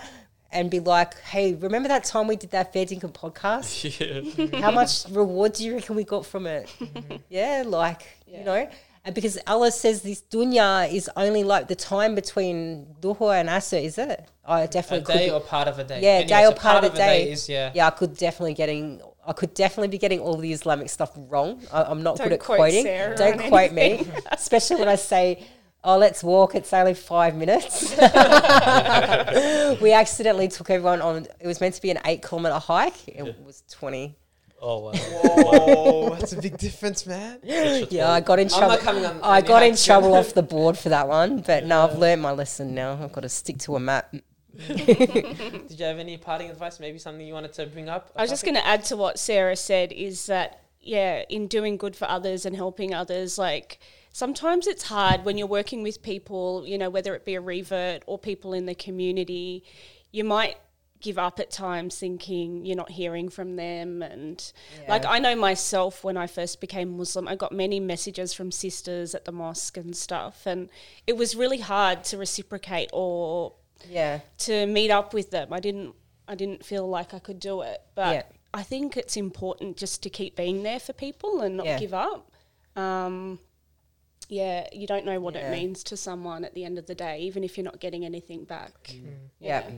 [0.53, 3.73] and be like, hey, remember that time we did that Fair Dinkum podcast?
[4.53, 4.61] Yeah.
[4.61, 6.73] How much reward do you reckon we got from it?
[6.79, 7.15] Mm-hmm.
[7.29, 8.69] yeah, like, you know, and
[9.13, 13.97] because Allah says this dunya is only like the time between dhuhr and asr, is
[13.97, 14.25] it?
[14.45, 16.01] I A definitely could day be- or part of a day.
[16.01, 17.31] Yeah, Anyway, day or so part of a the day.
[17.31, 17.71] is, yeah.
[17.75, 19.01] yeah, I could definitely getting.
[19.25, 21.61] I could definitely be getting all the Islamic stuff wrong.
[21.71, 22.83] I, I'm not Don't good at quote quoting.
[22.83, 25.43] Sarah Don't on quote me, especially when I say,
[25.83, 27.91] "Oh, let's walk." It's only five minutes.
[29.81, 31.25] we accidentally took everyone on.
[31.39, 33.07] It was meant to be an eight kilometer hike.
[33.07, 34.17] It was twenty.
[34.65, 34.91] Oh wow.
[34.93, 37.39] Whoa, that's a big difference, man.
[37.43, 38.67] Yeah, I got in I'm trouble.
[38.69, 39.19] not coming on.
[39.21, 41.97] I any got in hikes, trouble off the board for that one, but no, I've
[41.97, 42.93] learned my lesson now.
[42.93, 44.15] I've got to stick to a map.
[44.67, 46.79] Did you have any parting advice?
[46.79, 48.11] Maybe something you wanted to bring up?
[48.15, 51.75] I was just going to add to what Sarah said is that, yeah, in doing
[51.75, 53.79] good for others and helping others, like
[54.13, 58.03] sometimes it's hard when you're working with people, you know, whether it be a revert
[58.05, 59.63] or people in the community,
[60.11, 60.57] you might
[61.03, 64.51] give up at times thinking you're not hearing from them and
[64.87, 69.13] like I know myself when I first became Muslim I got many messages from sisters
[69.13, 70.69] at the mosque and stuff and
[71.05, 73.53] it was really hard to reciprocate or
[73.89, 75.51] Yeah, to meet up with them.
[75.53, 75.93] I didn't
[76.25, 77.81] I didn't feel like I could do it.
[77.95, 78.23] But Yeah.
[78.53, 81.79] I think it's important just to keep being there for people and not Yeah.
[81.79, 82.31] give up.
[82.77, 83.39] Um,
[84.29, 85.47] yeah, you don't know what Yeah.
[85.49, 88.05] it means to someone at the end of the day, even if you're not getting
[88.05, 88.95] anything back.
[89.39, 89.69] yeah.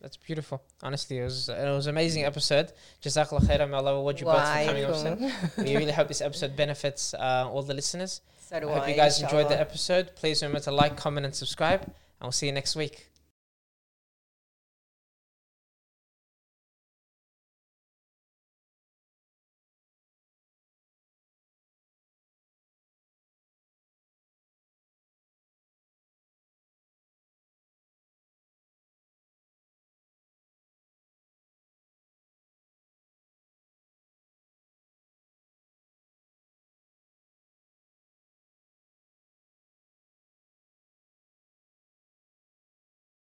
[0.00, 0.62] That's beautiful.
[0.82, 2.72] Honestly, it was it was an amazing episode.
[3.02, 5.32] Jazakallah khairan, may Allah reward you both for coming on.
[5.58, 8.20] We really hope this episode benefits uh, all the listeners.
[8.48, 8.78] So do I I.
[8.78, 10.12] hope you guys enjoyed the episode.
[10.16, 11.82] Please remember to like, comment, and subscribe.
[11.82, 11.92] And
[12.22, 13.07] we'll see you next week.